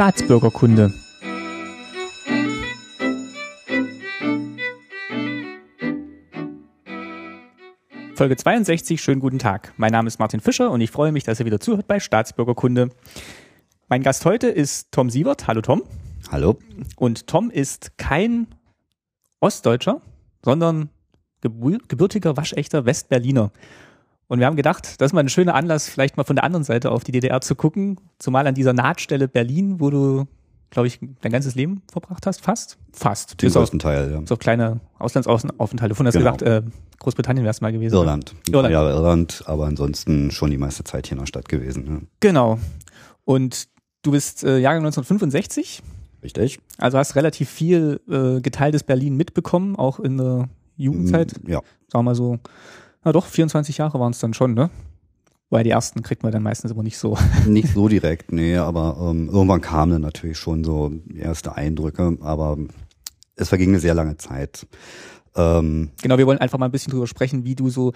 Staatsbürgerkunde. 0.00 0.94
Folge 8.14 8.36
62, 8.36 8.98
schönen 9.02 9.20
guten 9.20 9.38
Tag. 9.38 9.74
Mein 9.76 9.92
Name 9.92 10.08
ist 10.08 10.18
Martin 10.18 10.40
Fischer 10.40 10.70
und 10.70 10.80
ich 10.80 10.90
freue 10.90 11.12
mich, 11.12 11.24
dass 11.24 11.38
ihr 11.38 11.44
wieder 11.44 11.60
zuhört 11.60 11.86
bei 11.86 12.00
Staatsbürgerkunde. 12.00 12.88
Mein 13.90 14.02
Gast 14.02 14.24
heute 14.24 14.46
ist 14.46 14.90
Tom 14.90 15.10
Sievert. 15.10 15.46
Hallo 15.46 15.60
Tom. 15.60 15.82
Hallo. 16.32 16.58
Und 16.96 17.26
Tom 17.26 17.50
ist 17.50 17.98
kein 17.98 18.46
Ostdeutscher, 19.40 20.00
sondern 20.42 20.88
gebürtiger, 21.42 22.38
waschechter 22.38 22.86
Westberliner. 22.86 23.52
Und 24.30 24.38
wir 24.38 24.46
haben 24.46 24.54
gedacht, 24.54 25.00
das 25.00 25.06
ist 25.06 25.12
mal 25.12 25.22
ein 25.22 25.28
schöner 25.28 25.56
Anlass, 25.56 25.88
vielleicht 25.88 26.16
mal 26.16 26.22
von 26.22 26.36
der 26.36 26.44
anderen 26.44 26.62
Seite 26.62 26.92
auf 26.92 27.02
die 27.02 27.10
DDR 27.10 27.40
zu 27.40 27.56
gucken, 27.56 27.96
zumal 28.20 28.46
an 28.46 28.54
dieser 28.54 28.72
Nahtstelle 28.72 29.26
Berlin, 29.26 29.80
wo 29.80 29.90
du, 29.90 30.28
glaube 30.70 30.86
ich, 30.86 31.00
dein 31.20 31.32
ganzes 31.32 31.56
Leben 31.56 31.82
verbracht 31.90 32.28
hast, 32.28 32.40
fast? 32.40 32.78
Fast. 32.92 33.42
Den 33.42 33.50
größten 33.50 33.80
Teil, 33.80 34.12
ja. 34.12 34.22
So 34.26 34.36
kleine 34.36 34.78
Auslandsaufenthalte. 35.00 35.96
Von 35.96 36.06
hast 36.06 36.14
genau. 36.14 36.36
gesagt, 36.36 36.42
äh, 36.42 36.62
Großbritannien 37.00 37.42
wäre 37.42 37.50
es 37.50 37.60
mal 37.60 37.72
gewesen. 37.72 37.92
Irland. 37.92 38.36
Irland. 38.48 38.72
Ja, 38.72 38.88
Irland, 38.88 39.42
aber 39.46 39.66
ansonsten 39.66 40.30
schon 40.30 40.52
die 40.52 40.58
meiste 40.58 40.84
Zeit 40.84 41.08
hier 41.08 41.16
in 41.16 41.18
der 41.18 41.26
Stadt 41.26 41.48
gewesen. 41.48 41.86
Ja. 41.88 42.00
Genau. 42.20 42.60
Und 43.24 43.66
du 44.02 44.12
bist 44.12 44.44
äh, 44.44 44.58
Jahrgang 44.58 44.84
1965. 44.84 45.82
Richtig. 46.22 46.60
Also 46.78 46.98
hast 46.98 47.16
relativ 47.16 47.50
viel 47.50 48.00
äh, 48.08 48.40
geteiltes 48.40 48.84
Berlin 48.84 49.16
mitbekommen, 49.16 49.74
auch 49.74 49.98
in 49.98 50.18
der 50.18 50.48
Jugendzeit. 50.76 51.32
Ja. 51.48 51.62
Sagen 51.88 51.98
wir 51.98 52.02
mal 52.04 52.14
so 52.14 52.38
na 53.04 53.12
doch, 53.12 53.26
24 53.26 53.78
Jahre 53.78 53.98
waren 53.98 54.12
es 54.12 54.18
dann 54.18 54.34
schon, 54.34 54.54
ne? 54.54 54.70
Weil 55.48 55.64
die 55.64 55.70
ersten 55.70 56.02
kriegt 56.02 56.22
man 56.22 56.30
dann 56.30 56.42
meistens 56.42 56.70
immer 56.70 56.82
nicht 56.82 56.98
so. 56.98 57.18
Nicht 57.46 57.74
so 57.74 57.88
direkt, 57.88 58.30
nee, 58.30 58.56
aber 58.56 58.96
ähm, 59.10 59.28
irgendwann 59.28 59.60
kamen 59.60 59.92
dann 59.92 60.02
natürlich 60.02 60.38
schon 60.38 60.62
so 60.62 60.92
erste 61.14 61.56
Eindrücke, 61.56 62.18
aber 62.20 62.56
es 63.34 63.48
verging 63.48 63.70
eine 63.70 63.80
sehr 63.80 63.94
lange 63.94 64.16
Zeit. 64.16 64.66
Ähm, 65.34 65.90
genau, 66.02 66.18
wir 66.18 66.26
wollen 66.26 66.38
einfach 66.38 66.58
mal 66.58 66.66
ein 66.66 66.72
bisschen 66.72 66.92
drüber 66.92 67.08
sprechen, 67.08 67.44
wie 67.44 67.56
du 67.56 67.68
so 67.68 67.92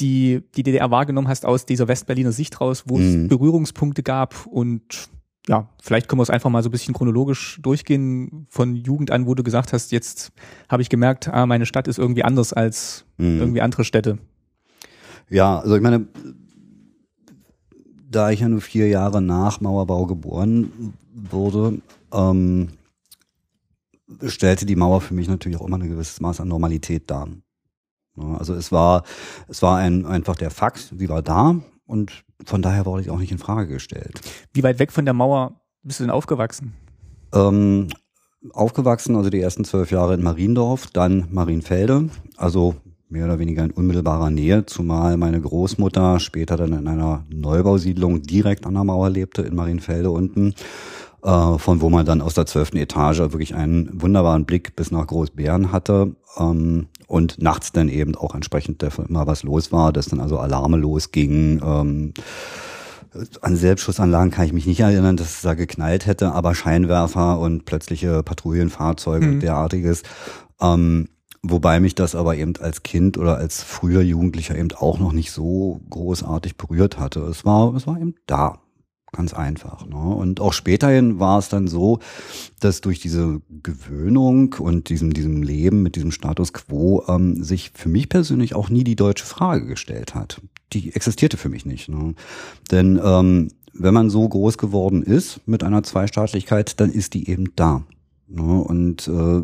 die, 0.00 0.42
die 0.56 0.62
DDR 0.62 0.90
wahrgenommen 0.90 1.28
hast 1.28 1.44
aus 1.44 1.66
dieser 1.66 1.88
Westberliner 1.88 2.32
Sicht 2.32 2.60
raus, 2.60 2.84
wo 2.86 2.98
es 2.98 3.04
mhm. 3.04 3.28
Berührungspunkte 3.28 4.02
gab 4.02 4.46
und 4.46 5.08
ja, 5.48 5.68
vielleicht 5.82 6.08
können 6.08 6.18
wir 6.18 6.24
es 6.24 6.30
einfach 6.30 6.50
mal 6.50 6.62
so 6.62 6.68
ein 6.68 6.72
bisschen 6.72 6.94
chronologisch 6.94 7.58
durchgehen 7.62 8.46
von 8.50 8.76
Jugend 8.76 9.10
an, 9.10 9.26
wo 9.26 9.34
du 9.34 9.42
gesagt 9.42 9.72
hast, 9.72 9.92
jetzt 9.92 10.30
habe 10.68 10.82
ich 10.82 10.90
gemerkt, 10.90 11.28
ah, 11.28 11.46
meine 11.46 11.64
Stadt 11.64 11.88
ist 11.88 11.98
irgendwie 11.98 12.22
anders 12.22 12.52
als 12.52 13.06
mhm. 13.16 13.38
irgendwie 13.38 13.62
andere 13.62 13.84
Städte. 13.84 14.18
Ja, 15.30 15.58
also 15.58 15.76
ich 15.76 15.82
meine, 15.82 16.06
da 18.10 18.30
ich 18.30 18.40
ja 18.40 18.48
nur 18.48 18.60
vier 18.60 18.88
Jahre 18.88 19.22
nach 19.22 19.60
Mauerbau 19.60 20.06
geboren 20.06 20.94
wurde, 21.14 21.80
ähm, 22.12 22.68
stellte 24.26 24.66
die 24.66 24.76
Mauer 24.76 25.00
für 25.00 25.14
mich 25.14 25.28
natürlich 25.28 25.58
auch 25.58 25.66
immer 25.66 25.78
ein 25.78 25.88
gewisses 25.88 26.20
Maß 26.20 26.40
an 26.40 26.48
Normalität 26.48 27.10
dar. 27.10 27.28
Also 28.16 28.54
es 28.54 28.72
war, 28.72 29.04
es 29.48 29.62
war 29.62 29.78
ein, 29.78 30.04
einfach 30.04 30.36
der 30.36 30.50
Fakt, 30.50 30.92
sie 30.98 31.08
war 31.08 31.22
da 31.22 31.60
und 31.88 32.24
von 32.44 32.62
daher 32.62 32.86
wurde 32.86 33.02
ich 33.02 33.10
auch 33.10 33.18
nicht 33.18 33.32
in 33.32 33.38
Frage 33.38 33.72
gestellt. 33.72 34.20
Wie 34.52 34.62
weit 34.62 34.78
weg 34.78 34.92
von 34.92 35.04
der 35.04 35.14
Mauer 35.14 35.60
bist 35.82 35.98
du 35.98 36.04
denn 36.04 36.10
aufgewachsen? 36.10 36.74
Ähm, 37.32 37.88
aufgewachsen, 38.52 39.16
also 39.16 39.30
die 39.30 39.40
ersten 39.40 39.64
zwölf 39.64 39.90
Jahre 39.90 40.14
in 40.14 40.22
Mariendorf, 40.22 40.88
dann 40.88 41.26
Marienfelde, 41.30 42.10
also 42.36 42.76
mehr 43.08 43.24
oder 43.24 43.38
weniger 43.38 43.64
in 43.64 43.70
unmittelbarer 43.70 44.30
Nähe, 44.30 44.66
zumal 44.66 45.16
meine 45.16 45.40
Großmutter 45.40 46.20
später 46.20 46.56
dann 46.56 46.74
in 46.74 46.86
einer 46.86 47.24
Neubausiedlung 47.30 48.22
direkt 48.22 48.66
an 48.66 48.74
der 48.74 48.84
Mauer 48.84 49.08
lebte, 49.08 49.42
in 49.42 49.54
Marienfelde 49.54 50.10
unten, 50.10 50.54
äh, 51.28 51.58
von 51.58 51.82
wo 51.82 51.90
man 51.90 52.06
dann 52.06 52.22
aus 52.22 52.32
der 52.32 52.46
zwölften 52.46 52.78
Etage 52.78 53.18
wirklich 53.18 53.54
einen 53.54 54.00
wunderbaren 54.00 54.46
Blick 54.46 54.74
bis 54.76 54.90
nach 54.90 55.06
Großbären 55.06 55.72
hatte. 55.72 56.16
Ähm, 56.38 56.86
und 57.06 57.40
nachts 57.42 57.70
dann 57.72 57.88
eben 57.88 58.14
auch 58.14 58.34
entsprechend 58.34 58.82
immer 58.82 59.26
was 59.26 59.42
los 59.42 59.70
war, 59.70 59.92
dass 59.92 60.06
dann 60.06 60.20
also 60.20 60.38
Alarme 60.38 60.78
losgingen. 60.78 61.60
Ähm, 61.62 62.14
an 63.42 63.56
Selbstschussanlagen 63.56 64.30
kann 64.30 64.46
ich 64.46 64.52
mich 64.52 64.66
nicht 64.66 64.80
erinnern, 64.80 65.16
dass 65.16 65.36
es 65.36 65.42
da 65.42 65.54
geknallt 65.54 66.06
hätte, 66.06 66.32
aber 66.32 66.54
Scheinwerfer 66.54 67.38
und 67.38 67.64
plötzliche 67.66 68.22
Patrouillenfahrzeuge 68.22 69.26
mhm. 69.26 69.32
und 69.34 69.40
derartiges. 69.40 70.04
Ähm, 70.60 71.08
wobei 71.42 71.80
mich 71.80 71.94
das 71.94 72.14
aber 72.14 72.36
eben 72.36 72.54
als 72.58 72.82
Kind 72.82 73.18
oder 73.18 73.36
als 73.36 73.62
früher 73.62 74.00
Jugendlicher 74.00 74.56
eben 74.56 74.72
auch 74.72 74.98
noch 74.98 75.12
nicht 75.12 75.32
so 75.32 75.80
großartig 75.90 76.56
berührt 76.56 76.98
hatte. 76.98 77.20
Es 77.20 77.44
war, 77.44 77.74
es 77.74 77.86
war 77.86 77.98
eben 77.98 78.14
da. 78.26 78.60
Ganz 79.12 79.32
einfach. 79.32 79.86
Ne? 79.86 79.96
Und 79.96 80.40
auch 80.40 80.52
späterhin 80.52 81.18
war 81.18 81.38
es 81.38 81.48
dann 81.48 81.66
so, 81.66 81.98
dass 82.60 82.82
durch 82.82 83.00
diese 83.00 83.40
Gewöhnung 83.62 84.54
und 84.58 84.90
diesem, 84.90 85.14
diesem 85.14 85.42
Leben 85.42 85.82
mit 85.82 85.96
diesem 85.96 86.12
Status 86.12 86.52
quo 86.52 87.04
ähm, 87.08 87.42
sich 87.42 87.70
für 87.74 87.88
mich 87.88 88.10
persönlich 88.10 88.54
auch 88.54 88.68
nie 88.68 88.84
die 88.84 88.96
deutsche 88.96 89.24
Frage 89.24 89.66
gestellt 89.66 90.14
hat. 90.14 90.42
Die 90.74 90.94
existierte 90.94 91.38
für 91.38 91.48
mich 91.48 91.64
nicht. 91.64 91.88
Ne? 91.88 92.14
Denn 92.70 93.00
ähm, 93.02 93.48
wenn 93.72 93.94
man 93.94 94.10
so 94.10 94.28
groß 94.28 94.58
geworden 94.58 95.02
ist 95.02 95.40
mit 95.46 95.64
einer 95.64 95.82
Zweistaatlichkeit, 95.82 96.78
dann 96.78 96.90
ist 96.90 97.14
die 97.14 97.30
eben 97.30 97.52
da. 97.56 97.84
Ne? 98.28 98.42
Und 98.42 99.08
äh, 99.08 99.42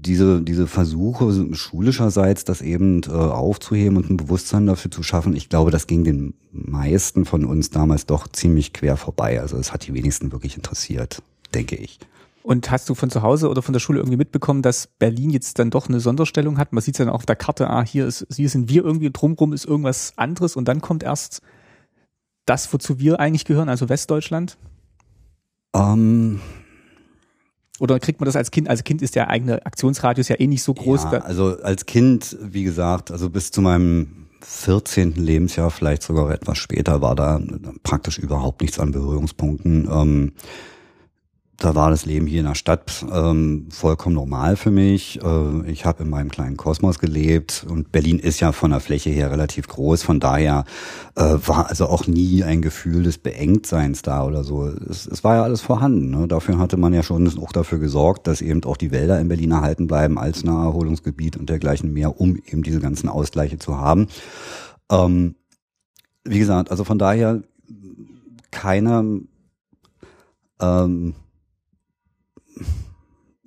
diese, 0.00 0.42
diese 0.42 0.66
Versuche 0.66 1.54
schulischerseits, 1.54 2.44
das 2.44 2.62
eben 2.62 3.02
äh, 3.06 3.10
aufzuheben 3.10 3.96
und 3.96 4.10
ein 4.10 4.16
Bewusstsein 4.16 4.66
dafür 4.66 4.90
zu 4.90 5.02
schaffen, 5.02 5.36
ich 5.36 5.48
glaube, 5.48 5.70
das 5.70 5.86
ging 5.86 6.04
den 6.04 6.34
meisten 6.52 7.24
von 7.24 7.44
uns 7.44 7.70
damals 7.70 8.06
doch 8.06 8.28
ziemlich 8.28 8.72
quer 8.72 8.96
vorbei. 8.96 9.40
Also 9.40 9.56
es 9.56 9.72
hat 9.72 9.86
die 9.86 9.94
wenigsten 9.94 10.32
wirklich 10.32 10.56
interessiert, 10.56 11.22
denke 11.54 11.76
ich. 11.76 11.98
Und 12.42 12.70
hast 12.70 12.88
du 12.88 12.94
von 12.94 13.10
zu 13.10 13.22
Hause 13.22 13.50
oder 13.50 13.60
von 13.60 13.74
der 13.74 13.80
Schule 13.80 13.98
irgendwie 13.98 14.16
mitbekommen, 14.16 14.62
dass 14.62 14.86
Berlin 14.86 15.30
jetzt 15.30 15.58
dann 15.58 15.70
doch 15.70 15.88
eine 15.88 16.00
Sonderstellung 16.00 16.56
hat? 16.56 16.72
Man 16.72 16.82
sieht 16.82 16.94
es 16.94 16.98
dann 16.98 17.10
auf 17.10 17.26
der 17.26 17.36
Karte, 17.36 17.68
ah, 17.68 17.84
hier 17.84 18.06
ist, 18.06 18.26
hier 18.34 18.48
sind 18.48 18.70
wir 18.70 18.82
irgendwie, 18.82 19.10
drumrum 19.10 19.52
ist 19.52 19.66
irgendwas 19.66 20.14
anderes 20.16 20.56
und 20.56 20.66
dann 20.66 20.80
kommt 20.80 21.02
erst 21.02 21.42
das, 22.46 22.72
wozu 22.72 22.98
wir 22.98 23.20
eigentlich 23.20 23.44
gehören, 23.44 23.68
also 23.68 23.88
Westdeutschland? 23.90 24.56
Ähm, 25.74 26.40
oder 27.80 27.98
kriegt 27.98 28.20
man 28.20 28.26
das 28.26 28.36
als 28.36 28.50
Kind? 28.50 28.68
Als 28.68 28.84
Kind 28.84 29.02
ist 29.02 29.16
der 29.16 29.28
eigene 29.28 29.64
Aktionsradius 29.64 30.28
ja 30.28 30.38
eh 30.38 30.46
nicht 30.46 30.62
so 30.62 30.74
groß. 30.74 31.04
Ja, 31.04 31.20
also 31.20 31.56
als 31.62 31.86
Kind, 31.86 32.36
wie 32.40 32.62
gesagt, 32.62 33.10
also 33.10 33.30
bis 33.30 33.50
zu 33.50 33.62
meinem 33.62 34.26
14. 34.42 35.14
Lebensjahr, 35.14 35.70
vielleicht 35.70 36.02
sogar 36.02 36.30
etwas 36.30 36.58
später, 36.58 37.00
war 37.00 37.16
da 37.16 37.40
praktisch 37.82 38.18
überhaupt 38.18 38.60
nichts 38.60 38.78
an 38.78 38.92
Berührungspunkten. 38.92 39.88
Ähm, 39.90 40.32
da 41.60 41.74
war 41.74 41.90
das 41.90 42.06
Leben 42.06 42.26
hier 42.26 42.40
in 42.40 42.46
der 42.46 42.54
Stadt 42.54 43.04
ähm, 43.12 43.68
vollkommen 43.70 44.14
normal 44.14 44.56
für 44.56 44.70
mich. 44.70 45.20
Äh, 45.22 45.70
ich 45.70 45.84
habe 45.84 46.04
in 46.04 46.08
meinem 46.08 46.30
kleinen 46.30 46.56
Kosmos 46.56 46.98
gelebt 46.98 47.66
und 47.68 47.92
Berlin 47.92 48.18
ist 48.18 48.40
ja 48.40 48.52
von 48.52 48.70
der 48.70 48.80
Fläche 48.80 49.10
her 49.10 49.30
relativ 49.30 49.68
groß. 49.68 50.02
Von 50.02 50.20
daher 50.20 50.64
äh, 51.16 51.22
war 51.22 51.68
also 51.68 51.86
auch 51.86 52.06
nie 52.06 52.42
ein 52.44 52.62
Gefühl 52.62 53.02
des 53.02 53.18
Beengtseins 53.18 54.00
da 54.00 54.24
oder 54.24 54.42
so. 54.42 54.68
Es, 54.68 55.06
es 55.06 55.22
war 55.22 55.36
ja 55.36 55.42
alles 55.42 55.60
vorhanden. 55.60 56.10
Ne? 56.10 56.26
Dafür 56.28 56.58
hatte 56.58 56.78
man 56.78 56.94
ja 56.94 57.02
schon 57.02 57.28
auch 57.38 57.52
dafür 57.52 57.78
gesorgt, 57.78 58.26
dass 58.26 58.40
eben 58.40 58.64
auch 58.64 58.78
die 58.78 58.90
Wälder 58.90 59.20
in 59.20 59.28
Berlin 59.28 59.50
erhalten 59.50 59.86
bleiben 59.86 60.18
als 60.18 60.42
Naherholungsgebiet 60.42 61.36
und 61.36 61.50
dergleichen 61.50 61.92
mehr, 61.92 62.18
um 62.18 62.36
eben 62.36 62.62
diese 62.62 62.80
ganzen 62.80 63.10
Ausgleiche 63.10 63.58
zu 63.58 63.76
haben. 63.76 64.08
Ähm, 64.90 65.34
wie 66.24 66.38
gesagt, 66.38 66.70
also 66.70 66.84
von 66.84 66.98
daher 66.98 67.42
keine 68.50 69.20
ähm, 70.58 71.14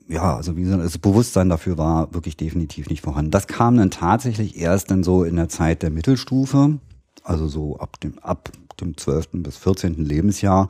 ja, 0.08 0.36
also 0.36 0.56
wie 0.58 0.64
gesagt, 0.64 0.84
das 0.84 0.98
Bewusstsein 0.98 1.50
dafür 1.50 1.78
war 1.78 2.14
wirklich 2.14 2.38
definitiv 2.38 2.90
nicht 2.90 3.02
vorhanden. 3.02 3.32
Das 3.32 3.48
kam 3.48 3.78
dann 3.78 3.92
tatsächlich 3.92 4.58
erst 4.58 4.92
dann 4.92 5.04
so 5.04 5.24
in 5.24 5.36
der 5.36 5.50
Zeit 5.50 5.82
der 5.82 5.90
Mittelstufe, 5.90 6.80
also 7.24 7.48
so 7.48 7.78
ab 7.78 8.00
dem, 8.00 8.20
ab 8.20 8.52
dem 8.82 8.98
12. 8.98 9.30
bis 9.34 9.58
14. 9.58 10.04
Lebensjahr, 10.04 10.70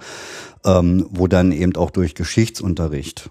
ähm, 0.65 1.07
wo 1.09 1.27
dann 1.27 1.51
eben 1.51 1.75
auch 1.75 1.89
durch 1.89 2.15
Geschichtsunterricht 2.15 3.29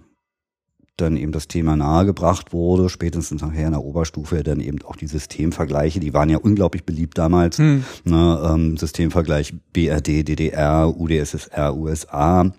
dann 0.97 1.17
eben 1.17 1.33
das 1.33 1.49
Thema 1.49 1.75
nahegebracht 1.75 2.53
wurde, 2.53 2.89
spätestens 2.89 3.41
nachher 3.41 3.67
in 3.67 3.73
der 3.73 3.83
Oberstufe 3.83 4.43
dann 4.43 4.61
eben 4.61 4.83
auch 4.83 4.97
die 4.97 5.07
Systemvergleiche, 5.07 6.01
die 6.01 6.13
waren 6.13 6.29
ja 6.29 6.37
unglaublich 6.37 6.85
beliebt 6.85 7.17
damals, 7.17 7.59
hm. 7.59 7.85
ne, 8.05 8.51
ähm, 8.53 8.77
Systemvergleich 8.77 9.55
BRD, 9.73 10.29
DDR, 10.29 10.95
UdSSR, 10.95 11.75
USA, 11.75 12.53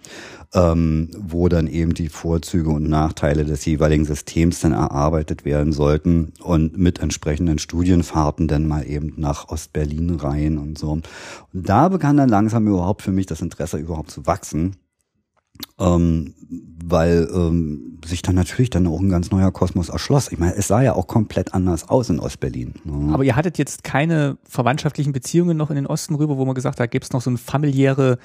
ähm, 0.54 1.10
wo 1.18 1.50
dann 1.50 1.68
eben 1.68 1.94
die 1.94 2.10
Vorzüge 2.10 2.70
und 2.70 2.88
Nachteile 2.88 3.44
des 3.44 3.66
jeweiligen 3.66 4.06
Systems 4.06 4.60
dann 4.60 4.72
erarbeitet 4.72 5.46
werden 5.46 5.74
sollten 5.74 6.34
und 6.42 6.78
mit 6.78 7.00
entsprechenden 7.00 7.58
Studienfahrten 7.58 8.48
dann 8.48 8.68
mal 8.68 8.88
eben 8.88 9.14
nach 9.18 9.50
Ostberlin 9.50 10.12
rein 10.12 10.60
und 10.60 10.78
so. 10.78 10.92
Und 10.92 11.08
da 11.54 11.90
begann 11.90 12.18
dann 12.18 12.30
langsam 12.30 12.68
überhaupt 12.68 13.02
für 13.02 13.12
mich 13.12 13.26
das 13.26 13.42
Interesse 13.42 13.78
überhaupt 13.78 14.12
zu 14.12 14.28
wachsen. 14.28 14.76
Ähm, 15.80 16.34
weil 16.86 17.30
ähm, 17.34 18.00
sich 18.04 18.24
dann 18.24 18.36
natürlich 18.36 18.72
dann 18.72 18.88
auch 18.88 19.00
ein 19.00 19.10
ganz 19.10 19.30
neuer 19.30 19.52
Kosmos 19.52 19.90
erschloss. 19.90 20.32
Ich 20.32 20.40
meine, 20.40 20.56
es 20.56 20.68
sah 20.68 20.82
ja 20.82 20.94
auch 20.94 21.08
komplett 21.08 21.54
anders 21.54 21.88
aus 21.88 22.10
in 22.10 22.20
Ostberlin. 22.20 22.74
Ne? 22.84 23.14
Aber 23.14 23.24
ihr 23.24 23.36
hattet 23.36 23.60
jetzt 23.60 23.84
keine 23.84 24.38
verwandtschaftlichen 24.44 25.14
Beziehungen 25.14 25.56
noch 25.56 25.70
in 25.70 25.76
den 25.76 25.86
Osten 25.86 26.16
rüber, 26.16 26.38
wo 26.38 26.46
man 26.46 26.56
gesagt 26.56 26.76
hat, 26.76 26.80
da 26.80 26.88
gibt 26.88 27.06
es 27.06 27.14
noch 27.14 27.22
so 27.22 27.30
eine 27.30 27.38
familiäre 27.38 28.18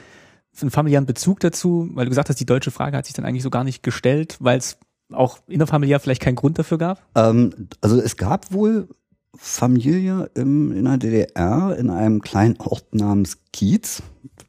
einen 0.63 0.71
familiären 0.71 1.07
Bezug 1.07 1.41
dazu? 1.41 1.89
Weil 1.95 2.07
du 2.07 2.11
gesagt 2.11 2.29
hast, 2.29 2.41
die 2.41 2.47
deutsche 2.47 2.71
Frage 2.71 2.97
hat 2.97 3.07
sich 3.07 3.15
dann 3.15 3.25
eigentlich 3.25 3.43
so 3.43 3.51
gar 3.51 3.65
nicht 3.65 3.83
gestellt, 3.83 4.37
weil 4.41 4.59
es 4.59 4.79
auch 5.13 5.39
innerfamiliär 5.47 6.01
vielleicht 6.01 6.23
keinen 6.23 6.37
Grund 6.37 6.59
dafür 6.59 6.79
gab? 6.79 7.03
Ähm, 7.15 7.69
also 7.81 8.01
es 8.01 8.17
gab 8.17 8.53
wohl 8.53 8.89
Familie 9.37 10.31
im, 10.35 10.73
in 10.73 10.85
der 10.85 10.99
DDR 10.99 11.77
in 11.79 11.91
einem 11.91 12.21
kleinen 12.23 12.59
Ort 12.59 12.95
namens 12.95 13.39
Kiez. 13.53 14.03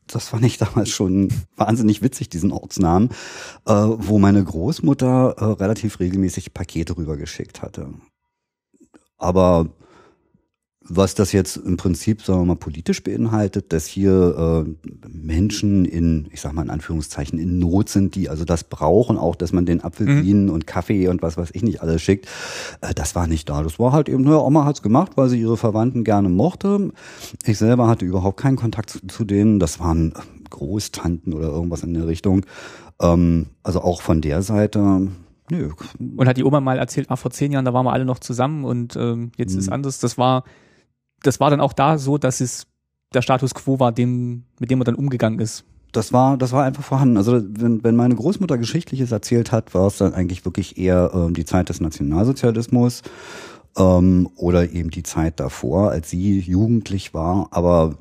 Das 0.08 0.30
fand 0.30 0.44
ich 0.46 0.58
damals 0.58 0.90
schon 0.90 1.30
wahnsinnig 1.56 2.02
witzig, 2.02 2.30
diesen 2.30 2.52
Ortsnamen, 2.52 3.10
äh, 3.66 3.74
wo 3.74 4.18
meine 4.18 4.44
Großmutter 4.44 5.36
äh, 5.38 5.44
relativ 5.44 6.00
regelmäßig 6.00 6.54
Pakete 6.54 6.98
rübergeschickt 6.98 7.62
hatte. 7.62 7.94
Aber 9.18 9.68
was 10.90 11.14
das 11.14 11.32
jetzt 11.32 11.58
im 11.58 11.78
Prinzip, 11.78 12.22
sagen 12.22 12.42
wir 12.42 12.46
mal, 12.46 12.56
politisch 12.56 13.04
beinhaltet, 13.04 13.72
dass 13.72 13.86
hier 13.86 14.66
äh, 14.66 15.08
Menschen 15.08 15.86
in, 15.86 16.28
ich 16.32 16.42
sag 16.42 16.54
mal 16.54 16.64
in 16.64 16.70
Anführungszeichen, 16.70 17.38
in 17.38 17.60
Not 17.60 17.90
sind, 17.90 18.16
die 18.16 18.30
also 18.30 18.44
das 18.44 18.64
brauchen, 18.64 19.18
auch 19.18 19.36
dass 19.36 19.54
man 19.54 19.66
den 19.66 19.84
Apfelsinen 19.84 20.46
mhm. 20.46 20.52
und 20.52 20.68
Kaffee 20.68 21.08
und 21.08 21.22
was 21.22 21.38
weiß 21.38 21.50
ich 21.54 21.62
nicht 21.62 21.82
alles 21.82 22.02
schickt, 22.02 22.28
äh, 22.82 22.94
das 22.94 23.16
war 23.16 23.28
nicht 23.28 23.48
da. 23.50 23.62
Das 23.62 23.78
war 23.78 23.92
halt 23.92 24.10
eben, 24.10 24.24
naja, 24.24 24.40
Oma 24.40 24.66
hat's 24.66 24.82
gemacht, 24.82 25.12
weil 25.16 25.30
sie 25.30 25.40
ihre 25.40 25.58
Verwandten 25.58 26.04
gerne 26.04 26.30
mochte. 26.30 26.92
Ich 27.46 27.58
selber 27.58 27.88
hatte 27.88 28.06
überhaupt 28.06 28.38
keinen 28.38 28.58
Kontakt 28.58 28.90
zu, 28.90 29.06
zu 29.08 29.26
denen. 29.26 29.60
Das 29.60 29.80
waren 29.80 30.14
Großtanten 30.50 31.34
oder 31.34 31.50
irgendwas 31.50 31.84
in 31.84 31.94
der 31.94 32.08
Richtung. 32.08 32.46
Ähm, 33.00 33.48
also 33.64 33.82
auch 33.82 34.02
von 34.02 34.22
der 34.22 34.42
Seite 34.42 35.08
Nö. 35.52 35.72
Und 36.16 36.28
hat 36.28 36.38
die 36.38 36.44
Oma 36.44 36.60
mal 36.60 36.78
erzählt, 36.78 37.10
ah, 37.10 37.16
vor 37.16 37.32
zehn 37.32 37.52
Jahren, 37.52 37.66
da 37.66 37.74
waren 37.74 37.86
wir 37.86 37.94
alle 37.94 38.06
noch 38.06 38.20
zusammen 38.20 38.66
und 38.66 38.96
ähm, 38.96 39.32
jetzt 39.36 39.54
mhm. 39.54 39.60
ist 39.60 39.70
anders. 39.70 40.00
Das 40.00 40.18
war 40.18 40.44
das 41.24 41.40
war 41.40 41.50
dann 41.50 41.62
auch 41.62 41.74
da 41.74 41.98
so, 41.98 42.18
dass 42.18 42.42
es 42.42 42.68
der 43.14 43.22
Status 43.22 43.54
quo 43.54 43.80
war, 43.80 43.92
dem, 43.92 44.44
mit 44.60 44.70
dem 44.70 44.80
man 44.80 44.86
dann 44.86 44.96
umgegangen 44.96 45.40
ist. 45.40 45.66
Das 45.92 46.14
war, 46.14 46.38
das 46.38 46.52
war 46.52 46.64
einfach 46.64 46.84
vorhanden. 46.84 47.18
Also 47.18 47.42
wenn, 47.44 47.84
wenn 47.84 47.96
meine 47.96 48.16
Großmutter 48.16 48.58
Geschichtliches 48.58 49.12
erzählt 49.12 49.52
hat, 49.52 49.74
war 49.74 49.88
es 49.88 49.98
dann 49.98 50.14
eigentlich 50.14 50.46
wirklich 50.46 50.78
eher 50.78 51.12
ähm, 51.14 51.34
die 51.34 51.46
Zeit 51.46 51.70
des 51.70 51.82
Nationalsozialismus 51.82 53.02
ähm, 53.76 54.30
oder 54.36 54.70
eben 54.72 54.92
die 54.92 55.02
Zeit 55.02 55.40
davor, 55.40 55.90
als 55.90 56.12
sie 56.12 56.40
jugendlich 56.40 57.16
war. 57.16 57.48
Aber 57.52 57.96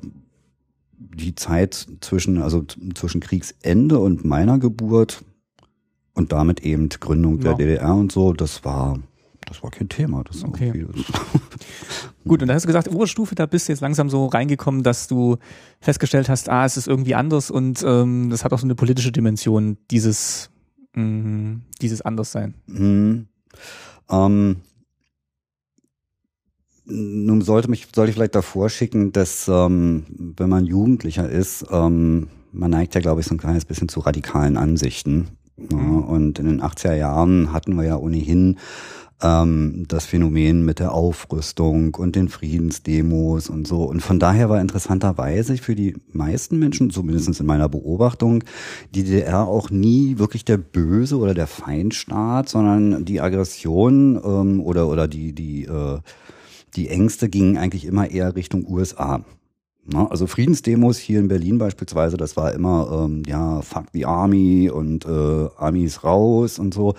die 0.98 1.34
Zeit 1.34 1.86
zwischen, 2.00 2.42
also 2.42 2.64
zwischen 2.94 3.20
Kriegsende 3.20 3.98
und 3.98 4.24
meiner 4.24 4.58
Geburt 4.58 5.24
und 6.12 6.32
damit 6.32 6.60
eben 6.60 6.90
Gründung 6.90 7.40
der 7.40 7.52
ja. 7.52 7.56
DDR 7.56 7.94
und 7.94 8.12
so, 8.12 8.34
das 8.34 8.64
war 8.64 8.98
das 9.48 9.62
war 9.62 9.70
kein 9.70 9.88
Thema. 9.88 10.22
Das 10.24 10.44
okay. 10.44 10.72
Gut, 12.26 12.42
und 12.42 12.48
da 12.48 12.54
hast 12.54 12.64
du 12.64 12.66
gesagt, 12.66 12.88
Oberstufe, 12.88 13.34
da 13.34 13.46
bist 13.46 13.68
du 13.68 13.72
jetzt 13.72 13.80
langsam 13.80 14.10
so 14.10 14.26
reingekommen, 14.26 14.82
dass 14.82 15.08
du 15.08 15.38
festgestellt 15.80 16.28
hast, 16.28 16.48
ah, 16.48 16.64
es 16.64 16.76
ist 16.76 16.88
irgendwie 16.88 17.14
anders 17.14 17.50
und 17.50 17.82
ähm, 17.86 18.28
das 18.30 18.44
hat 18.44 18.52
auch 18.52 18.58
so 18.58 18.66
eine 18.66 18.74
politische 18.74 19.12
Dimension, 19.12 19.78
dieses, 19.90 20.50
mh, 20.94 21.02
mm, 21.02 21.62
dieses 21.80 22.02
Anderssein. 22.02 22.54
Mhm. 22.66 23.28
Ähm, 24.10 24.56
nun 26.84 27.42
sollte 27.42 27.68
mich, 27.68 27.88
sollte 27.94 28.10
ich 28.10 28.16
vielleicht 28.16 28.34
davor 28.34 28.70
schicken, 28.70 29.12
dass 29.12 29.48
ähm, 29.48 30.04
wenn 30.36 30.48
man 30.48 30.64
Jugendlicher 30.64 31.28
ist, 31.28 31.66
ähm, 31.70 32.28
man 32.52 32.70
neigt 32.70 32.94
ja, 32.94 33.00
glaube 33.00 33.20
ich, 33.20 33.26
so 33.26 33.34
ein 33.34 33.38
kleines 33.38 33.64
bisschen 33.64 33.88
zu 33.88 34.00
radikalen 34.00 34.56
Ansichten. 34.56 35.28
Ja, 35.70 35.76
mhm. 35.76 36.02
und 36.04 36.38
in 36.38 36.46
den 36.46 36.62
80er 36.62 36.94
Jahren 36.94 37.52
hatten 37.52 37.74
wir 37.74 37.84
ja 37.84 37.96
ohnehin 37.96 38.58
ähm, 39.22 39.84
das 39.88 40.06
Phänomen 40.06 40.64
mit 40.64 40.78
der 40.78 40.92
Aufrüstung 40.92 41.94
und 41.94 42.16
den 42.16 42.28
Friedensdemos 42.28 43.48
und 43.50 43.66
so. 43.66 43.84
Und 43.84 44.00
von 44.00 44.18
daher 44.18 44.48
war 44.48 44.60
interessanterweise 44.60 45.56
für 45.56 45.74
die 45.74 45.96
meisten 46.12 46.58
Menschen, 46.58 46.90
zumindest 46.90 47.40
in 47.40 47.46
meiner 47.46 47.68
Beobachtung, 47.68 48.44
die 48.94 49.04
DDR 49.04 49.46
auch 49.46 49.70
nie 49.70 50.18
wirklich 50.18 50.44
der 50.44 50.58
Böse 50.58 51.18
oder 51.18 51.34
der 51.34 51.46
Feindstaat, 51.46 52.48
sondern 52.48 53.04
die 53.04 53.20
Aggression 53.20 54.20
ähm, 54.24 54.60
oder, 54.60 54.88
oder 54.88 55.08
die, 55.08 55.32
die, 55.32 55.64
äh, 55.64 55.98
die 56.76 56.88
Ängste 56.88 57.28
gingen 57.28 57.58
eigentlich 57.58 57.84
immer 57.84 58.10
eher 58.10 58.36
Richtung 58.36 58.66
USA. 58.68 59.24
Ne? 59.90 60.10
Also 60.10 60.26
Friedensdemos 60.26 60.98
hier 60.98 61.18
in 61.18 61.28
Berlin 61.28 61.58
beispielsweise, 61.58 62.16
das 62.16 62.36
war 62.36 62.52
immer, 62.52 63.04
ähm, 63.04 63.22
ja, 63.26 63.62
fuck 63.62 63.86
the 63.92 64.04
Army 64.04 64.70
und 64.70 65.06
äh, 65.06 65.48
Army 65.56 65.84
ist 65.84 66.04
raus 66.04 66.58
und 66.58 66.74
so. 66.74 66.94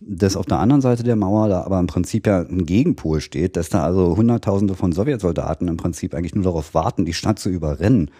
Dass 0.00 0.36
auf 0.36 0.46
der 0.46 0.58
anderen 0.58 0.80
Seite 0.80 1.02
der 1.02 1.16
Mauer 1.16 1.48
da 1.48 1.62
aber 1.62 1.78
im 1.78 1.86
Prinzip 1.86 2.26
ja 2.26 2.40
ein 2.40 2.64
Gegenpol 2.64 3.20
steht, 3.20 3.56
dass 3.56 3.68
da 3.68 3.82
also 3.82 4.16
Hunderttausende 4.16 4.74
von 4.74 4.92
Sowjetsoldaten 4.92 5.68
im 5.68 5.76
Prinzip 5.76 6.14
eigentlich 6.14 6.34
nur 6.34 6.44
darauf 6.44 6.72
warten, 6.72 7.04
die 7.04 7.12
Stadt 7.12 7.38
zu 7.38 7.50
überrennen. 7.50 8.10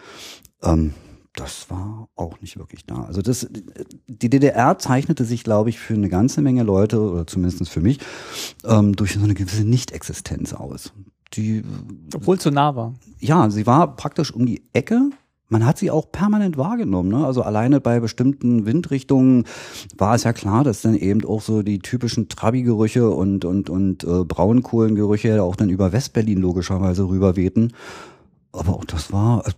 Ähm, 0.62 0.92
das 1.34 1.70
war 1.70 2.08
auch 2.16 2.40
nicht 2.40 2.58
wirklich 2.58 2.84
da. 2.84 3.04
Also 3.04 3.22
das, 3.22 3.48
die 4.06 4.28
DDR 4.28 4.78
zeichnete 4.78 5.24
sich, 5.24 5.44
glaube 5.44 5.70
ich, 5.70 5.78
für 5.78 5.94
eine 5.94 6.08
ganze 6.08 6.42
Menge 6.42 6.64
Leute, 6.64 7.00
oder 7.00 7.26
zumindest 7.26 7.68
für 7.70 7.80
mich, 7.80 8.00
ähm, 8.64 8.96
durch 8.96 9.14
so 9.14 9.22
eine 9.22 9.34
gewisse 9.34 9.64
Nichtexistenz 9.64 10.52
aus 10.52 10.92
die. 11.34 11.62
Obwohl 12.14 12.36
es 12.36 12.42
so 12.42 12.50
nah 12.50 12.74
war. 12.76 12.94
Ja, 13.18 13.50
sie 13.50 13.66
war 13.66 13.96
praktisch 13.96 14.32
um 14.32 14.46
die 14.46 14.62
Ecke. 14.72 15.10
Man 15.48 15.66
hat 15.66 15.78
sie 15.78 15.90
auch 15.90 16.12
permanent 16.12 16.56
wahrgenommen. 16.56 17.08
Ne? 17.08 17.26
Also 17.26 17.42
alleine 17.42 17.80
bei 17.80 17.98
bestimmten 17.98 18.66
Windrichtungen 18.66 19.46
war 19.98 20.14
es 20.14 20.22
ja 20.22 20.32
klar, 20.32 20.62
dass 20.62 20.82
dann 20.82 20.94
eben 20.94 21.24
auch 21.24 21.42
so 21.42 21.62
die 21.62 21.80
typischen 21.80 22.28
Trabi-Gerüche 22.28 23.10
und, 23.10 23.44
und, 23.44 23.68
und 23.68 24.04
äh, 24.04 24.24
Braunkohlengerüche 24.24 25.42
auch 25.42 25.56
dann 25.56 25.68
über 25.68 25.92
Westberlin 25.92 26.38
logischerweise 26.38 27.08
rüberwehten. 27.08 27.72
Aber 28.52 28.74
auch 28.74 28.84
das 28.84 29.12
war 29.12 29.44
äh, 29.44 29.50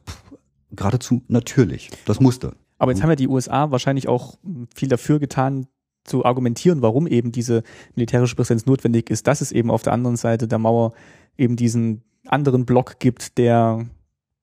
geradezu 0.70 1.20
natürlich. 1.28 1.90
Das 2.06 2.20
musste. 2.20 2.54
Aber 2.78 2.92
jetzt 2.92 3.02
haben 3.02 3.10
ja 3.10 3.16
die 3.16 3.28
USA 3.28 3.70
wahrscheinlich 3.70 4.08
auch 4.08 4.38
viel 4.74 4.88
dafür 4.88 5.20
getan, 5.20 5.66
zu 6.04 6.24
argumentieren, 6.24 6.82
warum 6.82 7.06
eben 7.06 7.32
diese 7.32 7.62
militärische 7.94 8.36
Präsenz 8.36 8.66
notwendig 8.66 9.10
ist, 9.10 9.26
dass 9.26 9.40
es 9.40 9.52
eben 9.52 9.70
auf 9.70 9.82
der 9.82 9.92
anderen 9.92 10.16
Seite 10.16 10.48
der 10.48 10.58
Mauer 10.58 10.92
eben 11.36 11.56
diesen 11.56 12.02
anderen 12.26 12.66
Block 12.66 12.98
gibt, 12.98 13.38
der 13.38 13.86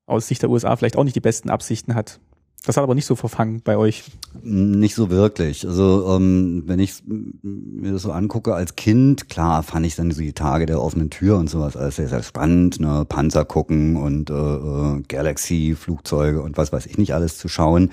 aus 0.06 0.28
Sicht 0.28 0.42
der 0.42 0.50
USA 0.50 0.76
vielleicht 0.76 0.98
auch 0.98 1.04
nicht 1.04 1.16
die 1.16 1.22
besten 1.22 1.50
Absichten 1.50 1.96
hat. 1.96 2.20
Das 2.66 2.76
hat 2.76 2.84
aber 2.84 2.96
nicht 2.96 3.06
so 3.06 3.16
verfangen 3.16 3.62
bei 3.64 3.78
euch. 3.78 4.04
Nicht 4.44 4.94
so 4.94 5.10
wirklich. 5.10 5.66
Also 5.66 6.14
ähm, 6.16 6.64
wenn 6.66 6.80
ich 6.80 7.02
mir 7.08 7.94
das 7.94 8.02
so 8.02 8.12
angucke 8.12 8.54
als 8.54 8.76
Kind, 8.76 9.30
klar 9.30 9.64
fand 9.64 9.86
ich 9.86 9.96
dann 9.96 10.12
so 10.12 10.22
die 10.22 10.34
Tage 10.34 10.66
der 10.66 10.82
offenen 10.82 11.10
Tür 11.10 11.38
und 11.38 11.50
sowas 11.50 11.78
alles 11.78 11.96
sehr, 11.96 12.10
sehr 12.10 12.22
spannend, 12.22 12.80
ne? 12.80 13.06
Panzer 13.08 13.46
gucken 13.46 13.96
und 13.96 14.30
äh, 14.30 14.34
äh 14.34 15.02
Galaxy, 15.08 15.76
Flugzeuge 15.80 16.42
und 16.42 16.58
was 16.58 16.74
weiß 16.74 16.86
ich 16.86 16.98
nicht 16.98 17.14
alles 17.14 17.38
zu 17.38 17.48
schauen. 17.48 17.92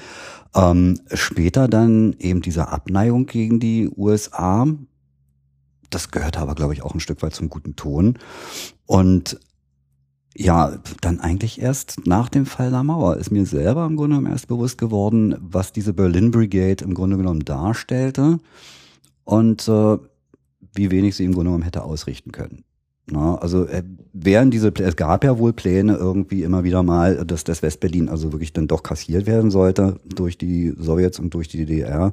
Ähm, 0.55 1.01
später 1.13 1.69
dann 1.69 2.17
eben 2.19 2.43
diese 2.43 2.69
Abneigung 2.69 3.27
gegen 3.27 3.61
die 3.61 3.89
USA, 3.97 4.67
das 5.91 6.11
gehört 6.11 6.39
aber, 6.39 6.55
glaube 6.55 6.73
ich, 6.73 6.83
auch 6.83 6.95
ein 6.95 7.01
Stück 7.01 7.23
weit 7.23 7.35
zum 7.35 7.49
guten 7.49 7.77
Ton. 7.77 8.19
Und 8.87 9.39
ja, 10.39 10.79
dann 11.01 11.21
eigentlich 11.21 11.61
erst 11.61 12.07
nach 12.07 12.29
dem 12.29 12.45
Fall 12.45 12.71
der 12.71 12.83
Mauer 12.83 13.17
ist 13.17 13.31
mir 13.31 13.47
selber 13.47 13.87
im 13.87 13.97
Grunde 13.97 14.17
genommen 14.17 14.33
erst 14.33 14.49
bewusst 14.49 14.77
geworden, 14.77 15.35
was 15.41 15.73
diese 15.73 15.95
Berlin 15.95 16.31
Brigade 16.31 16.85
im 16.85 16.93
Grunde 16.93 17.17
genommen 17.17 17.45
darstellte 17.45 18.39
und 19.25 19.67
äh, 19.67 19.97
wie 20.75 20.91
wenig 20.91 21.17
sie 21.17 21.25
im 21.25 21.33
Grunde 21.33 21.49
genommen 21.49 21.65
hätte 21.65 21.85
ausrichten 21.85 22.33
können. 22.33 22.65
Na, 23.11 23.37
also 23.37 23.67
äh, 23.67 23.83
wären 24.13 24.51
diese, 24.51 24.75
es 24.75 24.97
gab 24.97 25.25
ja 25.25 25.39
wohl 25.39 25.53
Pläne 25.53 25.97
irgendwie 25.97 26.43
immer 26.43 26.65
wieder 26.65 26.83
mal, 26.83 27.25
dass 27.25 27.45
das 27.45 27.63
Westberlin 27.63 28.09
also 28.09 28.33
wirklich 28.33 28.53
dann 28.53 28.67
doch 28.67 28.83
kassiert 28.83 29.27
werden 29.27 29.51
sollte 29.51 30.01
durch 30.05 30.37
die 30.37 30.75
Sowjets 30.77 31.19
und 31.19 31.33
durch 31.33 31.49
die 31.49 31.65
DDR. 31.65 32.13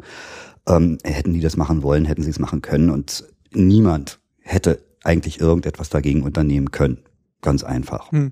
Ähm, 0.68 0.98
hätten 1.04 1.34
die 1.34 1.42
das 1.42 1.58
machen 1.58 1.84
wollen, 1.84 2.06
hätten 2.06 2.24
sie 2.24 2.30
es 2.30 2.40
machen 2.40 2.62
können 2.62 2.90
und 2.90 3.26
niemand 3.54 4.20
hätte 4.40 4.82
eigentlich 5.04 5.42
irgendetwas 5.42 5.90
dagegen 5.90 6.24
unternehmen 6.24 6.72
können. 6.72 7.00
Ganz 7.44 7.64
einfach. 7.64 8.12
Hm. 8.12 8.32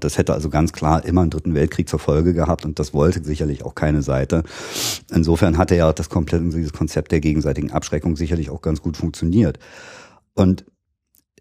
Das 0.00 0.18
hätte 0.18 0.34
also 0.34 0.50
ganz 0.50 0.72
klar 0.72 1.04
immer 1.04 1.22
einen 1.22 1.30
dritten 1.30 1.54
Weltkrieg 1.54 1.88
zur 1.88 2.00
Folge 2.00 2.34
gehabt 2.34 2.64
und 2.66 2.78
das 2.78 2.92
wollte 2.92 3.24
sicherlich 3.24 3.64
auch 3.64 3.74
keine 3.76 4.02
Seite. 4.02 4.42
Insofern 5.10 5.56
hatte 5.56 5.76
ja 5.76 5.92
das 5.92 6.10
komplette 6.10 6.44
dieses 6.44 6.72
Konzept 6.72 7.12
der 7.12 7.20
gegenseitigen 7.20 7.70
Abschreckung 7.70 8.16
sicherlich 8.16 8.50
auch 8.50 8.60
ganz 8.60 8.82
gut 8.82 8.96
funktioniert. 8.96 9.60
Und 10.34 10.64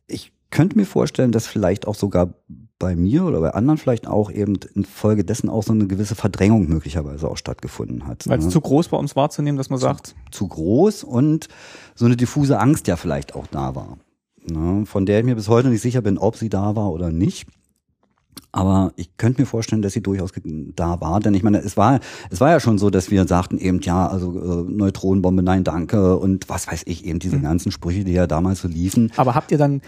ich 0.05 0.31
könnte 0.51 0.77
mir 0.77 0.85
vorstellen, 0.85 1.31
dass 1.31 1.47
vielleicht 1.47 1.87
auch 1.87 1.95
sogar 1.95 2.35
bei 2.79 2.95
mir 2.95 3.25
oder 3.25 3.41
bei 3.41 3.49
anderen 3.49 3.79
vielleicht 3.79 4.05
auch 4.05 4.29
eben 4.29 4.59
infolgedessen 4.75 5.49
auch 5.49 5.63
so 5.63 5.73
eine 5.73 5.87
gewisse 5.87 6.13
Verdrängung 6.13 6.69
möglicherweise 6.69 7.27
auch 7.27 7.37
stattgefunden 7.37 8.05
hat. 8.05 8.27
Weil 8.27 8.37
es 8.37 8.45
ne? 8.45 8.51
zu 8.51 8.61
groß 8.61 8.89
bei 8.89 8.97
uns 8.97 9.15
wahrzunehmen, 9.15 9.57
dass 9.57 9.71
man 9.71 9.79
zu, 9.79 9.85
sagt. 9.85 10.15
Zu 10.31 10.47
groß 10.47 11.03
und 11.03 11.47
so 11.95 12.05
eine 12.05 12.15
diffuse 12.15 12.59
Angst 12.59 12.87
ja 12.87 12.95
vielleicht 12.95 13.33
auch 13.33 13.47
da 13.47 13.75
war. 13.75 13.97
Ne? 14.49 14.85
Von 14.85 15.05
der 15.05 15.19
ich 15.19 15.25
mir 15.25 15.35
bis 15.35 15.49
heute 15.49 15.69
nicht 15.69 15.81
sicher 15.81 16.01
bin, 16.01 16.17
ob 16.17 16.35
sie 16.35 16.49
da 16.49 16.75
war 16.75 16.91
oder 16.91 17.11
nicht. 17.11 17.47
Aber 18.51 18.93
ich 18.95 19.17
könnte 19.17 19.41
mir 19.41 19.45
vorstellen, 19.45 19.81
dass 19.81 19.93
sie 19.93 20.01
durchaus 20.01 20.31
da 20.75 21.01
war, 21.01 21.19
denn 21.19 21.33
ich 21.33 21.43
meine, 21.43 21.59
es 21.59 21.75
war, 21.75 21.99
es 22.29 22.39
war 22.39 22.49
ja 22.49 22.59
schon 22.59 22.77
so, 22.77 22.89
dass 22.89 23.11
wir 23.11 23.27
sagten 23.27 23.57
eben, 23.57 23.81
ja, 23.81 24.07
also 24.07 24.31
äh, 24.39 24.71
Neutronenbombe, 24.71 25.43
nein, 25.43 25.63
danke 25.63 26.17
und 26.17 26.47
was 26.49 26.67
weiß 26.67 26.83
ich, 26.85 27.05
eben 27.05 27.19
diese 27.19 27.37
mhm. 27.37 27.43
ganzen 27.43 27.71
Sprüche, 27.71 28.03
die 28.03 28.13
ja 28.13 28.25
damals 28.25 28.61
so 28.61 28.67
liefen. 28.67 29.11
Aber 29.17 29.35
habt 29.35 29.51
ihr 29.51 29.57
dann 29.57 29.81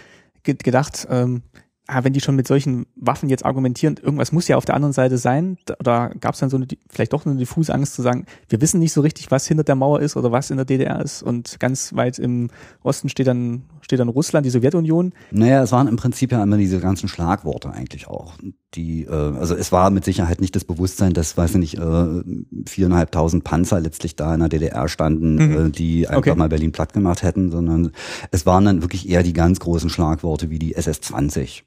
gedacht, 0.44 1.08
ähm, 1.10 1.42
ah, 1.90 2.04
wenn 2.04 2.14
die 2.14 2.22
schon 2.22 2.36
mit 2.36 2.48
solchen 2.48 2.86
Waffen 2.96 3.30
jetzt 3.30 3.46
argumentieren, 3.46 3.98
irgendwas 4.02 4.32
muss 4.32 4.48
ja 4.48 4.58
auf 4.58 4.66
der 4.66 4.76
anderen 4.76 4.94
Seite 4.94 5.18
sein, 5.18 5.58
oder 5.80 6.12
gab 6.20 6.36
es 6.36 6.40
dann 6.40 6.50
so 6.50 6.58
eine, 6.58 6.68
vielleicht 6.90 7.14
doch 7.14 7.26
eine 7.26 7.36
diffuse 7.36 7.74
Angst 7.74 7.96
zu 7.96 8.02
sagen, 8.02 8.26
wir 8.48 8.62
wissen 8.62 8.80
nicht 8.80 8.94
so 8.94 9.02
richtig, 9.02 9.32
was 9.32 9.48
hinter 9.48 9.64
der 9.64 9.76
Mauer 9.76 10.00
ist 10.00 10.16
oder 10.16 10.32
was 10.32 10.52
in 10.52 10.58
der 10.58 10.66
DDR 10.66 11.02
ist 11.02 11.24
und 11.24 11.60
ganz 11.60 11.96
weit 11.96 12.20
im 12.20 12.50
Osten 12.84 13.10
steht 13.10 13.28
dann, 13.28 13.64
steht 13.82 14.00
dann 14.00 14.10
Russland, 14.10 14.46
die 14.46 14.52
Sowjetunion. 14.52 15.14
Naja, 15.32 15.64
es 15.64 15.72
waren 15.72 15.88
im 15.88 15.96
Prinzip 15.96 16.32
ja 16.32 16.44
immer 16.44 16.58
diese 16.58 16.80
ganzen 16.80 17.10
Schlagworte 17.10 17.72
eigentlich 17.72 18.08
auch. 18.08 18.36
Die, 18.76 19.06
äh, 19.06 19.10
also 19.10 19.56
es 19.56 19.72
war 19.72 19.90
mit 19.90 20.06
Sicherheit 20.06 20.42
nicht 20.42 20.56
das 20.56 20.66
Bewusstsein, 20.66 21.14
dass, 21.14 21.38
weiß 21.38 21.52
ich 21.52 21.58
nicht, 21.58 21.78
äh, 21.80 22.24
viereinhalbtausend 22.68 23.44
Panzer 23.44 23.80
letztlich 23.80 24.16
da 24.16 24.34
in 24.34 24.42
der 24.42 24.50
DDR 24.50 24.88
standen, 24.88 25.36
mhm. 25.36 25.68
äh, 25.68 25.70
die 25.72 26.08
einfach 26.08 26.20
okay. 26.20 26.36
mal 26.36 26.50
Berlin 26.50 26.72
platt 26.72 26.94
gemacht 26.94 27.24
hätten, 27.24 27.50
sondern 27.50 27.92
es 28.30 28.46
waren 28.46 28.66
dann 28.66 28.84
wirklich 28.84 29.10
eher 29.10 29.24
die 29.24 29.34
ganz 29.34 29.60
großen 29.60 29.90
Schlagworte 29.90 30.52
wie 30.52 30.60
die 30.60 30.76
SS-20 30.76 31.64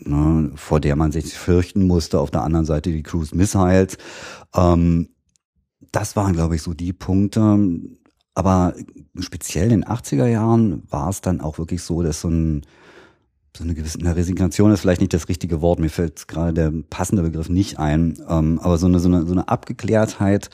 ne, 0.00 0.52
vor 0.54 0.80
der 0.80 0.96
man 0.96 1.12
sich 1.12 1.34
fürchten 1.34 1.86
musste. 1.86 2.20
Auf 2.20 2.30
der 2.30 2.42
anderen 2.42 2.66
Seite 2.66 2.90
die 2.90 3.02
Cruise 3.02 3.36
Missiles. 3.36 3.96
Ähm, 4.54 5.08
das 5.92 6.16
waren, 6.16 6.32
glaube 6.32 6.56
ich, 6.56 6.62
so 6.62 6.74
die 6.74 6.92
Punkte. 6.92 7.80
Aber 8.34 8.74
speziell 9.18 9.70
in 9.70 9.82
den 9.82 9.84
80er 9.84 10.26
Jahren 10.26 10.82
war 10.90 11.08
es 11.08 11.20
dann 11.20 11.40
auch 11.40 11.58
wirklich 11.58 11.82
so, 11.82 12.02
dass 12.02 12.20
so 12.20 12.28
ein 12.28 12.62
so 13.56 13.62
eine 13.62 13.74
gewisse 13.74 14.00
eine 14.00 14.16
Resignation 14.16 14.72
ist 14.72 14.80
vielleicht 14.80 15.00
nicht 15.00 15.14
das 15.14 15.28
richtige 15.28 15.60
Wort, 15.60 15.78
mir 15.78 15.88
fällt 15.88 16.26
gerade 16.26 16.52
der 16.52 16.72
passende 16.90 17.22
Begriff 17.22 17.48
nicht 17.48 17.78
ein, 17.78 18.18
ähm, 18.28 18.58
aber 18.60 18.78
so 18.78 18.86
eine, 18.86 18.98
so, 18.98 19.08
eine, 19.08 19.26
so 19.26 19.32
eine 19.32 19.48
Abgeklärtheit, 19.48 20.50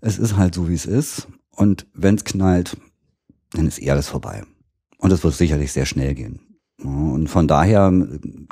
es 0.00 0.18
ist 0.18 0.36
halt 0.36 0.54
so, 0.54 0.68
wie 0.68 0.74
es 0.74 0.84
ist 0.84 1.28
und 1.52 1.86
wenn 1.94 2.16
es 2.16 2.24
knallt, 2.24 2.76
dann 3.52 3.66
ist 3.66 3.80
eh 3.80 3.90
alles 3.90 4.08
vorbei. 4.08 4.44
Und 4.98 5.12
es 5.12 5.24
wird 5.24 5.34
sicherlich 5.34 5.72
sehr 5.72 5.86
schnell 5.86 6.14
gehen. 6.14 6.40
Und 6.82 7.28
von 7.28 7.48
daher, 7.48 7.90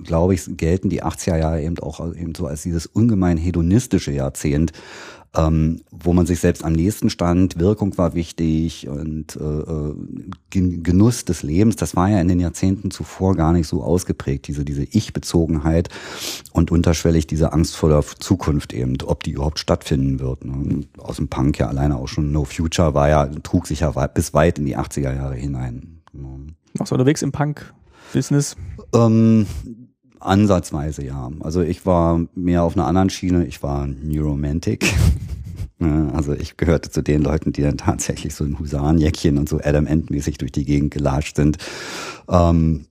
glaube 0.03 0.35
ich, 0.35 0.57
gelten 0.57 0.89
die 0.89 1.05
80er 1.05 1.37
Jahre 1.37 1.63
eben 1.63 1.79
auch 1.79 2.01
eben 2.15 2.35
so 2.35 2.47
als 2.47 2.63
dieses 2.63 2.87
ungemein 2.87 3.37
hedonistische 3.37 4.13
Jahrzehnt, 4.13 4.73
ähm, 5.37 5.83
wo 5.91 6.13
man 6.13 6.27
sich 6.27 6.41
selbst 6.41 6.65
am 6.65 6.73
nächsten 6.73 7.11
stand, 7.11 7.59
Wirkung 7.59 7.99
war 7.99 8.15
wichtig 8.15 8.89
und 8.89 9.37
äh, 9.37 9.41
äh 9.45 9.95
Genuss 10.51 11.25
des 11.25 11.43
Lebens, 11.43 11.75
das 11.75 11.97
war 11.97 12.09
ja 12.09 12.21
in 12.21 12.29
den 12.29 12.39
Jahrzehnten 12.39 12.93
zuvor 12.93 13.35
gar 13.35 13.53
nicht 13.53 13.67
so 13.67 13.83
ausgeprägt, 13.83 14.47
diese, 14.47 14.65
diese 14.65 14.85
Ich-Bezogenheit 14.85 15.89
und 16.53 16.71
unterschwellig 16.71 17.27
diese 17.27 17.53
Angst 17.53 17.75
vor 17.75 17.89
der 17.89 18.05
Zukunft 18.21 18.73
eben, 18.73 18.97
ob 19.05 19.25
die 19.25 19.33
überhaupt 19.33 19.59
stattfinden 19.59 20.21
wird. 20.21 20.45
Ne? 20.45 20.87
Aus 20.99 21.17
dem 21.17 21.29
Punk 21.29 21.59
ja 21.59 21.67
alleine 21.67 21.97
auch 21.97 22.07
schon 22.07 22.31
No 22.31 22.45
Future 22.45 22.95
war 22.95 23.09
ja, 23.09 23.27
trug 23.27 23.67
sich 23.67 23.81
ja 23.81 23.91
bis 24.07 24.33
weit 24.33 24.61
in 24.61 24.67
die 24.67 24.79
80er 24.79 25.15
Jahre 25.15 25.35
hinein. 25.35 26.01
Machst 26.79 26.93
du 26.93 26.95
unterwegs 26.95 27.23
im 27.23 27.33
Punk? 27.33 27.75
Business? 28.15 28.57
Ähm, 28.95 29.47
ansatzweise 30.21 31.05
ja. 31.05 31.31
Also 31.41 31.61
ich 31.61 31.85
war 31.85 32.21
mehr 32.35 32.63
auf 32.63 32.77
einer 32.77 32.87
anderen 32.87 33.11
Schiene. 33.11 33.45
Ich 33.45 33.63
war 33.63 33.87
Neuromantic. 33.87 34.87
also 36.15 36.33
ich 36.33 36.57
gehörte 36.57 36.91
zu 36.91 37.03
den 37.03 37.23
Leuten, 37.23 37.53
die 37.53 37.63
dann 37.63 37.77
tatsächlich 37.77 38.35
so 38.35 38.45
ein 38.45 38.59
Husarenjäckchen 38.59 39.37
und 39.37 39.49
so 39.49 39.61
Adam 39.63 39.87
End-mäßig 39.87 40.39
durch 40.39 40.53
die 40.53 40.65
Gegend 40.65 40.93
gelatscht 40.93 41.37
sind. 41.37 41.59
Ähm, 42.29 42.87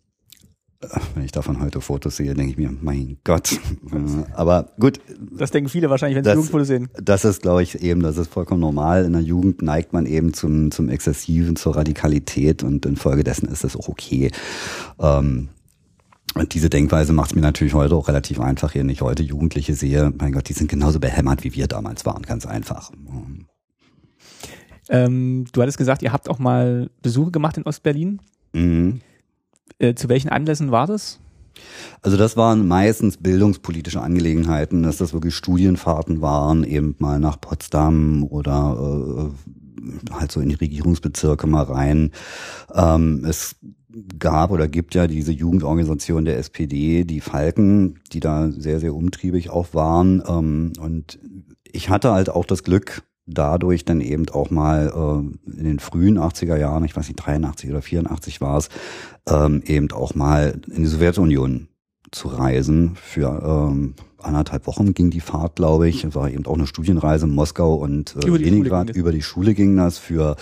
wenn 1.15 1.23
ich 1.23 1.31
davon 1.31 1.59
heute 1.61 1.81
Fotos 1.81 2.17
sehe, 2.17 2.33
denke 2.33 2.51
ich 2.51 2.57
mir, 2.57 2.73
mein 2.81 3.17
Gott. 3.23 3.59
Aber 4.33 4.69
gut. 4.79 4.99
Das 5.31 5.51
denken 5.51 5.69
viele 5.69 5.89
wahrscheinlich, 5.89 6.17
wenn 6.17 6.23
sie 6.23 6.31
Jugendfotos 6.31 6.67
sehen. 6.67 6.89
Das 7.01 7.25
ist, 7.25 7.41
glaube 7.41 7.63
ich, 7.63 7.81
eben, 7.81 8.01
das 8.01 8.17
ist 8.17 8.31
vollkommen 8.31 8.61
normal. 8.61 9.05
In 9.05 9.13
der 9.13 9.21
Jugend 9.21 9.61
neigt 9.61 9.93
man 9.93 10.05
eben 10.05 10.33
zum, 10.33 10.71
zum 10.71 10.89
Exzessiven, 10.89 11.55
zur 11.55 11.75
Radikalität 11.75 12.63
und 12.63 12.85
infolgedessen 12.85 13.47
ist 13.49 13.63
das 13.63 13.75
auch 13.75 13.87
okay. 13.87 14.31
Ähm, 14.99 15.49
und 16.35 16.53
diese 16.53 16.69
Denkweise 16.69 17.13
macht 17.13 17.31
es 17.31 17.35
mir 17.35 17.41
natürlich 17.41 17.73
heute 17.73 17.95
auch 17.95 18.07
relativ 18.07 18.39
einfach, 18.39 18.73
wenn 18.73 18.89
ich 18.89 19.01
heute 19.01 19.21
Jugendliche 19.21 19.75
sehe. 19.75 20.11
Mein 20.17 20.31
Gott, 20.31 20.49
die 20.49 20.53
sind 20.53 20.69
genauso 20.69 20.99
behämmert, 20.99 21.43
wie 21.43 21.53
wir 21.53 21.67
damals 21.67 22.05
waren, 22.05 22.23
ganz 22.23 22.45
einfach. 22.45 22.91
Ähm, 24.89 25.45
du 25.51 25.61
hattest 25.61 25.77
gesagt, 25.77 26.01
ihr 26.01 26.11
habt 26.11 26.29
auch 26.29 26.39
mal 26.39 26.89
Besuche 27.01 27.31
gemacht 27.31 27.57
in 27.57 27.63
Ostberlin. 27.63 28.19
Mhm. 28.53 29.01
Äh, 29.83 29.95
zu 29.95 30.07
welchen 30.09 30.29
Anlässen 30.29 30.71
war 30.71 30.87
das? 30.87 31.19
Also 32.01 32.17
das 32.17 32.37
waren 32.37 32.67
meistens 32.67 33.17
bildungspolitische 33.17 34.01
Angelegenheiten, 34.01 34.83
dass 34.83 34.97
das 34.97 35.13
wirklich 35.13 35.35
Studienfahrten 35.35 36.21
waren, 36.21 36.63
eben 36.63 36.95
mal 36.99 37.19
nach 37.19 37.39
Potsdam 37.39 38.23
oder 38.23 39.31
äh, 39.31 40.13
halt 40.13 40.31
so 40.31 40.39
in 40.39 40.49
die 40.49 40.55
Regierungsbezirke 40.55 41.45
mal 41.45 41.63
rein. 41.63 42.11
Ähm, 42.73 43.25
es 43.27 43.57
gab 44.17 44.51
oder 44.51 44.67
gibt 44.67 44.95
ja 44.95 45.05
diese 45.05 45.31
Jugendorganisation 45.31 46.25
der 46.25 46.37
SPD, 46.39 47.03
die 47.03 47.21
Falken, 47.21 47.99
die 48.11 48.19
da 48.19 48.49
sehr, 48.49 48.79
sehr 48.79 48.95
umtriebig 48.95 49.49
auch 49.49 49.73
waren. 49.73 50.23
Ähm, 50.27 50.73
und 50.79 51.19
ich 51.71 51.89
hatte 51.89 52.11
halt 52.11 52.29
auch 52.29 52.45
das 52.45 52.63
Glück, 52.63 53.03
dadurch 53.25 53.85
dann 53.85 54.01
eben 54.01 54.29
auch 54.29 54.49
mal 54.49 54.91
äh, 54.93 55.51
in 55.51 55.63
den 55.63 55.79
frühen 55.79 56.19
80er 56.19 56.57
Jahren, 56.57 56.83
ich 56.83 56.95
weiß 56.95 57.07
nicht, 57.07 57.17
83 57.17 57.69
oder 57.69 57.81
84 57.81 58.41
war 58.41 58.57
es, 58.57 58.69
ähm, 59.27 59.63
eben 59.65 59.91
auch 59.91 60.15
mal 60.15 60.59
in 60.69 60.83
die 60.83 60.87
Sowjetunion 60.87 61.67
zu 62.11 62.27
reisen. 62.27 62.95
Für 62.95 63.69
ähm, 63.71 63.95
anderthalb 64.19 64.67
Wochen 64.67 64.93
ging 64.93 65.09
die 65.09 65.21
Fahrt, 65.21 65.55
glaube 65.55 65.87
ich. 65.87 66.03
Es 66.03 66.15
war 66.15 66.29
eben 66.29 66.45
auch 66.45 66.55
eine 66.55 66.67
Studienreise 66.67 67.25
in 67.25 67.33
Moskau 67.33 67.75
und 67.75 68.15
äh, 68.17 68.27
über 68.27 68.37
Leningrad. 68.37 68.89
Über 68.91 69.11
die 69.11 69.21
Schule 69.21 69.53
ging 69.53 69.77
das 69.77 69.97
für 69.97 70.35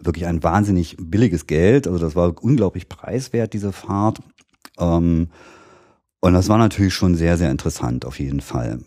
wirklich 0.00 0.26
ein 0.26 0.42
wahnsinnig 0.42 0.96
billiges 0.98 1.46
Geld. 1.46 1.86
Also 1.86 1.98
das 1.98 2.16
war 2.16 2.34
unglaublich 2.42 2.88
preiswert, 2.88 3.52
diese 3.52 3.72
Fahrt. 3.72 4.20
Ähm, 4.78 5.28
und 6.20 6.32
das 6.32 6.48
war 6.48 6.56
natürlich 6.56 6.94
schon 6.94 7.16
sehr, 7.16 7.36
sehr 7.36 7.50
interessant, 7.50 8.06
auf 8.06 8.18
jeden 8.18 8.40
Fall. 8.40 8.80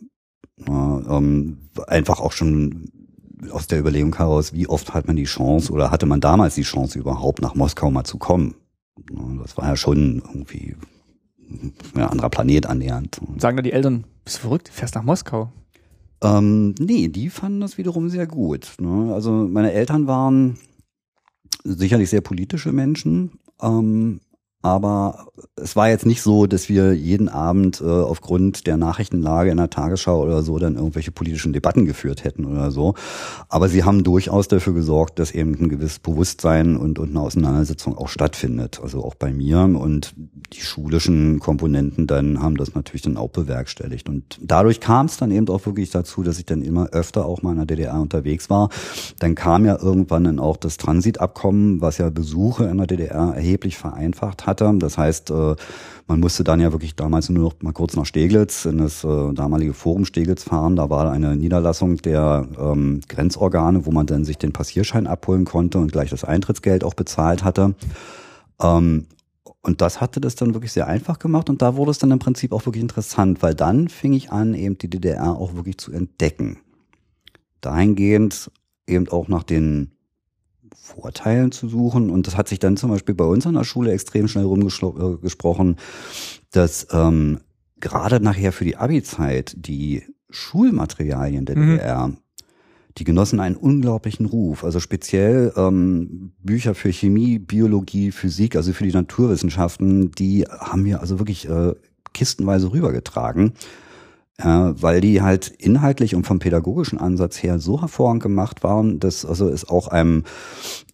Äh, 0.65 0.71
ähm, 0.71 1.57
einfach 1.87 2.19
auch 2.19 2.31
schon 2.31 2.89
aus 3.51 3.67
der 3.67 3.79
Überlegung 3.79 4.15
heraus, 4.15 4.53
wie 4.53 4.67
oft 4.67 4.93
hat 4.93 5.07
man 5.07 5.15
die 5.15 5.25
Chance 5.25 5.71
oder 5.71 5.91
hatte 5.91 6.05
man 6.05 6.21
damals 6.21 6.55
die 6.55 6.63
Chance 6.63 6.97
überhaupt 6.97 7.41
nach 7.41 7.55
Moskau 7.55 7.91
mal 7.91 8.03
zu 8.03 8.17
kommen? 8.17 8.55
Das 9.41 9.57
war 9.57 9.67
ja 9.67 9.75
schon 9.75 10.21
irgendwie 10.25 10.75
ein 11.95 12.01
anderer 12.01 12.29
Planet 12.29 12.65
annähernd. 12.65 13.21
Sagen 13.37 13.57
da 13.57 13.63
die 13.63 13.71
Eltern, 13.71 14.05
bist 14.25 14.37
du 14.37 14.41
verrückt, 14.41 14.69
fährst 14.69 14.95
nach 14.95 15.03
Moskau? 15.03 15.51
Ähm, 16.21 16.73
nee, 16.79 17.07
die 17.07 17.29
fanden 17.29 17.61
das 17.61 17.77
wiederum 17.77 18.09
sehr 18.09 18.27
gut. 18.27 18.73
Ne? 18.79 19.13
Also 19.13 19.31
meine 19.31 19.71
Eltern 19.71 20.07
waren 20.07 20.57
sicherlich 21.63 22.09
sehr 22.09 22.21
politische 22.21 22.71
Menschen, 22.71 23.39
ähm, 23.61 24.21
aber 24.63 25.27
es 25.55 25.75
war 25.75 25.89
jetzt 25.89 26.05
nicht 26.05 26.21
so, 26.21 26.47
dass 26.47 26.67
wir 26.67 26.93
jeden 26.93 27.29
Abend 27.29 27.79
äh, 27.79 27.85
aufgrund 27.85 28.65
der 28.65 28.77
Nachrichtenlage 28.77 29.51
in 29.51 29.57
der 29.57 29.69
Tagesschau 29.69 30.23
oder 30.23 30.41
so 30.41 30.57
dann 30.57 30.75
irgendwelche 30.75 31.11
politischen 31.11 31.53
Debatten 31.53 31.85
geführt 31.85 32.23
hätten 32.23 32.45
oder 32.45 32.71
so. 32.71 32.95
Aber 33.49 33.69
sie 33.69 33.83
haben 33.83 34.03
durchaus 34.03 34.47
dafür 34.47 34.73
gesorgt, 34.73 35.19
dass 35.19 35.31
eben 35.31 35.53
ein 35.53 35.69
gewisses 35.69 35.99
Bewusstsein 35.99 36.75
und, 36.75 36.97
und 36.97 37.09
eine 37.09 37.21
Auseinandersetzung 37.21 37.95
auch 37.97 38.09
stattfindet. 38.09 38.79
Also 38.81 39.03
auch 39.03 39.13
bei 39.13 39.31
mir. 39.31 39.59
Und 39.59 40.15
die 40.53 40.61
schulischen 40.61 41.39
Komponenten 41.39 42.07
dann 42.07 42.41
haben 42.41 42.57
das 42.57 42.73
natürlich 42.73 43.03
dann 43.03 43.17
auch 43.17 43.29
bewerkstelligt. 43.29 44.09
Und 44.09 44.39
dadurch 44.41 44.79
kam 44.79 45.05
es 45.05 45.17
dann 45.17 45.29
eben 45.29 45.47
auch 45.49 45.65
wirklich 45.67 45.91
dazu, 45.91 46.23
dass 46.23 46.39
ich 46.39 46.45
dann 46.45 46.63
immer 46.63 46.87
öfter 46.89 47.25
auch 47.25 47.43
mal 47.43 47.51
in 47.51 47.57
der 47.57 47.65
DDR 47.67 48.01
unterwegs 48.01 48.49
war. 48.49 48.69
Dann 49.19 49.35
kam 49.35 49.65
ja 49.65 49.77
irgendwann 49.79 50.23
dann 50.23 50.39
auch 50.39 50.57
das 50.57 50.77
Transitabkommen, 50.77 51.79
was 51.79 51.99
ja 51.99 52.09
Besuche 52.09 52.65
in 52.65 52.77
der 52.77 52.87
DDR 52.87 53.33
erheblich 53.35 53.77
vereinfacht 53.77 54.46
hatte. 54.47 54.73
Das 54.79 54.97
heißt, 54.97 55.29
äh, 55.31 55.55
man 56.07 56.19
musste 56.19 56.43
dann 56.43 56.59
ja 56.59 56.71
wirklich 56.71 56.95
damals 56.95 57.29
nur 57.29 57.43
noch 57.43 57.61
mal 57.61 57.73
kurz 57.73 57.95
nach 57.95 58.05
Steglitz, 58.05 58.65
in 58.65 58.77
das 58.77 59.03
äh, 59.03 59.33
damalige 59.33 59.73
Forum 59.73 60.05
Steglitz 60.05 60.43
fahren. 60.43 60.75
Da 60.75 60.89
war 60.89 61.11
eine 61.11 61.35
Niederlassung 61.35 61.97
der 61.97 62.47
ähm, 62.57 63.01
Grenzorgane, 63.07 63.85
wo 63.85 63.91
man 63.91 64.07
dann 64.07 64.25
sich 64.25 64.37
den 64.37 64.53
Passierschein 64.53 65.05
abholen 65.05 65.45
konnte 65.45 65.77
und 65.77 65.91
gleich 65.91 66.09
das 66.09 66.23
Eintrittsgeld 66.23 66.83
auch 66.83 66.93
bezahlt 66.93 67.43
hatte. 67.43 67.75
Ähm, 68.61 69.05
und 69.61 69.81
das 69.81 69.99
hatte 69.99 70.21
das 70.21 70.35
dann 70.35 70.53
wirklich 70.53 70.71
sehr 70.71 70.87
einfach 70.87 71.19
gemacht 71.19 71.49
und 71.49 71.61
da 71.61 71.75
wurde 71.75 71.91
es 71.91 71.97
dann 71.97 72.11
im 72.11 72.19
Prinzip 72.19 72.53
auch 72.53 72.65
wirklich 72.65 72.81
interessant, 72.81 73.41
weil 73.41 73.53
dann 73.53 73.89
fing 73.89 74.13
ich 74.13 74.31
an, 74.31 74.53
eben 74.53 74.77
die 74.77 74.89
DDR 74.89 75.35
auch 75.35 75.55
wirklich 75.55 75.77
zu 75.77 75.91
entdecken. 75.91 76.59
Dahingehend 77.59 78.49
eben 78.87 79.09
auch 79.09 79.27
nach 79.27 79.43
den 79.43 79.91
Vorteilen 80.81 81.51
zu 81.51 81.67
suchen. 81.67 82.09
Und 82.09 82.27
das 82.27 82.37
hat 82.37 82.47
sich 82.47 82.59
dann 82.59 82.77
zum 82.77 82.91
Beispiel 82.91 83.15
bei 83.15 83.25
uns 83.25 83.45
an 83.45 83.55
der 83.55 83.63
Schule 83.63 83.91
extrem 83.91 84.27
schnell 84.27 84.45
rumgesprochen, 84.45 85.73
äh, 85.73 85.75
dass 86.51 86.87
ähm, 86.91 87.39
gerade 87.79 88.19
nachher 88.19 88.51
für 88.51 88.65
die 88.65 88.77
Abi-Zeit 88.77 89.55
die 89.57 90.03
Schulmaterialien 90.29 91.45
der 91.45 91.57
mhm. 91.57 91.71
DDR, 91.71 92.11
die 92.97 93.03
genossen 93.03 93.39
einen 93.39 93.55
unglaublichen 93.55 94.25
Ruf. 94.25 94.63
Also 94.63 94.79
speziell 94.79 95.53
ähm, 95.55 96.33
Bücher 96.39 96.73
für 96.73 96.91
Chemie, 96.91 97.37
Biologie, 97.37 98.11
Physik, 98.11 98.55
also 98.55 98.73
für 98.73 98.85
die 98.85 98.93
Naturwissenschaften, 98.93 100.11
die 100.11 100.45
haben 100.45 100.85
wir 100.85 101.01
also 101.01 101.19
wirklich 101.19 101.47
äh, 101.47 101.73
kistenweise 102.13 102.71
rübergetragen. 102.71 103.53
Äh, 104.39 104.45
weil 104.45 105.01
die 105.01 105.21
halt 105.21 105.47
inhaltlich 105.47 106.13
und 106.13 106.27
vom 106.27 106.39
pädagogischen 106.39 106.99
Ansatz 106.99 107.41
her 107.41 107.59
so 107.59 107.81
hervorragend 107.81 108.21
gemacht 108.21 108.63
waren, 108.63 108.99
dass 108.99 109.25
also 109.25 109.49
es 109.49 109.67
auch 109.67 109.87
einem, 109.87 110.25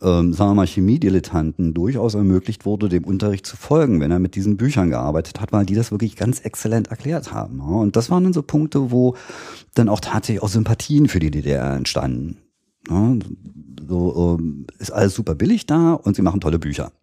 ähm, 0.02 0.34
sagen 0.34 0.52
wir 0.52 0.56
mal, 0.56 0.68
Chemiedilettanten 0.68 1.74
durchaus 1.74 2.14
ermöglicht 2.14 2.66
wurde, 2.66 2.88
dem 2.88 3.04
Unterricht 3.04 3.46
zu 3.46 3.58
folgen, 3.58 4.00
wenn 4.00 4.12
er 4.12 4.20
mit 4.20 4.36
diesen 4.36 4.56
Büchern 4.56 4.90
gearbeitet 4.90 5.42
hat, 5.42 5.52
weil 5.52 5.66
die 5.66 5.76
das 5.76 5.92
wirklich 5.92 6.16
ganz 6.16 6.40
exzellent 6.40 6.88
erklärt 6.88 7.34
haben. 7.34 7.60
Ja. 7.60 7.66
Und 7.66 7.96
das 7.98 8.10
waren 8.10 8.24
dann 8.24 8.34
so 8.34 8.44
Punkte, 8.44 8.92
wo 8.92 9.16
dann 9.74 9.90
auch 9.90 10.00
tatsächlich 10.00 10.42
auch 10.42 10.50
Sympathien 10.50 11.10
für 11.10 11.20
die 11.20 11.32
DDR 11.32 11.74
entstanden. 11.74 12.38
Ja. 12.90 13.16
So 13.86 14.38
ähm, 14.40 14.68
ist 14.80 14.92
alles 14.92 15.14
super 15.14 15.36
billig 15.36 15.66
da 15.66 15.94
und 15.94 16.16
sie 16.16 16.22
machen 16.22 16.40
tolle 16.40 16.60
Bücher. 16.60 16.94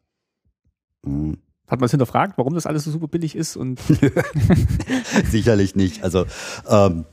Mhm. 1.02 1.37
Hat 1.71 1.81
man 1.81 1.87
es 1.87 1.93
hinterfragt, 1.93 2.37
warum 2.37 2.55
das 2.55 2.67
alles 2.67 2.85
so 2.85 2.91
super 2.91 3.09
billig 3.09 3.37
ist? 3.37 3.57
Und 3.57 3.81
Sicherlich 5.31 5.77
nicht. 5.77 6.03
Also 6.03 6.27
ähm, 6.69 7.05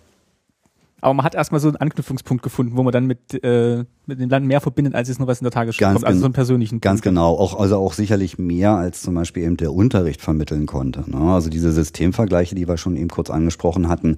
aber 0.99 1.13
man 1.13 1.25
hat 1.25 1.35
erstmal 1.35 1.61
so 1.61 1.67
einen 1.67 1.77
Anknüpfungspunkt 1.77 2.43
gefunden, 2.43 2.75
wo 2.75 2.81
man 2.81 2.91
dann 2.91 3.05
mit, 3.05 3.33
äh, 3.43 3.85
mit 4.07 4.19
dem 4.19 4.29
Land 4.29 4.47
mehr 4.47 4.61
verbindet, 4.61 4.95
als 4.95 5.09
es 5.09 5.19
nur 5.19 5.27
was 5.27 5.39
in 5.39 5.45
der 5.45 5.51
Tagesschau 5.51 5.93
kommt, 5.93 6.03
also 6.03 6.19
so 6.19 6.25
einen 6.25 6.33
persönlichen 6.33 6.81
Ganz 6.81 7.01
Punkt. 7.01 7.15
genau, 7.15 7.35
auch, 7.35 7.59
also 7.59 7.77
auch 7.77 7.93
sicherlich 7.93 8.39
mehr, 8.39 8.71
als 8.71 9.03
zum 9.03 9.13
Beispiel 9.13 9.43
eben 9.43 9.57
der 9.57 9.73
Unterricht 9.73 10.21
vermitteln 10.21 10.65
konnte. 10.65 11.09
Ne? 11.09 11.33
Also 11.33 11.49
diese 11.49 11.71
Systemvergleiche, 11.71 12.55
die 12.55 12.67
wir 12.67 12.77
schon 12.77 12.95
eben 12.95 13.09
kurz 13.09 13.29
angesprochen 13.29 13.89
hatten, 13.89 14.17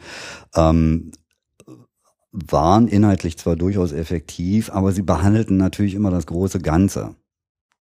ähm, 0.55 1.11
waren 2.31 2.87
inhaltlich 2.87 3.37
zwar 3.37 3.55
durchaus 3.55 3.91
effektiv, 3.91 4.71
aber 4.71 4.93
sie 4.93 5.01
behandelten 5.01 5.57
natürlich 5.57 5.95
immer 5.95 6.11
das 6.11 6.27
große 6.27 6.59
Ganze. 6.59 7.15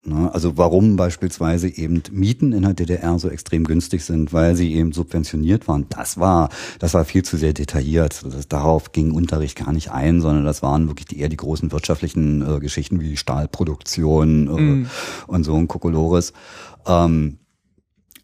Ne? 0.06 0.34
Also 0.34 0.58
warum 0.58 0.96
beispielsweise 0.96 1.68
eben 1.68 2.02
Mieten 2.12 2.54
in 2.54 2.62
der 2.62 2.74
DDR 2.74 3.20
so 3.20 3.30
extrem 3.30 3.66
günstig 3.66 4.06
sind, 4.06 4.32
weil 4.32 4.56
sie 4.56 4.74
eben 4.74 4.94
subventioniert 4.94 5.68
waren. 5.68 5.86
Das 5.90 6.18
war, 6.18 6.50
das 6.80 6.94
war 6.94 7.04
viel 7.04 7.24
zu 7.24 7.38
sehr 7.38 7.54
detailliert. 7.54 8.24
Das 8.24 8.48
darauf 8.48 8.92
ging 8.94 9.12
Unterricht 9.12 9.58
gar 9.58 9.74
nicht 9.74 9.92
ein, 9.92 10.22
sondern 10.22 10.46
das 10.46 10.62
waren 10.62 10.88
wirklich 10.88 11.08
die, 11.08 11.20
eher 11.20 11.30
die 11.30 11.38
großen 11.38 11.72
wirtschaftlichen 11.72 12.42
äh, 12.42 12.60
Geschichten 12.60 13.02
wie 13.02 13.18
Stahlproduktion 13.18 14.48
äh, 14.48 14.62
mm. 14.62 14.88
und 15.28 15.44
so 15.44 15.56
ein 15.56 15.68
Kokolores. 15.68 16.34
Ähm, 16.86 17.40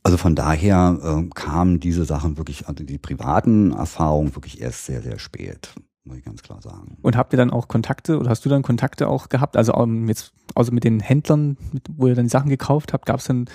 also 0.03 0.17
von 0.17 0.35
daher 0.35 0.99
äh, 1.01 1.29
kamen 1.33 1.79
diese 1.79 2.05
Sachen 2.05 2.37
wirklich, 2.37 2.67
also 2.67 2.83
die 2.83 2.97
privaten 2.97 3.71
Erfahrungen 3.71 4.35
wirklich 4.35 4.61
erst 4.61 4.85
sehr, 4.85 5.01
sehr 5.01 5.19
spät 5.19 5.73
muss 6.05 6.17
ich 6.17 6.23
ganz 6.23 6.43
klar 6.43 6.61
sagen. 6.61 6.97
Und 7.01 7.15
habt 7.15 7.33
ihr 7.33 7.37
dann 7.37 7.51
auch 7.51 7.67
Kontakte 7.67 8.19
oder 8.19 8.29
hast 8.29 8.43
du 8.45 8.49
dann 8.49 8.61
Kontakte 8.61 9.07
auch 9.07 9.29
gehabt? 9.29 9.55
Also 9.55 9.73
um, 9.73 10.03
ähm, 10.03 10.07
jetzt 10.07 10.33
also 10.55 10.71
mit 10.71 10.83
den 10.83 10.99
Händlern, 10.99 11.57
mit, 11.71 11.83
wo 11.95 12.07
ihr 12.07 12.15
dann 12.15 12.25
die 12.25 12.31
Sachen 12.31 12.49
gekauft 12.49 12.93
habt, 12.93 13.05
gab 13.05 13.19
es 13.19 13.25
dann 13.25 13.45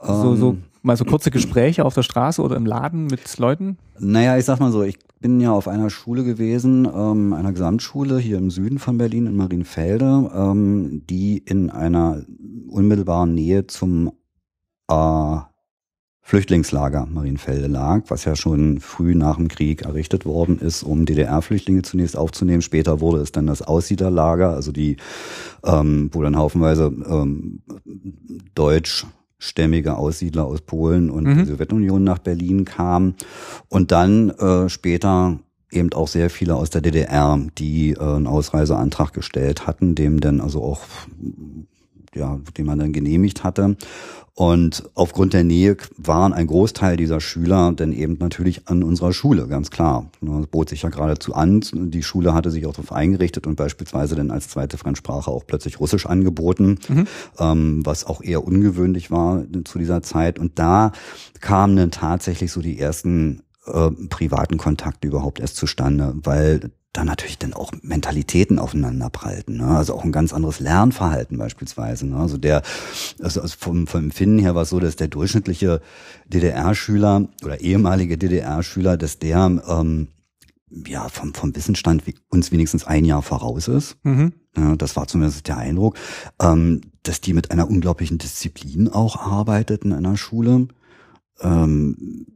so, 0.00 0.36
so 0.36 0.50
ähm. 0.50 0.64
mal 0.82 0.96
so 0.96 1.04
kurze 1.04 1.30
Gespräche 1.30 1.84
auf 1.84 1.94
der 1.94 2.02
Straße 2.02 2.40
oder 2.40 2.56
im 2.56 2.66
Laden 2.66 3.06
mit 3.06 3.36
Leuten? 3.38 3.78
Naja, 3.98 4.36
ich 4.38 4.44
sag 4.44 4.60
mal 4.60 4.70
so, 4.70 4.82
ich 4.82 4.98
bin 5.20 5.40
ja 5.40 5.52
auf 5.52 5.66
einer 5.66 5.90
Schule 5.90 6.22
gewesen, 6.22 6.86
ähm, 6.86 7.32
einer 7.32 7.52
Gesamtschule 7.52 8.18
hier 8.18 8.38
im 8.38 8.50
Süden 8.50 8.78
von 8.78 8.98
Berlin 8.98 9.26
in 9.26 9.36
Marienfelde, 9.36 10.30
ähm, 10.32 11.02
die 11.10 11.38
in 11.38 11.70
einer 11.70 12.22
unmittelbaren 12.68 13.34
Nähe 13.34 13.66
zum 13.66 14.12
äh, 14.88 15.38
Flüchtlingslager 16.28 17.06
Marienfelde 17.06 17.68
lag, 17.68 18.02
was 18.08 18.26
ja 18.26 18.36
schon 18.36 18.80
früh 18.80 19.14
nach 19.14 19.36
dem 19.36 19.48
Krieg 19.48 19.80
errichtet 19.80 20.26
worden 20.26 20.58
ist, 20.58 20.82
um 20.82 21.06
DDR-Flüchtlinge 21.06 21.80
zunächst 21.80 22.18
aufzunehmen. 22.18 22.60
Später 22.60 23.00
wurde 23.00 23.22
es 23.22 23.32
dann 23.32 23.46
das 23.46 23.62
Aussiedlerlager, 23.62 24.50
also 24.50 24.70
die, 24.70 24.98
ähm, 25.64 26.10
wo 26.12 26.22
dann 26.22 26.36
haufenweise 26.36 26.92
ähm, 27.08 27.62
deutschstämmige 28.54 29.96
Aussiedler 29.96 30.44
aus 30.44 30.60
Polen 30.60 31.08
und 31.08 31.24
mhm. 31.24 31.36
der 31.36 31.46
Sowjetunion 31.46 32.04
nach 32.04 32.18
Berlin 32.18 32.66
kamen. 32.66 33.14
Und 33.70 33.90
dann 33.90 34.28
äh, 34.28 34.68
später 34.68 35.38
eben 35.70 35.94
auch 35.94 36.08
sehr 36.08 36.28
viele 36.28 36.56
aus 36.56 36.68
der 36.68 36.82
DDR, 36.82 37.40
die 37.56 37.92
äh, 37.92 38.00
einen 38.00 38.26
Ausreiseantrag 38.26 39.14
gestellt 39.14 39.66
hatten, 39.66 39.94
dem 39.94 40.20
dann 40.20 40.42
also 40.42 40.62
auch 40.62 40.82
ja, 42.14 42.40
den 42.56 42.66
man 42.66 42.78
dann 42.78 42.92
genehmigt 42.92 43.44
hatte. 43.44 43.76
Und 44.38 44.88
aufgrund 44.94 45.32
der 45.32 45.42
Nähe 45.42 45.76
waren 45.96 46.32
ein 46.32 46.46
Großteil 46.46 46.96
dieser 46.96 47.20
Schüler 47.20 47.72
dann 47.74 47.90
eben 47.92 48.18
natürlich 48.20 48.68
an 48.68 48.84
unserer 48.84 49.12
Schule, 49.12 49.48
ganz 49.48 49.68
klar. 49.68 50.12
Das 50.20 50.46
bot 50.46 50.68
sich 50.68 50.82
ja 50.82 50.90
geradezu 50.90 51.34
an. 51.34 51.60
Die 51.72 52.04
Schule 52.04 52.34
hatte 52.34 52.52
sich 52.52 52.64
auch 52.66 52.72
darauf 52.72 52.92
eingerichtet 52.92 53.48
und 53.48 53.56
beispielsweise 53.56 54.14
dann 54.14 54.30
als 54.30 54.48
zweite 54.48 54.78
Fremdsprache 54.78 55.28
auch 55.28 55.44
plötzlich 55.44 55.80
Russisch 55.80 56.06
angeboten, 56.06 56.78
mhm. 56.88 57.08
ähm, 57.40 57.84
was 57.84 58.06
auch 58.06 58.22
eher 58.22 58.44
ungewöhnlich 58.44 59.10
war 59.10 59.42
zu 59.64 59.80
dieser 59.80 60.04
Zeit. 60.04 60.38
Und 60.38 60.56
da 60.60 60.92
kamen 61.40 61.74
dann 61.74 61.90
tatsächlich 61.90 62.52
so 62.52 62.60
die 62.62 62.78
ersten 62.78 63.42
äh, 63.72 63.90
privaten 64.08 64.56
Kontakte 64.56 65.08
überhaupt 65.08 65.40
erst 65.40 65.56
zustande, 65.56 66.14
weil 66.22 66.70
da 66.92 67.04
natürlich 67.04 67.38
dann 67.38 67.52
auch 67.52 67.72
Mentalitäten 67.82 68.58
aufeinander 68.58 69.10
prallten. 69.10 69.58
Ne? 69.58 69.66
Also 69.66 69.94
auch 69.94 70.04
ein 70.04 70.12
ganz 70.12 70.32
anderes 70.32 70.58
Lernverhalten 70.58 71.38
beispielsweise. 71.38 72.06
Ne? 72.06 72.16
Also 72.16 72.38
der, 72.38 72.62
also 73.20 73.42
vom, 73.46 73.86
vom 73.86 74.04
Empfinden 74.04 74.38
her 74.38 74.54
war 74.54 74.62
es 74.62 74.70
so, 74.70 74.80
dass 74.80 74.96
der 74.96 75.08
durchschnittliche 75.08 75.80
DDR-Schüler 76.26 77.28
oder 77.44 77.60
ehemalige 77.60 78.18
DDR-Schüler, 78.18 78.96
dass 78.96 79.18
der 79.18 79.62
ähm, 79.68 80.08
ja 80.86 81.08
vom, 81.08 81.34
vom 81.34 81.54
Wissensstand 81.54 82.02
uns 82.30 82.52
wenigstens 82.52 82.84
ein 82.84 83.04
Jahr 83.04 83.22
voraus 83.22 83.68
ist. 83.68 83.96
Mhm. 84.02 84.32
Ja, 84.56 84.74
das 84.74 84.96
war 84.96 85.06
zumindest 85.06 85.46
der 85.46 85.58
Eindruck, 85.58 85.96
ähm, 86.40 86.80
dass 87.02 87.20
die 87.20 87.32
mit 87.32 87.50
einer 87.50 87.68
unglaublichen 87.68 88.18
Disziplin 88.18 88.88
auch 88.88 89.16
arbeiteten 89.16 89.92
in 89.92 90.02
der 90.02 90.16
Schule. 90.16 90.68
Ähm, 91.40 92.26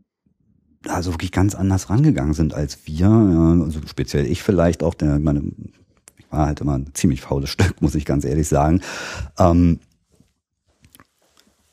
also 0.89 1.13
wirklich 1.13 1.33
ganz 1.33 1.55
anders 1.55 1.91
rangegangen 1.91 2.35
sind 2.35 2.55
als 2.55 2.79
wir, 2.87 3.07
also 3.07 3.81
speziell 3.87 4.27
ich 4.27 4.43
vielleicht 4.43 4.83
auch, 4.83 4.95
der 4.95 5.19
meine, 5.19 5.43
ich 6.19 6.31
war 6.31 6.47
halt 6.47 6.61
immer 6.61 6.79
ein 6.79 6.91
ziemlich 6.95 7.21
faules 7.21 7.51
Stück, 7.51 7.75
muss 7.81 7.95
ich 7.95 8.05
ganz 8.05 8.25
ehrlich 8.25 8.49
sagen. 8.49 8.81
Ähm, 9.39 9.81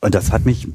und 0.00 0.14
das 0.14 0.32
hat 0.32 0.46
mich 0.46 0.68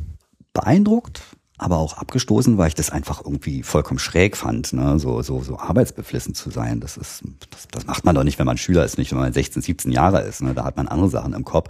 beeindruckt, 0.54 1.22
aber 1.58 1.78
auch 1.78 1.98
abgestoßen, 1.98 2.58
weil 2.58 2.68
ich 2.68 2.76
das 2.76 2.90
einfach 2.90 3.24
irgendwie 3.24 3.64
vollkommen 3.64 4.00
schräg 4.00 4.36
fand, 4.36 4.74
ne? 4.74 5.00
so, 5.00 5.22
so, 5.22 5.42
so 5.42 5.58
arbeitsbeflissen 5.58 6.36
zu 6.36 6.50
sein. 6.50 6.82
Das 6.82 6.98
ist, 6.98 7.24
das, 7.50 7.68
das 7.72 7.86
macht 7.88 8.04
man 8.04 8.14
doch 8.14 8.24
nicht, 8.24 8.40
wenn 8.40 8.46
man 8.46 8.58
Schüler 8.58 8.84
ist, 8.84 8.98
nicht 8.98 9.12
wenn 9.12 9.20
man 9.20 9.32
16, 9.34 9.62
17 9.62 9.92
Jahre 9.92 10.22
ist. 10.22 10.42
Ne? 10.42 10.54
Da 10.54 10.66
hat 10.66 10.76
man 10.76 10.88
andere 10.88 11.10
Sachen 11.10 11.34
im 11.34 11.46
Kopf. 11.46 11.70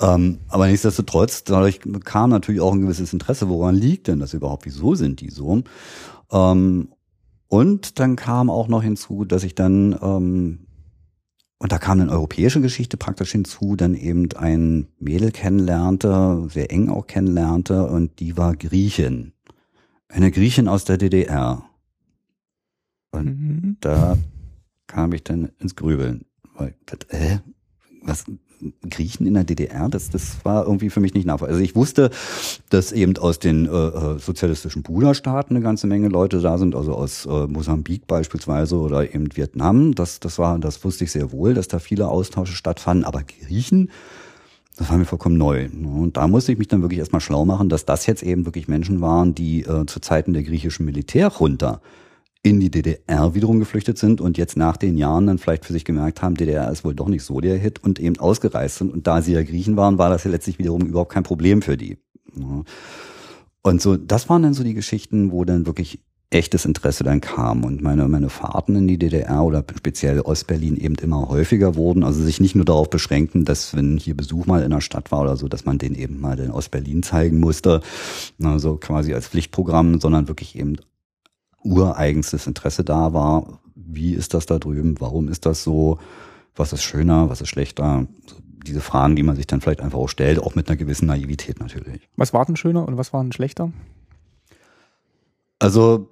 Ähm, 0.00 0.38
aber 0.48 0.68
nichtsdestotrotz, 0.68 1.44
dadurch 1.44 1.80
kam 2.04 2.30
natürlich 2.30 2.60
auch 2.60 2.72
ein 2.72 2.82
gewisses 2.82 3.12
Interesse, 3.12 3.48
woran 3.48 3.74
liegt 3.74 4.06
denn 4.06 4.20
das 4.20 4.34
überhaupt? 4.34 4.64
Wieso 4.64 4.94
sind 4.94 5.20
die 5.20 5.30
so? 5.30 5.62
Ähm, 6.30 6.88
und 7.48 7.98
dann 7.98 8.16
kam 8.16 8.50
auch 8.50 8.68
noch 8.68 8.82
hinzu, 8.82 9.24
dass 9.24 9.42
ich 9.42 9.54
dann, 9.54 9.98
ähm, 10.00 10.66
und 11.58 11.72
da 11.72 11.78
kam 11.78 12.00
eine 12.00 12.12
europäische 12.12 12.60
Geschichte 12.60 12.96
praktisch 12.96 13.32
hinzu, 13.32 13.74
dann 13.74 13.94
eben 13.94 14.28
ein 14.36 14.86
Mädel 15.00 15.32
kennenlernte, 15.32 16.46
sehr 16.48 16.70
eng 16.70 16.90
auch 16.90 17.06
kennenlernte, 17.06 17.86
und 17.86 18.20
die 18.20 18.36
war 18.36 18.54
Griechin. 18.54 19.32
Eine 20.08 20.30
Griechin 20.30 20.68
aus 20.68 20.84
der 20.84 20.98
DDR. 20.98 21.64
Und 23.10 23.24
mhm. 23.24 23.76
da 23.80 24.16
kam 24.86 25.12
ich 25.12 25.24
dann 25.24 25.50
ins 25.58 25.74
Grübeln. 25.74 26.24
Weil, 26.54 26.74
äh, 27.08 27.38
was, 28.02 28.24
Griechen 28.88 29.26
in 29.26 29.34
der 29.34 29.44
DDR, 29.44 29.88
das, 29.88 30.10
das 30.10 30.44
war 30.44 30.64
irgendwie 30.64 30.90
für 30.90 31.00
mich 31.00 31.14
nicht 31.14 31.26
nachvollziehbar. 31.26 31.54
Also 31.54 31.64
ich 31.64 31.76
wusste, 31.76 32.10
dass 32.70 32.92
eben 32.92 33.16
aus 33.18 33.38
den 33.38 33.66
äh, 33.66 33.68
äh, 33.68 34.18
sozialistischen 34.18 34.82
Bruderstaaten 34.82 35.56
eine 35.56 35.62
ganze 35.62 35.86
Menge 35.86 36.08
Leute 36.08 36.40
da 36.40 36.58
sind, 36.58 36.74
also 36.74 36.94
aus 36.94 37.26
äh, 37.26 37.46
Mosambik 37.46 38.06
beispielsweise 38.06 38.76
oder 38.76 39.14
eben 39.14 39.36
Vietnam. 39.36 39.94
Das, 39.94 40.20
das 40.20 40.38
war, 40.38 40.58
das 40.58 40.82
wusste 40.84 41.04
ich 41.04 41.12
sehr 41.12 41.32
wohl, 41.32 41.54
dass 41.54 41.68
da 41.68 41.78
viele 41.78 42.08
Austausche 42.08 42.54
stattfanden. 42.54 43.04
Aber 43.04 43.22
Griechen, 43.22 43.90
das 44.76 44.90
war 44.90 44.98
mir 44.98 45.04
vollkommen 45.04 45.36
neu. 45.36 45.66
Und 45.66 46.16
da 46.16 46.28
musste 46.28 46.52
ich 46.52 46.58
mich 46.58 46.68
dann 46.68 46.82
wirklich 46.82 47.00
erstmal 47.00 47.20
schlau 47.20 47.44
machen, 47.44 47.68
dass 47.68 47.84
das 47.84 48.06
jetzt 48.06 48.22
eben 48.22 48.44
wirklich 48.46 48.68
Menschen 48.68 49.00
waren, 49.00 49.34
die 49.34 49.62
äh, 49.62 49.86
zu 49.86 50.00
Zeiten 50.00 50.32
der 50.32 50.42
griechischen 50.42 50.84
Militärjunta 50.84 51.80
in 52.42 52.60
die 52.60 52.70
DDR 52.70 53.34
wiederum 53.34 53.58
geflüchtet 53.58 53.98
sind 53.98 54.20
und 54.20 54.38
jetzt 54.38 54.56
nach 54.56 54.76
den 54.76 54.96
Jahren 54.96 55.26
dann 55.26 55.38
vielleicht 55.38 55.64
für 55.64 55.72
sich 55.72 55.84
gemerkt 55.84 56.22
haben, 56.22 56.36
DDR 56.36 56.70
ist 56.70 56.84
wohl 56.84 56.94
doch 56.94 57.08
nicht 57.08 57.24
so 57.24 57.40
der 57.40 57.56
Hit 57.56 57.82
und 57.82 57.98
eben 57.98 58.18
ausgereist 58.18 58.76
sind. 58.76 58.92
Und 58.92 59.06
da 59.06 59.22
sie 59.22 59.32
ja 59.32 59.42
Griechen 59.42 59.76
waren, 59.76 59.98
war 59.98 60.08
das 60.08 60.24
ja 60.24 60.30
letztlich 60.30 60.58
wiederum 60.58 60.82
überhaupt 60.82 61.12
kein 61.12 61.24
Problem 61.24 61.62
für 61.62 61.76
die. 61.76 61.98
Und 63.62 63.82
so, 63.82 63.96
das 63.96 64.28
waren 64.28 64.42
dann 64.42 64.54
so 64.54 64.62
die 64.62 64.74
Geschichten, 64.74 65.32
wo 65.32 65.44
dann 65.44 65.66
wirklich 65.66 66.00
echtes 66.30 66.66
Interesse 66.66 67.04
dann 67.04 67.22
kam 67.22 67.64
und 67.64 67.82
meine, 67.82 68.06
meine 68.06 68.28
Fahrten 68.28 68.76
in 68.76 68.86
die 68.86 68.98
DDR 68.98 69.42
oder 69.42 69.64
speziell 69.76 70.20
Ostberlin 70.20 70.76
eben 70.76 70.94
immer 70.96 71.28
häufiger 71.28 71.74
wurden, 71.74 72.04
also 72.04 72.22
sich 72.22 72.38
nicht 72.38 72.54
nur 72.54 72.66
darauf 72.66 72.90
beschränkten, 72.90 73.46
dass 73.46 73.74
wenn 73.74 73.96
hier 73.96 74.14
Besuch 74.14 74.44
mal 74.44 74.62
in 74.62 74.70
der 74.70 74.82
Stadt 74.82 75.10
war 75.10 75.22
oder 75.22 75.36
so, 75.38 75.48
dass 75.48 75.64
man 75.64 75.78
den 75.78 75.94
eben 75.94 76.20
mal 76.20 76.38
in 76.38 76.50
Ostberlin 76.50 77.02
zeigen 77.02 77.40
musste, 77.40 77.80
also 78.42 78.76
quasi 78.76 79.14
als 79.14 79.28
Pflichtprogramm, 79.28 80.00
sondern 80.00 80.28
wirklich 80.28 80.58
eben 80.58 80.76
ureigenstes 81.62 82.46
Interesse 82.46 82.84
da 82.84 83.12
war. 83.12 83.60
Wie 83.74 84.14
ist 84.14 84.34
das 84.34 84.46
da 84.46 84.58
drüben? 84.58 84.96
Warum 85.00 85.28
ist 85.28 85.46
das 85.46 85.62
so? 85.62 85.98
Was 86.56 86.72
ist 86.72 86.82
schöner? 86.82 87.30
Was 87.30 87.40
ist 87.40 87.48
schlechter? 87.48 88.06
diese 88.68 88.80
Fragen, 88.80 89.16
die 89.16 89.22
man 89.22 89.36
sich 89.36 89.46
dann 89.46 89.60
vielleicht 89.60 89.80
einfach 89.80 89.98
auch 89.98 90.08
stellt, 90.08 90.38
auch 90.38 90.54
mit 90.54 90.68
einer 90.68 90.76
gewissen 90.76 91.06
Naivität 91.06 91.60
natürlich. 91.60 92.08
Was 92.16 92.32
war 92.32 92.44
denn 92.44 92.56
schöner 92.56 92.86
und 92.86 92.96
was 92.96 93.12
war 93.12 93.22
denn 93.22 93.32
schlechter? 93.32 93.72
Also 95.58 96.08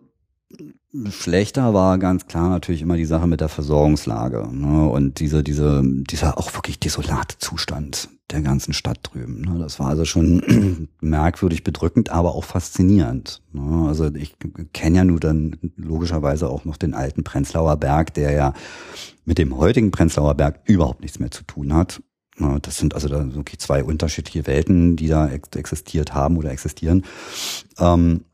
Schlechter 1.11 1.75
war 1.75 1.99
ganz 1.99 2.27
klar 2.27 2.49
natürlich 2.49 2.83
immer 2.83 2.97
die 2.97 3.05
Sache 3.05 3.27
mit 3.27 3.41
der 3.41 3.49
Versorgungslage 3.49 4.49
ne? 4.51 4.89
und 4.89 5.21
diese, 5.21 5.43
diese, 5.43 5.83
dieser 5.85 6.39
auch 6.39 6.55
wirklich 6.55 6.81
desolate 6.81 7.39
Zustand 7.39 8.09
der 8.31 8.43
ganzen 8.43 8.73
Stadt 8.73 8.99
drüben. 9.03 9.43
Ne? 9.43 9.59
Das 9.59 9.79
war 9.79 9.89
also 9.89 10.05
schon 10.05 10.89
merkwürdig 11.01 11.63
bedrückend, 11.63 12.11
aber 12.11 12.35
auch 12.35 12.45
faszinierend. 12.45 13.41
Ne? 13.53 13.87
Also 13.87 14.13
ich 14.15 14.37
kenne 14.73 14.97
ja 14.97 15.05
nur 15.05 15.21
dann 15.21 15.57
logischerweise 15.77 16.49
auch 16.49 16.65
noch 16.65 16.77
den 16.77 16.95
alten 16.95 17.23
Prenzlauer 17.23 17.77
Berg, 17.77 18.15
der 18.15 18.33
ja 18.33 18.53
mit 19.25 19.39
dem 19.39 19.57
heutigen 19.57 19.91
Prenzlauer 19.91 20.35
Berg 20.35 20.61
überhaupt 20.65 21.03
nichts 21.03 21.19
mehr 21.19 21.31
zu 21.31 21.45
tun 21.45 21.73
hat. 21.73 22.03
Ne? 22.39 22.59
Das 22.63 22.79
sind 22.79 22.95
also 22.95 23.09
da 23.09 23.35
wirklich 23.35 23.61
zwei 23.61 23.85
unterschiedliche 23.85 24.47
Welten, 24.47 24.97
die 24.97 25.09
da 25.09 25.29
existiert 25.29 26.13
haben 26.13 26.37
oder 26.37 26.51
existieren. 26.51 27.05
Ähm, 27.79 28.25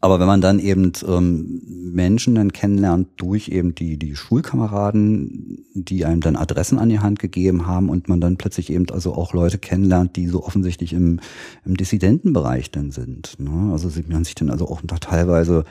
aber 0.00 0.20
wenn 0.20 0.26
man 0.26 0.40
dann 0.40 0.58
eben 0.58 0.92
ähm, 1.06 1.62
Menschen 1.66 2.34
dann 2.34 2.52
kennenlernt 2.52 3.08
durch 3.16 3.48
eben 3.48 3.74
die, 3.74 3.98
die 3.98 4.16
Schulkameraden, 4.16 5.64
die 5.74 6.04
einem 6.04 6.20
dann 6.20 6.36
Adressen 6.36 6.78
an 6.78 6.88
die 6.88 7.00
Hand 7.00 7.18
gegeben 7.18 7.66
haben 7.66 7.88
und 7.88 8.08
man 8.08 8.20
dann 8.20 8.36
plötzlich 8.36 8.70
eben 8.70 8.88
also 8.90 9.14
auch 9.14 9.32
Leute 9.32 9.58
kennenlernt, 9.58 10.16
die 10.16 10.26
so 10.26 10.44
offensichtlich 10.44 10.92
im, 10.92 11.20
im 11.64 11.76
Dissidentenbereich 11.76 12.70
dann 12.70 12.90
sind. 12.90 13.36
Ne? 13.38 13.72
Also 13.72 13.88
man 14.08 14.24
sich 14.24 14.34
dann 14.34 14.50
also 14.50 14.68
auch 14.68 14.82
teilweise 15.00 15.64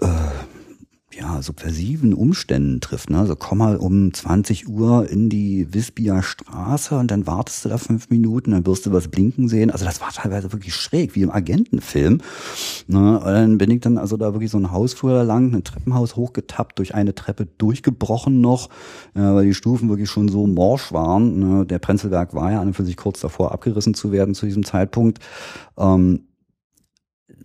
äh, 0.00 0.06
ja, 1.16 1.42
subversiven 1.42 2.14
Umständen 2.14 2.80
trifft. 2.80 3.10
Ne? 3.10 3.18
Also 3.18 3.36
komm 3.36 3.58
mal 3.58 3.76
um 3.76 4.12
20 4.12 4.68
Uhr 4.68 5.08
in 5.08 5.28
die 5.28 5.72
Wispier 5.72 6.22
Straße 6.22 6.96
und 6.96 7.10
dann 7.10 7.26
wartest 7.26 7.64
du 7.64 7.68
da 7.68 7.78
fünf 7.78 8.10
Minuten, 8.10 8.52
dann 8.52 8.66
wirst 8.66 8.86
du 8.86 8.92
was 8.92 9.08
blinken 9.08 9.48
sehen. 9.48 9.70
Also 9.70 9.84
das 9.84 10.00
war 10.00 10.10
teilweise 10.10 10.52
wirklich 10.52 10.74
schräg, 10.74 11.14
wie 11.14 11.22
im 11.22 11.30
Agentenfilm. 11.30 12.20
Ne? 12.86 13.18
Und 13.18 13.26
dann 13.26 13.58
bin 13.58 13.70
ich 13.70 13.80
dann 13.80 13.98
also 13.98 14.16
da 14.16 14.32
wirklich 14.32 14.50
so 14.50 14.58
ein 14.58 14.70
Hausflur 14.70 15.24
lang, 15.24 15.54
ein 15.54 15.64
Treppenhaus 15.64 16.16
hochgetappt, 16.16 16.78
durch 16.78 16.94
eine 16.94 17.14
Treppe 17.14 17.46
durchgebrochen 17.46 18.40
noch, 18.40 18.68
ja, 19.14 19.34
weil 19.34 19.46
die 19.46 19.54
Stufen 19.54 19.88
wirklich 19.88 20.10
schon 20.10 20.28
so 20.28 20.46
morsch 20.46 20.92
waren. 20.92 21.38
Ne? 21.38 21.66
Der 21.66 21.78
Prenzelberg 21.78 22.34
war 22.34 22.52
ja 22.52 22.60
an 22.60 22.68
und 22.68 22.74
für 22.74 22.84
sich 22.84 22.96
kurz 22.96 23.20
davor 23.20 23.52
abgerissen 23.52 23.94
zu 23.94 24.12
werden 24.12 24.34
zu 24.34 24.46
diesem 24.46 24.64
Zeitpunkt. 24.64 25.20
Ähm, 25.78 26.26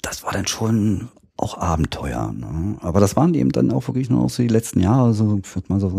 das 0.01 0.23
war 0.23 0.32
dann 0.32 0.47
schon 0.47 1.10
auch 1.39 1.58
Abenteuer. 1.58 2.34
Ne? 2.34 2.78
Aber 2.82 2.99
das 2.99 3.15
waren 3.15 3.34
eben 3.34 3.52
dann 3.52 3.71
auch 3.71 3.88
wirklich 3.88 4.10
nur 4.10 4.28
so 4.30 4.43
die 4.43 4.49
letzten 4.49 4.80
Jahre, 4.82 5.13
so 5.13 5.39
wird 5.54 5.69
man 5.69 5.80
so 5.80 5.89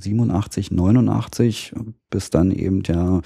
87, 0.00 0.70
89, 0.70 1.74
bis 2.10 2.30
dann 2.30 2.50
eben 2.50 2.82
der, 2.82 3.22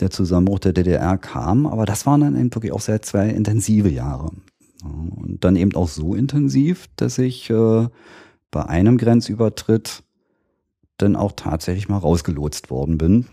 der 0.00 0.10
Zusammenbruch 0.10 0.58
der 0.58 0.72
DDR 0.72 1.18
kam. 1.18 1.66
Aber 1.66 1.86
das 1.86 2.06
waren 2.06 2.20
dann 2.22 2.36
eben 2.36 2.54
wirklich 2.54 2.72
auch 2.72 2.80
sehr 2.80 3.02
zwei 3.02 3.28
intensive 3.28 3.90
Jahre. 3.90 4.30
Und 4.82 5.38
dann 5.44 5.56
eben 5.56 5.74
auch 5.74 5.88
so 5.88 6.14
intensiv, 6.14 6.88
dass 6.96 7.18
ich 7.18 7.48
äh, 7.50 7.88
bei 8.50 8.66
einem 8.66 8.98
Grenzübertritt 8.98 10.02
dann 10.98 11.16
auch 11.16 11.32
tatsächlich 11.32 11.88
mal 11.88 11.98
rausgelotst 11.98 12.70
worden 12.70 12.98
bin. 12.98 13.26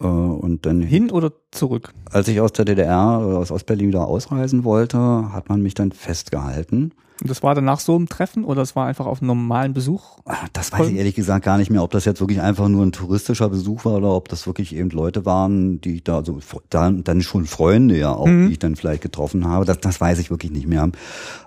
Äh, 0.00 0.06
und 0.06 0.66
dann 0.66 0.80
hin 0.80 1.10
oder 1.10 1.32
zurück? 1.50 1.92
Als 2.10 2.28
ich 2.28 2.40
aus 2.40 2.52
der 2.52 2.64
DDR 2.64 3.20
oder 3.26 3.38
aus 3.38 3.50
Ostberlin 3.50 3.88
wieder 3.88 4.06
ausreisen 4.06 4.64
wollte, 4.64 4.98
hat 4.98 5.48
man 5.48 5.62
mich 5.62 5.74
dann 5.74 5.92
festgehalten. 5.92 6.92
Und 7.20 7.28
das 7.28 7.42
war 7.42 7.54
dann 7.56 7.64
nach 7.64 7.80
so 7.80 7.96
einem 7.96 8.08
Treffen 8.08 8.44
oder 8.44 8.62
das 8.62 8.76
war 8.76 8.86
einfach 8.86 9.06
auf 9.06 9.20
einem 9.20 9.26
normalen 9.28 9.74
Besuch? 9.74 10.18
Ah, 10.24 10.46
das 10.52 10.70
weiß 10.70 10.88
ich 10.88 10.96
ehrlich 10.96 11.16
gesagt 11.16 11.44
gar 11.44 11.58
nicht 11.58 11.68
mehr, 11.68 11.82
ob 11.82 11.90
das 11.90 12.04
jetzt 12.04 12.20
wirklich 12.20 12.40
einfach 12.40 12.68
nur 12.68 12.86
ein 12.86 12.92
touristischer 12.92 13.48
Besuch 13.48 13.84
war 13.84 13.94
oder 13.94 14.12
ob 14.12 14.28
das 14.28 14.46
wirklich 14.46 14.74
eben 14.74 14.90
Leute 14.90 15.26
waren, 15.26 15.80
die 15.80 15.96
ich 15.96 16.04
da, 16.04 16.18
also 16.18 16.38
dann, 16.70 17.02
dann 17.02 17.22
schon 17.22 17.46
Freunde 17.46 17.98
ja 17.98 18.12
auch, 18.12 18.28
mhm. 18.28 18.46
die 18.46 18.52
ich 18.52 18.58
dann 18.60 18.76
vielleicht 18.76 19.02
getroffen 19.02 19.48
habe. 19.48 19.64
Das, 19.64 19.80
das 19.80 20.00
weiß 20.00 20.20
ich 20.20 20.30
wirklich 20.30 20.52
nicht 20.52 20.68
mehr. 20.68 20.90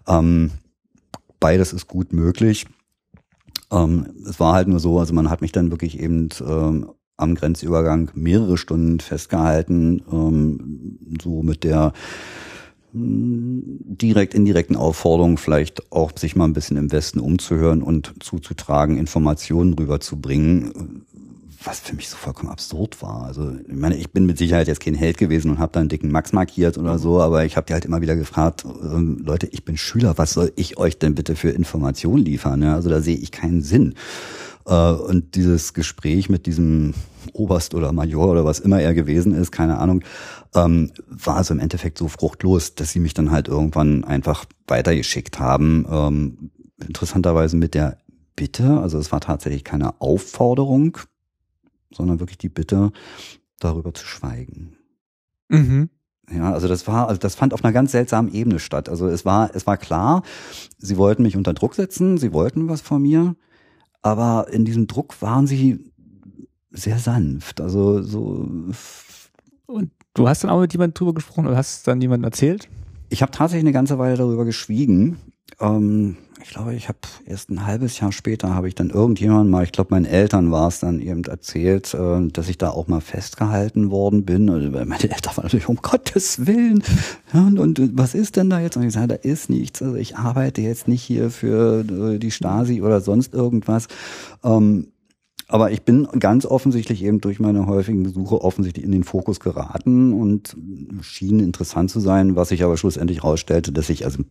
Ähm, 0.08 0.52
beides 1.40 1.72
ist 1.72 1.88
gut 1.88 2.12
möglich. 2.12 2.66
Ähm, 3.72 4.08
es 4.28 4.42
war 4.42 4.54
halt 4.54 4.68
nur 4.68 4.82
so, 4.82 5.00
also 5.00 5.14
man 5.14 5.30
hat 5.30 5.40
mich 5.40 5.54
dann 5.54 5.72
wirklich 5.72 5.98
eben 6.02 6.28
ähm, 6.46 6.90
am 7.22 7.36
Grenzübergang 7.36 8.12
mehrere 8.14 8.58
Stunden 8.58 9.00
festgehalten, 9.00 10.02
ähm, 10.12 10.98
so 11.22 11.44
mit 11.44 11.64
der 11.64 11.94
hm, 12.94 13.80
direkt 13.86 14.34
indirekten 14.34 14.76
Aufforderung, 14.76 15.38
vielleicht 15.38 15.92
auch 15.92 16.12
sich 16.18 16.36
mal 16.36 16.46
ein 16.46 16.54
bisschen 16.54 16.78
im 16.78 16.92
Westen 16.92 17.20
umzuhören 17.20 17.82
und 17.82 18.14
zuzutragen, 18.20 18.98
Informationen 18.98 19.74
rüberzubringen, 19.74 21.06
was 21.64 21.80
für 21.80 21.96
mich 21.96 22.10
so 22.10 22.18
vollkommen 22.18 22.50
absurd 22.50 23.02
war. 23.02 23.24
Also 23.24 23.52
ich 23.68 23.76
meine, 23.76 23.96
ich 23.96 24.12
bin 24.12 24.26
mit 24.26 24.38
Sicherheit 24.38 24.68
jetzt 24.68 24.82
kein 24.82 24.96
Held 24.96 25.18
gewesen 25.18 25.52
und 25.52 25.60
habe 25.60 25.72
da 25.72 25.80
einen 25.80 25.90
dicken 25.90 26.12
Max 26.12 26.34
markiert 26.34 26.78
oder 26.78 26.98
so, 26.98 27.22
aber 27.22 27.46
ich 27.46 27.56
habe 27.56 27.68
die 27.68 27.74
halt 27.74 27.86
immer 27.86 28.02
wieder 28.02 28.16
gefragt, 28.16 28.66
äh, 28.66 28.98
Leute, 28.98 29.48
ich 29.48 29.64
bin 29.64 29.78
Schüler, 29.78 30.18
was 30.18 30.34
soll 30.34 30.52
ich 30.56 30.78
euch 30.78 30.98
denn 30.98 31.16
bitte 31.16 31.36
für 31.36 31.52
Informationen 31.52 32.26
liefern? 32.26 32.62
Ja, 32.64 32.76
also 32.76 32.90
da 32.90 33.02
sehe 33.02 33.18
ich 33.18 33.32
keinen 33.32 33.62
Sinn. 33.62 33.94
Äh, 34.66 34.92
und 34.92 35.36
dieses 35.36 35.74
Gespräch 35.74 36.30
mit 36.30 36.46
diesem 36.46 36.94
Oberst 37.34 37.74
oder 37.76 37.92
Major 37.92 38.30
oder 38.30 38.46
was 38.46 38.60
immer 38.60 38.82
er 38.82 38.94
gewesen 38.94 39.34
ist, 39.34 39.52
keine 39.52 39.78
Ahnung, 39.78 40.04
ähm, 40.56 40.92
war 41.08 41.38
also 41.38 41.54
im 41.54 41.60
Endeffekt 41.60 41.98
so 41.98 42.08
fruchtlos, 42.08 42.76
dass 42.76 42.92
sie 42.92 43.00
mich 43.00 43.14
dann 43.14 43.32
halt 43.32 43.48
irgendwann 43.48 44.04
einfach 44.04 44.46
weitergeschickt 44.68 45.40
haben. 45.40 45.86
Ähm, 45.90 46.52
interessanterweise 46.88 47.58
mit 47.58 47.74
der 47.74 47.98
Bitte, 48.36 48.80
also 48.80 48.98
es 48.98 49.12
war 49.12 49.22
tatsächlich 49.22 49.64
keine 49.64 50.02
Aufforderung, 50.02 50.98
sondern 51.94 52.20
wirklich 52.20 52.38
die 52.38 52.50
Bitte, 52.50 52.92
darüber 53.60 53.94
zu 53.94 54.06
schweigen. 54.06 54.78
Mhm. 55.50 55.90
Ja, 56.34 56.54
also 56.54 56.68
das 56.68 56.88
war, 56.88 57.08
also 57.08 57.20
das 57.20 57.36
fand 57.36 57.54
auf 57.54 57.64
einer 57.64 57.74
ganz 57.74 57.92
seltsamen 57.92 58.34
Ebene 58.34 58.60
statt. 58.60 58.88
Also 58.90 59.08
es 59.08 59.26
war, 59.26 59.54
es 59.54 59.68
war 59.68 59.78
klar, 59.78 60.24
sie 60.78 60.98
wollten 60.98 61.24
mich 61.24 61.36
unter 61.36 61.54
Druck 61.54 61.76
setzen, 61.76 62.18
sie 62.18 62.32
wollten 62.32 62.70
was 62.70 62.82
von 62.82 63.02
mir, 63.02 63.36
aber 64.02 64.48
in 64.52 64.66
diesem 64.66 64.88
Druck 64.88 65.22
waren 65.22 65.48
sie 65.48 65.92
sehr 66.72 67.00
sanft. 67.00 67.62
Also 67.62 68.02
so. 68.02 68.48
Und 69.66 69.92
du 70.14 70.28
hast 70.28 70.44
dann 70.44 70.52
auch 70.52 70.62
mit 70.62 70.74
jemandem 70.74 70.94
drüber 70.96 71.14
gesprochen 71.14 71.48
oder 71.48 71.58
hast 71.58 71.88
dann 71.88 72.02
jemandem 72.02 72.26
erzählt? 72.26 72.70
Ich 73.10 73.22
habe 73.22 73.32
tatsächlich 73.32 73.64
eine 73.64 73.74
ganze 73.74 74.00
Weile 74.00 74.18
darüber 74.18 74.46
geschwiegen. 74.46 75.18
Ähm, 75.62 76.18
ich 76.44 76.50
glaube, 76.50 76.74
ich 76.74 76.90
habe 76.90 76.98
erst 77.26 77.50
ein 77.50 77.66
halbes 77.66 78.00
Jahr 78.00 78.12
später 78.12 78.56
habe 78.56 78.68
ich 78.68 78.76
dann 78.76 78.90
irgendjemand 78.90 79.50
mal, 79.50 79.64
ich 79.64 79.72
glaube, 79.72 79.94
meinen 79.94 80.06
Eltern 80.06 80.52
war 80.52 80.68
es 80.68 80.80
dann 80.80 81.00
eben 81.00 81.24
erzählt, 81.24 81.94
äh, 81.94 82.28
dass 82.28 82.50
ich 82.50 82.58
da 82.58 82.70
auch 82.70 82.88
mal 82.88 83.02
festgehalten 83.02 83.92
worden 83.92 84.26
bin. 84.26 84.50
Und 84.50 84.72
meine 84.72 85.04
Eltern 85.04 85.38
waren 85.38 85.44
natürlich 85.44 85.70
um 85.70 85.78
Gottes 85.78 86.48
Willen. 86.48 86.84
Ja, 87.34 87.42
und, 87.46 87.60
und, 87.60 87.98
was 87.98 88.16
ist 88.16 88.36
denn 88.36 88.50
da 88.50 88.60
jetzt? 88.60 88.76
Und 88.76 88.84
ich 88.84 88.94
sage, 88.94 89.08
da 89.10 89.16
ist 89.16 89.50
nichts. 89.50 89.82
Also 89.82 89.96
ich 89.96 90.18
arbeite 90.18 90.62
jetzt 90.62 90.88
nicht 90.88 91.04
hier 91.04 91.30
für 91.30 91.82
äh, 91.82 92.18
die 92.18 92.32
Stasi 92.32 92.82
oder 92.82 93.02
sonst 93.02 93.34
irgendwas. 93.34 93.88
Ähm, 94.44 94.88
aber 95.48 95.72
ich 95.72 95.84
bin 95.84 96.08
ganz 96.18 96.46
offensichtlich 96.46 97.04
eben 97.04 97.20
durch 97.20 97.40
meine 97.40 97.68
häufigen 97.68 98.04
Besuche 98.04 98.42
offensichtlich 98.42 98.86
in 98.86 98.94
den 98.94 99.04
Fokus 99.04 99.42
geraten 99.42 100.14
und 100.14 100.56
schien 101.02 101.42
interessant 101.42 101.92
zu 101.92 102.00
sein, 102.00 102.38
was 102.38 102.50
sich 102.50 102.64
aber 102.64 102.78
schlussendlich 102.78 103.24
herausstellte, 103.24 103.74
dass 103.74 103.90
ich 103.90 104.06
also 104.06 104.24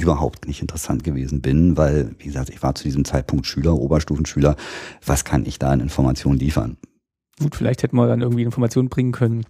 überhaupt 0.00 0.46
nicht 0.46 0.60
interessant 0.60 1.04
gewesen 1.04 1.40
bin, 1.40 1.76
weil, 1.76 2.14
wie 2.18 2.24
gesagt, 2.24 2.50
ich 2.50 2.62
war 2.62 2.74
zu 2.74 2.84
diesem 2.84 3.04
Zeitpunkt 3.04 3.46
Schüler, 3.46 3.74
Oberstufenschüler. 3.74 4.56
Was 5.04 5.24
kann 5.24 5.46
ich 5.46 5.58
da 5.58 5.70
an 5.70 5.80
Informationen 5.80 6.38
liefern? 6.38 6.76
Gut, 7.40 7.56
vielleicht 7.56 7.82
hätten 7.82 7.96
wir 7.96 8.06
dann 8.06 8.20
irgendwie 8.20 8.42
Informationen 8.42 8.88
bringen 8.88 9.12
können. 9.12 9.44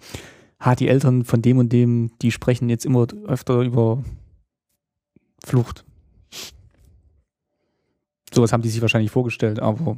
Ha, 0.60 0.74
die 0.74 0.88
Eltern 0.88 1.24
von 1.24 1.42
dem 1.42 1.58
und 1.58 1.72
dem, 1.72 2.10
die 2.22 2.30
sprechen 2.30 2.70
jetzt 2.70 2.86
immer 2.86 3.06
öfter 3.26 3.60
über 3.60 4.02
Flucht. 5.44 5.84
Sowas 8.32 8.52
haben 8.52 8.62
die 8.62 8.70
sich 8.70 8.80
wahrscheinlich 8.80 9.10
vorgestellt, 9.10 9.60
aber 9.60 9.96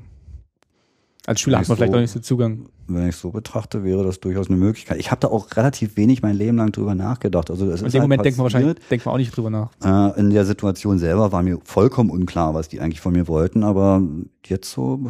als 1.27 1.41
Schüler 1.41 1.59
hat 1.59 1.69
man 1.69 1.77
so, 1.77 1.77
vielleicht 1.77 1.95
auch 1.95 2.01
nicht 2.01 2.12
so 2.12 2.21
Zugang. 2.21 2.67
Wenn 2.87 3.09
ich 3.09 3.17
so 3.17 3.31
betrachte, 3.31 3.83
wäre 3.83 4.05
das 4.05 4.21
durchaus 4.21 4.47
eine 4.47 4.57
Möglichkeit. 4.57 4.99
Ich 4.99 5.11
habe 5.11 5.21
da 5.21 5.29
auch 5.29 5.49
relativ 5.57 5.97
wenig 5.97 6.23
mein 6.23 6.37
Leben 6.37 6.57
lang 6.57 6.71
drüber 6.71 6.95
nachgedacht. 6.95 7.51
Also 7.51 7.69
das 7.69 7.83
in 7.83 7.89
dem 7.89 7.93
halt 7.95 8.03
Moment 8.03 8.25
denkt 8.25 8.39
man 8.39 8.45
wahrscheinlich 8.45 8.77
denkt 8.89 9.05
man 9.05 9.15
auch 9.15 9.19
nicht 9.19 9.37
drüber 9.37 9.51
nach. 9.51 9.71
Äh, 9.85 10.21
in 10.21 10.31
der 10.31 10.45
Situation 10.45 10.99
selber 10.99 11.33
war 11.33 11.43
mir 11.43 11.59
vollkommen 11.65 12.11
unklar, 12.11 12.55
was 12.55 12.69
die 12.69 12.81
eigentlich 12.81 13.01
von 13.01 13.12
mir 13.12 13.27
wollten. 13.27 13.65
Aber 13.65 14.03
jetzt 14.45 14.71
so 14.71 15.01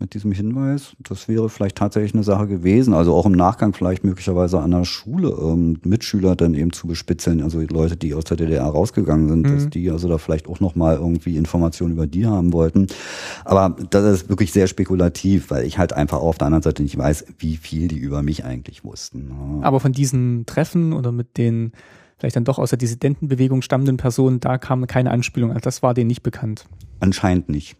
mit 0.00 0.14
diesem 0.14 0.32
Hinweis, 0.32 0.96
das 0.98 1.28
wäre 1.28 1.48
vielleicht 1.48 1.76
tatsächlich 1.76 2.14
eine 2.14 2.24
Sache 2.24 2.48
gewesen. 2.48 2.94
Also 2.94 3.14
auch 3.14 3.26
im 3.26 3.32
Nachgang 3.32 3.72
vielleicht 3.72 4.02
möglicherweise 4.02 4.60
an 4.60 4.72
der 4.72 4.84
Schule 4.84 5.28
ähm, 5.40 5.78
Mitschüler 5.84 6.34
dann 6.34 6.54
eben 6.54 6.72
zu 6.72 6.88
bespitzeln, 6.88 7.40
also 7.42 7.60
Leute, 7.60 7.96
die 7.96 8.12
aus 8.12 8.24
der 8.24 8.36
DDR 8.36 8.64
rausgegangen 8.64 9.28
sind, 9.28 9.46
mhm. 9.46 9.54
dass 9.54 9.70
die 9.70 9.90
also 9.90 10.08
da 10.08 10.18
vielleicht 10.18 10.48
auch 10.48 10.58
nochmal 10.58 10.96
irgendwie 10.96 11.36
Informationen 11.36 11.92
über 11.92 12.06
die 12.08 12.26
haben 12.26 12.52
wollten. 12.52 12.88
Aber 13.44 13.76
das 13.90 14.04
ist 14.22 14.28
wirklich 14.28 14.52
sehr 14.52 14.66
spekulativ, 14.66 15.50
weil 15.50 15.64
ich 15.64 15.78
halt 15.78 15.92
einfach 15.92 16.18
auch 16.18 16.28
auf 16.28 16.38
der 16.38 16.48
anderen 16.48 16.62
Seite 16.62 16.82
nicht 16.82 16.98
weiß, 16.98 17.26
wie 17.38 17.56
viel 17.56 17.86
die 17.86 17.98
über 17.98 18.22
mich 18.22 18.44
eigentlich 18.44 18.84
wussten. 18.84 19.28
Ne? 19.28 19.64
Aber 19.64 19.78
von 19.78 19.92
diesen 19.92 20.44
Treffen 20.44 20.92
oder 20.92 21.12
mit 21.12 21.38
den 21.38 21.72
vielleicht 22.18 22.36
dann 22.36 22.44
doch 22.44 22.58
aus 22.58 22.70
der 22.70 22.78
Dissidentenbewegung 22.78 23.62
stammenden 23.62 23.96
Personen, 23.96 24.40
da 24.40 24.58
kam 24.58 24.86
keine 24.86 25.12
Anspielung. 25.12 25.50
Also 25.50 25.60
das 25.60 25.82
war 25.82 25.94
denen 25.94 26.08
nicht 26.08 26.22
bekannt. 26.22 26.66
Anscheinend 27.00 27.48
nicht. 27.48 27.76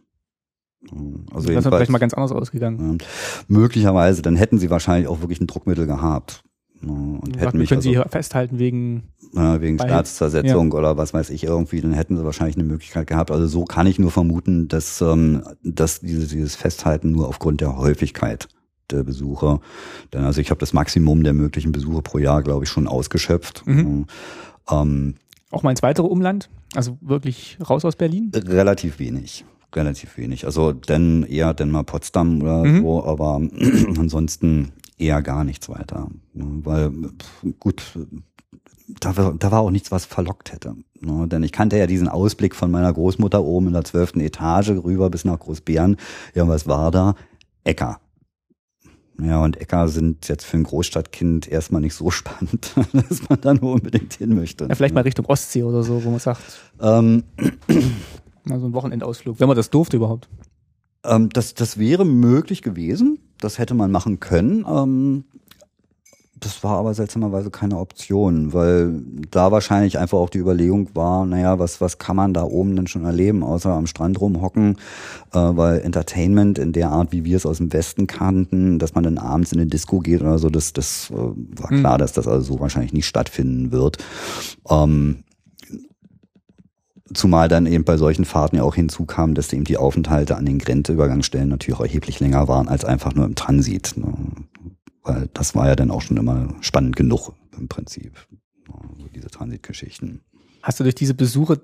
Also 1.33 1.49
das 1.49 1.64
ist 1.64 1.68
vielleicht 1.68 1.90
mal 1.90 1.99
ganz 1.99 2.14
anders 2.14 2.33
ausgegangen. 2.33 2.99
Ja, 3.01 3.07
möglicherweise, 3.49 4.23
dann 4.23 4.37
hätten 4.37 4.59
sie 4.59 4.70
wahrscheinlich 4.70 5.09
auch 5.09 5.20
wirklich 5.20 5.40
ein 5.40 5.47
Druckmittel 5.47 5.87
gehabt. 5.87 6.42
Ne, 6.81 7.18
und 7.20 7.38
hätten 7.38 7.59
mich 7.59 7.68
können 7.68 7.79
also, 7.79 7.88
Sie 7.88 7.94
hier 7.94 8.07
festhalten 8.09 8.59
wegen 8.59 9.05
äh, 9.35 9.61
wegen 9.61 9.79
Staatszersetzung 9.79 10.73
ja. 10.73 10.79
oder 10.79 10.97
was 10.97 11.14
weiß 11.14 11.31
ich 11.31 11.44
irgendwie, 11.44 11.81
dann 11.81 11.92
hätten 11.92 12.16
sie 12.16 12.25
wahrscheinlich 12.25 12.57
eine 12.57 12.64
Möglichkeit 12.64 13.07
gehabt. 13.07 13.31
Also 13.31 13.47
so 13.47 13.64
kann 13.64 13.87
ich 13.87 13.99
nur 13.99 14.11
vermuten, 14.11 14.68
dass, 14.68 15.01
ähm, 15.01 15.42
dass 15.62 16.01
dieses, 16.01 16.29
dieses 16.29 16.57
Festhalten 16.57 17.11
nur 17.11 17.29
aufgrund 17.29 17.61
der 17.61 17.77
Häufigkeit 17.77 18.49
der 18.90 19.03
Besucher, 19.03 19.61
denn 20.12 20.25
also 20.25 20.42
ich 20.42 20.51
habe 20.51 20.61
das 20.61 20.75
Maximum 20.75 21.25
der 21.25 21.33
möglichen 21.33 21.73
Besucher 21.73 22.03
pro 22.03 22.18
Jahr, 22.18 22.42
glaube 22.42 22.64
ich, 22.64 22.70
schon 22.70 22.87
ausgeschöpft. 22.87 23.66
Mhm. 23.66 24.07
Ähm, 24.70 25.14
Auch 25.51 25.62
mal 25.62 25.70
ins 25.70 25.83
weitere 25.83 26.07
Umland? 26.07 26.51
Also 26.75 26.99
wirklich 27.01 27.57
raus 27.66 27.85
aus 27.87 27.97
Berlin? 27.97 28.31
Relativ 28.35 28.99
wenig 28.99 29.44
relativ 29.77 30.17
wenig. 30.17 30.47
Also 30.47 30.73
denn 30.73 31.25
eher 31.25 31.55
denn 31.55 31.71
mal 31.71 31.85
Potsdam 31.85 32.43
oder 32.43 32.65
mhm. 32.65 32.83
so, 32.83 33.05
aber 33.05 33.37
ansonsten 33.99 34.73
eher 34.99 35.23
gar 35.23 35.45
nichts 35.45 35.69
weiter. 35.69 36.09
Weil 36.33 36.93
gut, 37.59 37.83
da 39.01 39.17
war, 39.17 39.35
da 39.35 39.51
war 39.51 39.61
auch 39.61 39.71
nichts, 39.71 39.91
was 39.91 40.05
verlockt 40.05 40.53
hätte. 40.53 40.77
Ne? 41.01 41.29
Denn 41.29 41.43
ich 41.43 41.53
kannte 41.53 41.79
ja 41.79 41.87
diesen 41.87 42.09
Ausblick 42.09 42.55
von 42.55 42.71
meiner 42.71 42.93
Großmutter 42.93 43.43
oben 43.43 43.69
in 43.69 43.73
der 43.73 43.85
zwölften 43.85 44.21
Etage 44.21 44.71
rüber 44.71 45.11
bis 45.11 45.25
nach 45.25 45.39
Großbären. 45.39 45.97
Ja, 46.35 46.47
was 46.49 46.67
war 46.67 46.91
da? 46.91 47.15
Äcker. 47.65 48.01
Ja, 49.23 49.43
und 49.43 49.61
Äcker 49.61 49.89
sind 49.89 50.27
jetzt 50.29 50.45
für 50.45 50.57
ein 50.57 50.65
Großstadtkind 50.65 51.47
erstmal 51.49 51.81
nicht 51.81 51.95
so 51.95 52.11
spannend, 52.13 52.73
dass 52.93 53.29
man 53.29 53.41
da 53.41 53.55
nur 53.55 53.75
unbedingt 53.75 54.15
hin 54.15 54.35
möchte. 54.35 54.67
Ja, 54.67 54.75
vielleicht 54.75 54.95
mal 54.95 55.03
Richtung 55.03 55.27
Ostsee 55.27 55.63
oder 55.63 55.83
so, 55.83 56.05
wo 56.05 56.11
man 56.11 56.19
sagt. 56.19 56.43
Ähm, 56.81 57.25
mal 58.44 58.61
so 58.61 58.66
ein 58.66 58.72
Wochenendausflug, 58.72 59.40
wenn 59.40 59.48
man 59.48 59.57
das 59.57 59.70
durfte 59.70 59.96
überhaupt. 59.96 60.28
Ähm, 61.04 61.28
das, 61.30 61.54
das 61.54 61.78
wäre 61.78 62.04
möglich 62.04 62.62
gewesen. 62.62 63.18
Das 63.38 63.59
hätte 63.59 63.74
man 63.74 63.90
machen 63.90 64.20
können. 64.20 64.64
Ähm, 64.66 65.24
das 66.44 66.62
war 66.62 66.78
aber 66.78 66.92
seltsamerweise 66.94 67.50
keine 67.50 67.78
Option, 67.78 68.52
weil 68.52 69.02
da 69.30 69.50
wahrscheinlich 69.50 69.98
einfach 69.98 70.18
auch 70.18 70.28
die 70.28 70.38
Überlegung 70.38 70.90
war, 70.94 71.24
naja, 71.24 71.59
was, 71.59 71.80
was 71.80 71.98
kann 71.98 72.16
man 72.16 72.35
da 72.35 72.42
oben 72.42 72.76
denn 72.76 72.87
schon 72.87 73.04
erleben, 73.04 73.42
außer 73.42 73.70
am 73.70 73.87
Strand 73.87 74.20
rumhocken, 74.20 74.76
äh, 75.33 75.38
weil 75.38 75.80
Entertainment 75.80 76.59
in 76.59 76.72
der 76.72 76.90
Art, 76.90 77.12
wie 77.12 77.24
wir 77.24 77.37
es 77.37 77.46
aus 77.46 77.59
dem 77.59 77.72
Westen 77.72 78.07
kannten, 78.07 78.78
dass 78.78 78.94
man 78.94 79.04
dann 79.04 79.18
abends 79.18 79.52
in 79.52 79.61
eine 79.61 79.68
Disco 79.68 80.00
geht 80.00 80.20
oder 80.20 80.38
so, 80.38 80.50
das, 80.50 80.72
das 80.72 81.11
äh, 81.11 81.14
war 81.14 81.72
mhm. 81.72 81.80
klar, 81.80 81.98
dass 81.98 82.12
das 82.12 82.28
also 82.28 82.54
so 82.54 82.61
wahrscheinlich 82.61 82.92
nicht 82.92 83.07
stattfinden 83.07 83.72
wird. 83.72 83.98
Ähm, 84.68 85.24
Zumal 87.14 87.48
dann 87.48 87.66
eben 87.66 87.85
bei 87.85 87.96
solchen 87.96 88.24
Fahrten 88.24 88.57
ja 88.57 88.62
auch 88.62 88.74
hinzukam, 88.74 89.35
dass 89.35 89.53
eben 89.53 89.64
die 89.64 89.77
Aufenthalte 89.77 90.37
an 90.37 90.46
den 90.46 90.59
Grenzübergangsstellen 90.59 91.48
natürlich 91.48 91.79
auch 91.79 91.85
erheblich 91.85 92.20
länger 92.20 92.48
waren 92.48 92.68
als 92.68 92.85
einfach 92.85 93.14
nur 93.14 93.24
im 93.24 93.35
Transit. 93.35 93.94
Ne? 93.96 94.12
Weil 95.03 95.29
das 95.33 95.55
war 95.55 95.68
ja 95.68 95.77
dann 95.77 95.90
auch 95.90 96.03
schon 96.03 96.16
immer 96.16 96.48
spannend 96.61 96.96
genug 96.96 97.33
im 97.57 97.68
Prinzip, 97.68 98.27
also 98.68 99.07
diese 99.14 99.29
Transitgeschichten. 99.29 100.20
Hast 100.62 100.81
du 100.81 100.85
durch 100.85 100.94
diese 100.94 101.14
Besuche 101.14 101.61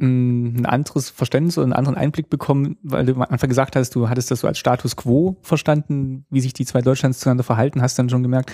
ein 0.00 0.66
anderes 0.66 1.10
Verständnis 1.10 1.58
oder 1.58 1.64
einen 1.64 1.72
anderen 1.72 1.96
Einblick 1.96 2.30
bekommen, 2.30 2.76
weil 2.82 3.06
du 3.06 3.14
am 3.14 3.22
Anfang 3.22 3.48
gesagt 3.48 3.74
hast, 3.74 3.94
du 3.94 4.08
hattest 4.08 4.30
das 4.30 4.40
so 4.40 4.46
als 4.46 4.58
Status 4.58 4.96
quo 4.96 5.36
verstanden, 5.42 6.24
wie 6.30 6.40
sich 6.40 6.52
die 6.52 6.66
zwei 6.66 6.82
Deutschlands 6.82 7.18
zueinander 7.18 7.42
verhalten, 7.42 7.82
hast 7.82 7.98
dann 7.98 8.08
schon 8.08 8.22
gemerkt, 8.22 8.52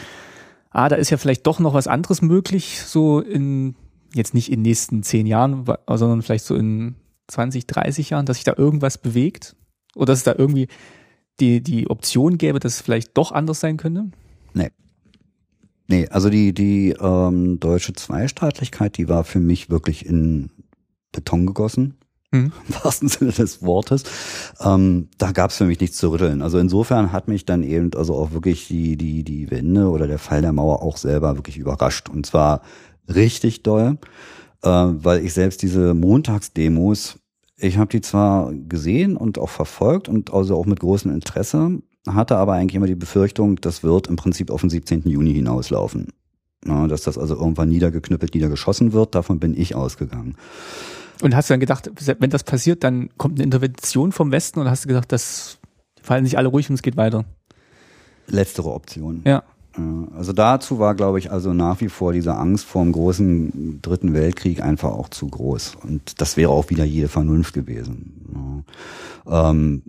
ah, 0.70 0.88
da 0.88 0.96
ist 0.96 1.10
ja 1.10 1.16
vielleicht 1.16 1.46
doch 1.46 1.60
noch 1.60 1.74
was 1.74 1.86
anderes 1.86 2.22
möglich, 2.22 2.80
so 2.82 3.20
in, 3.20 3.76
jetzt 4.14 4.34
nicht 4.34 4.50
in 4.50 4.60
den 4.60 4.70
nächsten 4.70 5.02
zehn 5.02 5.26
Jahren, 5.26 5.64
sondern 5.88 6.22
vielleicht 6.22 6.44
so 6.44 6.54
in 6.54 6.96
20, 7.28 7.66
30 7.66 8.10
Jahren, 8.10 8.26
dass 8.26 8.36
sich 8.36 8.44
da 8.44 8.54
irgendwas 8.56 8.98
bewegt? 8.98 9.56
Oder 9.94 10.06
dass 10.06 10.18
es 10.18 10.24
da 10.24 10.34
irgendwie 10.36 10.68
die, 11.40 11.62
die 11.62 11.88
Option 11.90 12.38
gäbe, 12.38 12.60
dass 12.60 12.74
es 12.74 12.80
vielleicht 12.80 13.16
doch 13.16 13.32
anders 13.32 13.60
sein 13.60 13.76
könnte? 13.76 14.10
Nee. 14.52 14.70
Nee, 15.86 16.08
also 16.08 16.30
die, 16.30 16.54
die 16.54 16.94
ähm, 16.98 17.60
deutsche 17.60 17.92
Zweistaatlichkeit, 17.92 18.96
die 18.96 19.08
war 19.08 19.24
für 19.24 19.40
mich 19.40 19.70
wirklich 19.70 20.06
in 20.06 20.50
Beton 21.12 21.46
gegossen. 21.46 21.94
Mhm. 22.30 22.52
Im 22.68 22.74
wahrsten 22.82 23.08
Sinne 23.08 23.32
des 23.32 23.62
Wortes. 23.62 24.04
Ähm, 24.60 25.08
da 25.18 25.32
gab 25.32 25.50
es 25.50 25.58
für 25.58 25.66
mich 25.66 25.80
nichts 25.80 25.98
zu 25.98 26.10
rütteln. 26.10 26.42
Also 26.42 26.58
insofern 26.58 27.12
hat 27.12 27.28
mich 27.28 27.44
dann 27.44 27.62
eben 27.62 27.90
also 27.94 28.14
auch 28.16 28.32
wirklich 28.32 28.66
die, 28.66 28.96
die, 28.96 29.24
die 29.24 29.50
Wende 29.50 29.88
oder 29.88 30.06
der 30.06 30.18
Fall 30.18 30.42
der 30.42 30.52
Mauer 30.52 30.82
auch 30.82 30.96
selber 30.96 31.36
wirklich 31.36 31.58
überrascht. 31.58 32.08
Und 32.08 32.26
zwar 32.26 32.62
richtig 33.12 33.62
doll, 33.62 33.98
äh, 34.62 34.68
weil 34.68 35.24
ich 35.24 35.32
selbst 35.32 35.62
diese 35.62 35.94
Montagsdemos 35.94 37.18
ich 37.56 37.78
habe 37.78 37.88
die 37.88 38.00
zwar 38.00 38.52
gesehen 38.52 39.16
und 39.16 39.38
auch 39.38 39.48
verfolgt 39.48 40.08
und 40.08 40.32
also 40.32 40.56
auch 40.56 40.66
mit 40.66 40.80
großem 40.80 41.12
Interesse, 41.12 41.80
hatte 42.06 42.36
aber 42.36 42.54
eigentlich 42.54 42.74
immer 42.74 42.86
die 42.86 42.94
Befürchtung, 42.94 43.56
das 43.60 43.82
wird 43.82 44.08
im 44.08 44.16
Prinzip 44.16 44.50
auf 44.50 44.60
den 44.60 44.70
17. 44.70 45.08
Juni 45.08 45.32
hinauslaufen. 45.32 46.08
Na, 46.64 46.86
dass 46.86 47.02
das 47.02 47.18
also 47.18 47.34
irgendwann 47.36 47.68
niedergeknüppelt, 47.68 48.34
niedergeschossen 48.34 48.92
wird, 48.92 49.14
davon 49.14 49.38
bin 49.38 49.58
ich 49.58 49.74
ausgegangen. 49.74 50.36
Und 51.22 51.36
hast 51.36 51.48
du 51.48 51.54
dann 51.54 51.60
gedacht, 51.60 51.90
wenn 52.18 52.30
das 52.30 52.42
passiert, 52.42 52.82
dann 52.82 53.10
kommt 53.18 53.38
eine 53.38 53.44
Intervention 53.44 54.12
vom 54.12 54.32
Westen 54.32 54.60
und 54.60 54.68
hast 54.68 54.84
du 54.84 54.88
gedacht, 54.88 55.12
das 55.12 55.58
fallen 56.02 56.24
sich 56.24 56.36
alle 56.36 56.48
ruhig 56.48 56.68
und 56.68 56.74
es 56.74 56.82
geht 56.82 56.96
weiter? 56.96 57.24
Letztere 58.26 58.72
Option. 58.72 59.22
Ja. 59.24 59.42
Also 60.16 60.32
dazu 60.32 60.78
war, 60.78 60.94
glaube 60.94 61.18
ich, 61.18 61.32
also 61.32 61.52
nach 61.52 61.80
wie 61.80 61.88
vor 61.88 62.12
diese 62.12 62.36
Angst 62.36 62.64
vor 62.64 62.82
dem 62.82 62.92
großen 62.92 63.80
Dritten 63.82 64.12
Weltkrieg 64.14 64.62
einfach 64.62 64.90
auch 64.90 65.08
zu 65.08 65.26
groß. 65.26 65.76
Und 65.82 66.20
das 66.20 66.36
wäre 66.36 66.50
auch 66.50 66.70
wieder 66.70 66.84
jede 66.84 67.08
Vernunft 67.08 67.54
gewesen. 67.54 68.64
Ähm, 69.26 69.82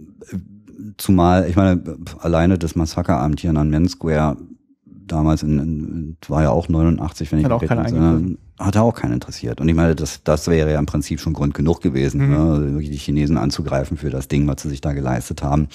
zumal, 0.98 1.48
ich 1.48 1.56
meine, 1.56 1.82
alleine 2.20 2.58
das 2.58 2.76
Massaker 2.76 3.20
am 3.20 3.36
Tiananmen 3.36 3.88
Square 3.88 4.38
damals 4.86 5.44
in, 5.44 5.60
in, 5.60 6.18
war 6.28 6.44
ja 6.44 6.50
auch 6.50 6.68
89, 6.68 7.32
wenn 7.32 7.40
ich 7.40 7.48
mich 7.48 7.72
recht 7.72 8.38
hat 8.60 8.78
auch 8.78 8.94
keinen 8.94 9.14
interessiert. 9.14 9.60
Und 9.60 9.68
ich 9.68 9.76
meine, 9.76 9.96
das, 9.96 10.24
das 10.24 10.48
wäre 10.48 10.72
ja 10.72 10.80
im 10.80 10.86
Prinzip 10.86 11.20
schon 11.20 11.34
Grund 11.34 11.54
genug 11.54 11.82
gewesen, 11.82 12.28
mhm. 12.28 12.32
ne, 12.32 12.72
wirklich 12.74 12.92
die 12.92 12.98
Chinesen 12.98 13.38
anzugreifen 13.38 13.98
für 13.98 14.10
das 14.10 14.28
Ding, 14.28 14.48
was 14.48 14.62
sie 14.62 14.70
sich 14.70 14.82
da 14.82 14.94
geleistet 14.94 15.44
haben. 15.44 15.68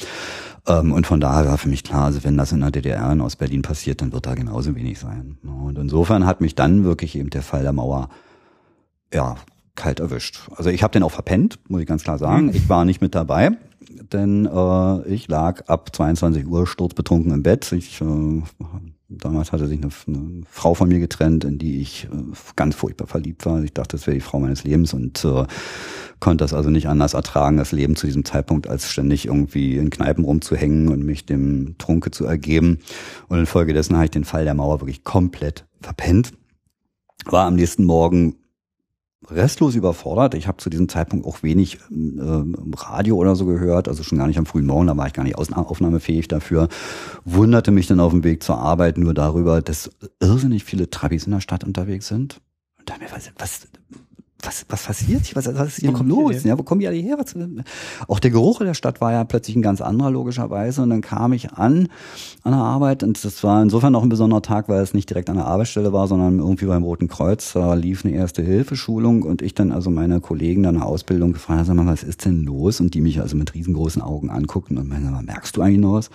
Ähm, 0.67 0.93
und 0.93 1.07
von 1.07 1.21
daher 1.21 1.47
war 1.47 1.59
für 1.59 1.69
mich 1.69 1.85
klar, 1.85 2.07
also 2.07 2.25
wenn 2.25 2.37
das 2.37 2.53
in 2.53 2.61
der 2.61 2.71
DDR 2.71 3.13
in 3.13 3.21
Ostberlin 3.21 3.63
passiert, 3.63 4.01
dann 4.01 4.13
wird 4.13 4.27
da 4.27 4.35
genauso 4.35 4.75
wenig 4.75 4.99
sein. 4.99 5.39
Ne. 5.43 5.53
Und 5.53 5.79
insofern 5.79 6.25
hat 6.25 6.41
mich 6.41 6.55
dann 6.55 6.85
wirklich 6.85 7.17
eben 7.17 7.31
der 7.31 7.43
Fall 7.43 7.63
der 7.63 7.73
Mauer, 7.73 8.09
ja, 9.13 9.37
kalt 9.75 10.01
erwischt. 10.01 10.49
Also 10.57 10.71
ich 10.71 10.83
habe 10.83 10.93
den 10.93 11.03
auch 11.03 11.13
verpennt, 11.13 11.59
muss 11.69 11.81
ich 11.81 11.87
ganz 11.87 12.03
klar 12.03 12.19
sagen. 12.19 12.47
Mhm. 12.47 12.55
Ich 12.55 12.69
war 12.69 12.85
nicht 12.85 13.01
mit 13.01 13.15
dabei 13.15 13.53
denn 14.13 14.47
äh, 14.47 15.09
ich 15.09 15.29
lag 15.29 15.67
ab 15.69 15.95
22 15.95 16.47
Uhr 16.47 16.67
sturzbetrunken 16.67 17.33
im 17.33 17.43
Bett. 17.43 17.71
Ich 17.73 18.01
äh, 18.01 18.43
Damals 19.13 19.51
hatte 19.51 19.67
sich 19.67 19.83
eine, 19.83 19.91
eine, 20.07 20.43
Frau 20.49 20.75
von 20.75 20.89
mir 20.89 21.01
getrennt, 21.01 21.45
in 21.45 21.59
die 21.59 21.81
ich 21.81 22.05
äh, 22.05 22.17
ganz 22.55 22.77
furchtbar 22.77 23.09
verliebt 23.09 23.45
war. 23.45 23.61
Ich 23.65 23.75
dachte, 23.75 23.97
das 23.97 24.07
wäre 24.07 24.15
die 24.15 24.21
Frau 24.21 24.39
meines 24.39 24.63
Lebens 24.63 24.95
und 24.95 25.25
äh, 25.25 25.47
konnte 26.21 26.45
das 26.45 26.55
also 26.55 26.71
nicht 26.71 26.87
anders 26.87 27.15
ertragen, 27.15 27.57
das 27.57 27.73
Leben 27.73 27.97
zu 27.97 28.07
diesem 28.07 28.25
Zeitpunkt, 28.25 28.69
als 28.69 28.89
ständig 28.89 29.27
irgendwie 29.27 29.79
in 29.79 29.91
Kneipen 29.91 30.25
rumzuhängen 30.25 30.89
und 30.89 31.05
mich 31.05 31.27
dem 31.27 31.75
Trunke 31.79 32.13
zu 32.13 32.25
ergeben. 32.25 32.79
Und 33.29 33.41
infolgedessen 33.41 33.97
habe 33.97 34.05
ich 34.05 34.13
den 34.13 34.25
Fall 34.25 34.45
der 34.45 34.55
Mauer 34.55 34.81
wirklich 34.81 35.03
komplett 35.03 35.67
verpennt. 35.81 36.33
War 37.25 37.47
am 37.47 37.57
nächsten 37.57 37.85
Morgen 37.85 38.37
restlos 39.29 39.75
überfordert. 39.75 40.35
Ich 40.35 40.49
habe 40.49 40.59
zu 40.59 40.71
diesem 40.71 40.89
Zeitpunkt 40.89 41.27
auch 41.27 41.43
wenig 41.43 41.77
äh, 41.91 42.43
Radio 42.77 43.17
oder 43.17 43.37
so 43.37 43.47
gehört, 43.47 43.89
also 43.89 44.03
schon 44.03 44.19
gar 44.19 44.27
nicht 44.27 44.39
am 44.39 44.47
frühen 44.47 44.67
Morgen, 44.67 44.87
da 44.87 44.97
war 44.97 45.07
ich 45.07 45.13
gar 45.13 45.25
nicht 45.25 45.37
aufnahmefähig 45.37 46.29
dafür. 46.29 46.69
Wunderte 47.25 47.71
mich 47.71 47.87
dann 47.87 48.01
auf 48.01 48.13
dem 48.13 48.25
Weg 48.25 48.43
zur 48.43 48.59
Arbeit 48.59 48.99
nur 48.99 49.15
darüber, 49.15 49.61
dass 49.61 49.91
irrsinnig 50.21 50.65
viele 50.65 50.91
Trabis 50.91 51.27
in 51.27 51.33
der 51.33 51.41
Stadt 51.41 51.65
unterwegs 51.65 52.09
sind. 52.09 52.41
Und 52.79 52.89
da 52.89 52.95
mir, 52.99 53.07
was, 53.13 53.31
was, 53.39 53.69
was, 54.43 54.65
was 54.69 54.85
passiert 54.85 55.27
hier? 55.27 55.37
Was, 55.37 55.47
was 55.55 55.69
ist 55.69 55.81
hier 55.81 55.93
los? 55.93 56.45
Ja, 56.45 56.59
wo 56.59 56.63
kommen 56.63 56.81
die 56.81 56.89
alle 56.89 56.97
her? 56.97 57.19
Was, 57.19 57.35
auch 58.09 58.19
der 58.19 58.31
Geruch 58.31 58.61
in 58.61 58.67
der 58.67 58.75
Stadt 58.75 59.01
war 59.01 59.13
ja 59.13 59.25
plötzlich 59.25 59.57
ein 59.57 59.63
ganz 59.63 59.81
anderer, 59.81 60.11
logischerweise. 60.11 60.83
Und 60.83 60.91
dann 60.91 61.01
kam 61.01 61.33
ich 61.33 61.53
an, 61.53 61.89
an 62.43 62.53
der 62.53 62.61
Arbeit. 62.61 63.03
Und 63.03 63.23
das 63.25 63.43
war 63.45 63.63
insofern 63.63 63.95
auch 63.95 64.03
ein 64.03 64.09
besonderer 64.09 64.43
Tag, 64.43 64.69
weil 64.69 64.83
es 64.83 64.95
nicht 64.95 65.09
direkt 65.09 65.31
an 65.31 65.37
der 65.37 65.47
Arbeitsstelle 65.47 65.93
war, 65.93 66.09
sondern 66.09 66.39
irgendwie 66.39 66.67
beim 66.67 66.83
Roten 66.83 67.09
Kreuz. 67.09 67.53
Da 67.53 67.75
lief 67.75 68.05
eine 68.05 68.15
Erste-Hilfe-Schulung 68.15 69.23
und 69.23 69.43
ich 69.43 69.55
dann 69.55 69.73
also 69.73 69.91
meine 69.91 70.21
Kollegen 70.21 70.63
dann 70.63 70.77
eine 70.77 70.85
Ausbildung 70.85 71.33
gefragt 71.33 71.69
habe, 71.69 71.87
was 71.87 72.03
ist 72.03 72.25
denn 72.25 72.45
los? 72.45 72.81
Und 72.81 72.95
die 72.95 73.01
mich 73.01 73.21
also 73.21 73.37
mit 73.37 73.55
riesengroßen 73.55 74.03
Augen 74.03 74.31
anguckten 74.31 74.79
und 74.79 74.89
meinen, 74.89 75.25
merkst 75.25 75.57
du 75.57 75.63
eigentlich 75.63 75.81
noch 75.81 75.95
was? 75.95 76.11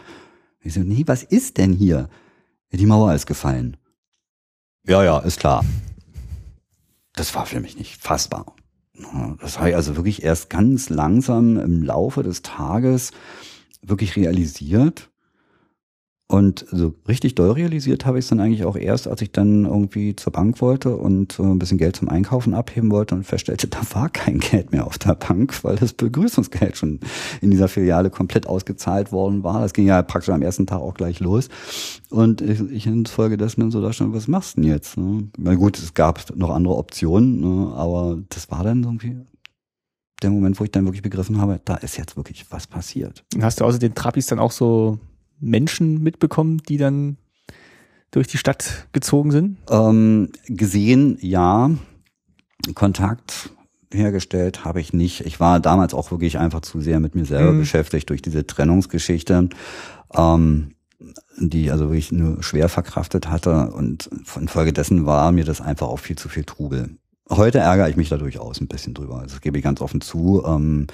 Ich 0.61 0.73
so, 0.73 0.81
nee, 0.81 1.03
was 1.05 1.23
ist 1.23 1.57
denn 1.57 1.73
hier? 1.73 2.09
Die 2.71 2.85
Mauer 2.85 3.13
ist 3.13 3.25
gefallen. 3.25 3.77
Ja, 4.87 5.03
ja, 5.03 5.19
ist 5.19 5.39
klar 5.39 5.63
das 7.15 7.35
war 7.35 7.45
für 7.45 7.59
mich 7.59 7.77
nicht 7.77 8.01
fassbar. 8.01 8.55
Das 9.41 9.59
habe 9.59 9.69
ich 9.69 9.75
also 9.75 9.95
wirklich 9.95 10.23
erst 10.23 10.49
ganz 10.49 10.89
langsam 10.89 11.59
im 11.59 11.83
Laufe 11.83 12.23
des 12.23 12.41
Tages 12.41 13.11
wirklich 13.81 14.15
realisiert. 14.15 15.09
Und 16.27 16.65
so 16.71 16.95
richtig 17.07 17.35
doll 17.35 17.51
realisiert 17.51 18.07
habe 18.07 18.17
ich 18.17 18.25
es 18.25 18.29
dann 18.29 18.39
eigentlich 18.39 18.65
auch 18.65 18.75
erst, 18.75 19.07
als 19.07 19.21
ich 19.21 19.31
dann 19.31 19.65
irgendwie 19.65 20.15
zur 20.15 20.33
Bank 20.33 20.59
wollte 20.59 20.95
und 20.95 21.37
äh, 21.37 21.43
ein 21.43 21.59
bisschen 21.59 21.77
Geld 21.77 21.95
zum 21.95 22.09
Einkaufen 22.09 22.55
abheben 22.55 22.89
wollte 22.89 23.13
und 23.13 23.25
feststellte, 23.25 23.67
da 23.69 23.81
war 23.93 24.09
kein 24.09 24.39
Geld 24.39 24.71
mehr 24.71 24.87
auf 24.87 24.97
der 24.97 25.13
Bank, 25.13 25.63
weil 25.63 25.75
das 25.75 25.93
Begrüßungsgeld 25.93 26.77
schon 26.77 26.99
in 27.41 27.51
dieser 27.51 27.67
Filiale 27.67 28.09
komplett 28.09 28.47
ausgezahlt 28.47 29.11
worden 29.11 29.43
war. 29.43 29.61
Das 29.61 29.73
ging 29.73 29.85
ja 29.85 30.01
praktisch 30.01 30.33
am 30.33 30.41
ersten 30.41 30.65
Tag 30.65 30.79
auch 30.79 30.95
gleich 30.95 31.19
los. 31.19 31.47
Und 32.09 32.41
ich, 32.41 32.59
ich 32.71 32.87
infolgedessen 32.87 33.61
dann 33.61 33.71
so 33.71 33.79
da 33.79 33.93
stand, 33.93 34.15
was 34.15 34.27
machst 34.27 34.57
du 34.57 34.61
denn 34.61 34.71
jetzt? 34.71 34.97
Ne? 34.97 35.27
Na 35.37 35.53
gut, 35.53 35.77
es 35.77 35.93
gab 35.93 36.35
noch 36.35 36.49
andere 36.49 36.75
Optionen, 36.75 37.39
ne? 37.39 37.71
aber 37.75 38.17
das 38.29 38.49
war 38.49 38.63
dann 38.63 38.81
irgendwie 38.83 39.15
der 40.23 40.31
Moment, 40.31 40.59
wo 40.59 40.63
ich 40.63 40.71
dann 40.71 40.85
wirklich 40.85 41.03
begriffen 41.03 41.39
habe, 41.39 41.61
da 41.63 41.75
ist 41.75 41.97
jetzt 41.97 42.17
wirklich 42.17 42.45
was 42.49 42.65
passiert. 42.65 43.23
Hast 43.39 43.59
du 43.59 43.65
außer 43.65 43.77
den 43.77 43.93
Trappis 43.93 44.25
dann 44.25 44.39
auch 44.39 44.51
so 44.51 44.97
Menschen 45.39 46.01
mitbekommen, 46.01 46.61
die 46.67 46.77
dann 46.77 47.17
durch 48.11 48.27
die 48.27 48.37
Stadt 48.37 48.87
gezogen 48.93 49.31
sind? 49.31 49.57
Ähm, 49.69 50.29
gesehen, 50.47 51.17
ja. 51.21 51.71
Kontakt 52.73 53.51
hergestellt 53.91 54.65
habe 54.65 54.79
ich 54.79 54.93
nicht. 54.93 55.25
Ich 55.25 55.39
war 55.39 55.59
damals 55.59 55.93
auch 55.93 56.11
wirklich 56.11 56.37
einfach 56.37 56.61
zu 56.61 56.81
sehr 56.81 56.99
mit 56.99 57.15
mir 57.15 57.25
selber 57.25 57.51
mhm. 57.51 57.59
beschäftigt 57.59 58.09
durch 58.09 58.21
diese 58.21 58.47
Trennungsgeschichte, 58.47 59.49
ähm, 60.13 60.71
die 61.37 61.71
also 61.71 61.85
wirklich 61.85 62.11
nur 62.11 62.41
schwer 62.41 62.69
verkraftet 62.69 63.29
hatte 63.29 63.71
und 63.71 64.09
infolgedessen 64.39 65.05
war 65.05 65.31
mir 65.31 65.43
das 65.43 65.61
einfach 65.61 65.87
auch 65.87 65.99
viel 65.99 66.17
zu 66.17 66.29
viel 66.29 66.43
Trubel. 66.43 66.97
Heute 67.29 67.59
ärgere 67.59 67.89
ich 67.89 67.97
mich 67.97 68.09
da 68.09 68.17
durchaus 68.17 68.61
ein 68.61 68.67
bisschen 68.67 68.93
drüber. 68.93 69.15
Also 69.15 69.35
das 69.35 69.41
gebe 69.41 69.57
ich 69.57 69.63
ganz 69.63 69.81
offen 69.81 70.01
zu. 70.01 70.43
Ähm, 70.45 70.87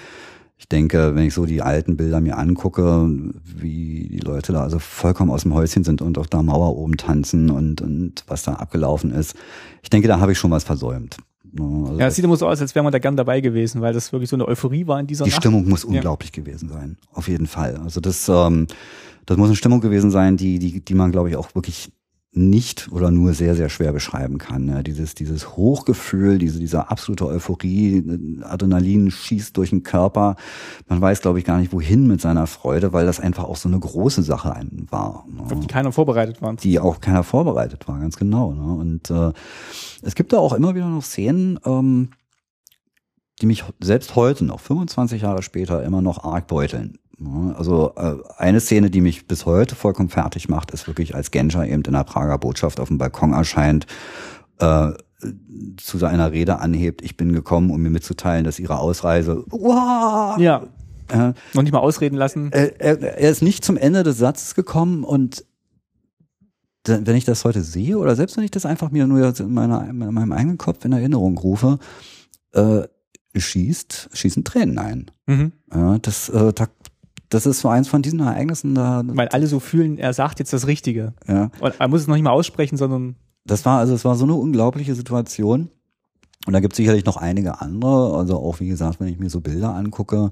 ich 0.62 0.70
denke, 0.70 1.16
wenn 1.16 1.26
ich 1.26 1.34
so 1.34 1.48
die 1.48 1.64
alten 1.64 1.98
Bilder 1.98 2.22
mir 2.22 2.38
angucke, 2.38 3.10
wie 3.44 4.08
die 4.12 4.20
Leute 4.20 4.54
da 4.54 4.62
also 4.62 4.78
vollkommen 4.78 5.32
aus 5.32 5.42
dem 5.42 5.56
Häuschen 5.56 5.84
sind 5.84 6.04
und 6.04 6.20
auf 6.20 6.28
der 6.28 6.44
Mauer 6.44 6.78
oben 6.78 6.98
tanzen 6.98 7.50
und, 7.50 7.82
und 7.82 8.24
was 8.28 8.44
da 8.44 8.54
abgelaufen 8.54 9.10
ist, 9.12 9.36
ich 9.82 9.90
denke, 9.90 10.08
da 10.08 10.20
habe 10.20 10.34
ich 10.34 10.38
schon 10.38 10.52
was 10.52 10.64
versäumt. 10.64 11.18
Also 11.58 11.98
ja, 11.98 12.06
es 12.06 12.16
sieht 12.16 12.24
immer 12.24 12.38
so 12.38 12.48
aus, 12.48 12.62
als 12.62 12.76
wäre 12.76 12.84
man 12.84 12.92
da 12.92 13.00
gern 13.00 13.18
dabei 13.18 13.42
gewesen, 13.42 13.82
weil 13.82 13.92
das 13.92 14.14
wirklich 14.14 14.30
so 14.30 14.36
eine 14.36 14.48
Euphorie 14.48 14.86
war 14.86 15.00
in 15.00 15.08
dieser 15.08 15.26
Die 15.26 15.32
Nacht. 15.32 15.42
Stimmung 15.42 15.68
muss 15.68 15.84
unglaublich 15.84 16.32
ja. 16.36 16.44
gewesen 16.44 16.70
sein, 16.70 16.96
auf 17.12 17.28
jeden 17.28 17.48
Fall. 17.48 17.78
Also 17.78 18.00
das, 18.00 18.30
ähm, 18.30 18.68
das 19.26 19.38
muss 19.38 19.48
eine 19.48 19.56
Stimmung 19.56 19.82
gewesen 19.82 20.12
sein, 20.12 20.38
die, 20.38 20.60
die, 20.60 20.86
die 20.86 20.94
man, 20.94 21.12
glaube 21.12 21.32
ich, 21.32 21.38
auch 21.38 21.56
wirklich 21.56 21.92
nicht 22.34 22.90
oder 22.92 23.12
nur 23.12 23.34
sehr, 23.34 23.56
sehr 23.56 23.68
schwer 23.68 23.92
beschreiben 23.92 24.38
kann. 24.38 24.70
Ja, 24.70 24.84
dieses, 24.84 25.16
dieses 25.16 25.58
Hochgefühl, 25.58 26.38
diese, 26.38 26.60
diese 26.60 26.90
absolute 26.90 27.26
Euphorie, 27.26 28.40
Adrenalin 28.44 29.12
schießt 29.12 29.58
durch 29.58 29.72
den 29.72 29.84
Körper. 29.84 30.38
Man 30.88 31.02
weiß, 31.02 31.22
glaube 31.22 31.40
ich, 31.40 31.46
gar 31.46 31.58
nicht, 31.58 31.74
wohin 31.74 32.08
mit 32.08 32.22
seiner 32.22 32.48
Freude, 32.48 32.94
weil 32.94 33.06
das 33.06 33.20
einfach 33.20 33.44
auch 33.44 33.58
so 33.58 33.68
eine 33.68 33.80
große 33.80 34.24
Sache 34.24 34.56
war. 34.90 35.26
Ne? 35.30 35.60
Die 35.60 35.68
keiner 35.68 35.92
vorbereitet 35.92 36.42
war. 36.42 36.56
Die 36.56 36.80
auch 36.80 37.02
keiner 37.02 37.24
vorbereitet 37.24 37.88
war, 37.90 38.00
ganz 38.00 38.16
genau. 38.16 38.54
Ne? 38.54 38.74
Und 38.76 39.10
äh, 39.10 39.34
es 40.02 40.16
gibt 40.16 40.32
da 40.32 40.38
auch 40.38 40.54
immer 40.54 40.74
wieder 40.74 40.88
noch 40.88 41.04
Szenen, 41.04 41.60
ähm, 41.66 42.12
die 43.42 43.46
mich 43.46 43.66
selbst 43.82 44.16
heute 44.16 44.46
noch, 44.46 44.62
25 44.62 45.24
Jahre 45.24 45.42
später, 45.42 45.84
immer 45.84 46.02
noch 46.02 46.24
arg 46.24 46.48
beuteln. 46.48 46.98
Also 47.56 47.94
äh, 47.96 48.16
eine 48.38 48.60
Szene, 48.60 48.90
die 48.90 49.02
mich 49.02 49.28
bis 49.28 49.46
heute 49.46 49.76
vollkommen 49.76 50.10
fertig 50.10 50.50
macht, 50.50 50.72
ist 50.72 50.88
wirklich, 50.88 51.16
als 51.16 51.32
Genscher 51.32 51.68
eben 51.68 51.84
in 51.84 51.94
der 51.94 52.04
Prager 52.04 52.38
Botschaft 52.38 52.80
auf 52.80 52.88
dem 52.88 52.98
Balkon 52.98 53.34
erscheint, 53.34 53.86
äh, 54.60 54.92
zu 55.78 55.98
seiner 55.98 56.32
Rede 56.32 56.60
anhebt, 56.60 57.04
ich 57.04 57.16
bin 57.16 57.32
gekommen, 57.34 57.70
um 57.70 57.82
mir 57.82 57.92
mitzuteilen, 57.92 58.44
dass 58.44 58.58
ihre 58.58 58.80
Ausreise, 58.80 59.44
wow, 59.50 60.40
ja, 60.40 60.64
äh, 61.10 61.34
noch 61.54 61.62
nicht 61.62 61.74
mal 61.74 61.80
ausreden 61.80 62.16
lassen. 62.16 62.52
Er, 62.52 62.82
er, 62.82 63.02
er 63.02 63.30
ist 63.30 63.44
nicht 63.44 63.64
zum 63.64 63.78
Ende 63.78 64.04
des 64.04 64.18
Satzes 64.18 64.56
gekommen 64.56 65.04
und 65.04 65.46
wenn 66.88 67.16
ich 67.16 67.26
das 67.26 67.46
heute 67.46 67.62
sehe 67.62 67.98
oder 67.98 68.16
selbst 68.16 68.38
wenn 68.38 68.44
ich 68.44 68.50
das 68.50 68.66
einfach 68.66 68.90
mir 68.90 69.06
nur 69.06 69.40
in, 69.40 69.54
meiner, 69.54 69.88
in 69.88 69.98
meinem 69.98 70.32
eigenen 70.32 70.58
Kopf 70.58 70.84
in 70.84 70.94
Erinnerung 70.94 71.38
rufe, 71.38 71.78
äh, 72.54 72.82
schießt, 73.36 74.10
schießen 74.14 74.44
Tränen 74.44 74.80
ein. 74.80 75.12
Mhm. 75.28 75.52
Ja, 75.72 76.00
das, 76.00 76.30
äh, 76.30 76.52
da, 76.54 76.68
das 77.32 77.46
ist 77.46 77.62
so 77.62 77.70
eins 77.70 77.88
von 77.88 78.02
diesen 78.02 78.20
Ereignissen 78.20 78.76
da. 78.76 79.04
Weil 79.06 79.30
alle 79.30 79.48
so 79.48 79.60
fühlen, 79.60 79.98
er 79.98 80.14
sagt 80.14 80.40
jetzt 80.40 80.52
das 80.52 80.68
Richtige. 80.68 81.14
Ja. 81.28 81.50
Und 81.62 81.80
er 81.80 81.88
muss 81.88 82.02
es 82.02 82.08
noch 82.08 82.16
nicht 82.16 82.24
mal 82.24 82.32
aussprechen, 82.32 82.78
sondern. 82.78 83.16
Das 83.46 83.66
war, 83.66 83.80
also 83.80 83.96
es 83.96 84.06
war 84.06 84.16
so 84.16 84.26
eine 84.26 84.36
unglaubliche 84.36 84.94
Situation. 84.96 85.70
Und 86.46 86.54
da 86.54 86.60
gibt 86.60 86.74
es 86.74 86.78
sicherlich 86.78 87.06
noch 87.06 87.18
einige 87.18 87.62
andere. 87.62 88.18
Also 88.18 88.36
auch, 88.38 88.60
wie 88.60 88.68
gesagt, 88.68 89.00
wenn 89.00 89.08
ich 89.08 89.18
mir 89.18 89.30
so 89.30 89.40
Bilder 89.40 89.74
angucke, 89.74 90.30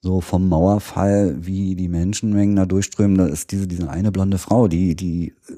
so 0.00 0.22
vom 0.22 0.48
Mauerfall, 0.48 1.36
wie 1.44 1.76
die 1.76 1.88
Menschenmengen 1.88 2.56
da 2.56 2.64
durchströmen, 2.64 3.18
da 3.18 3.26
ist 3.26 3.52
diese, 3.52 3.68
diese 3.68 3.90
eine 3.90 4.10
blonde 4.10 4.38
Frau, 4.38 4.66
die, 4.66 4.96
die, 4.96 5.34
äh, 5.48 5.52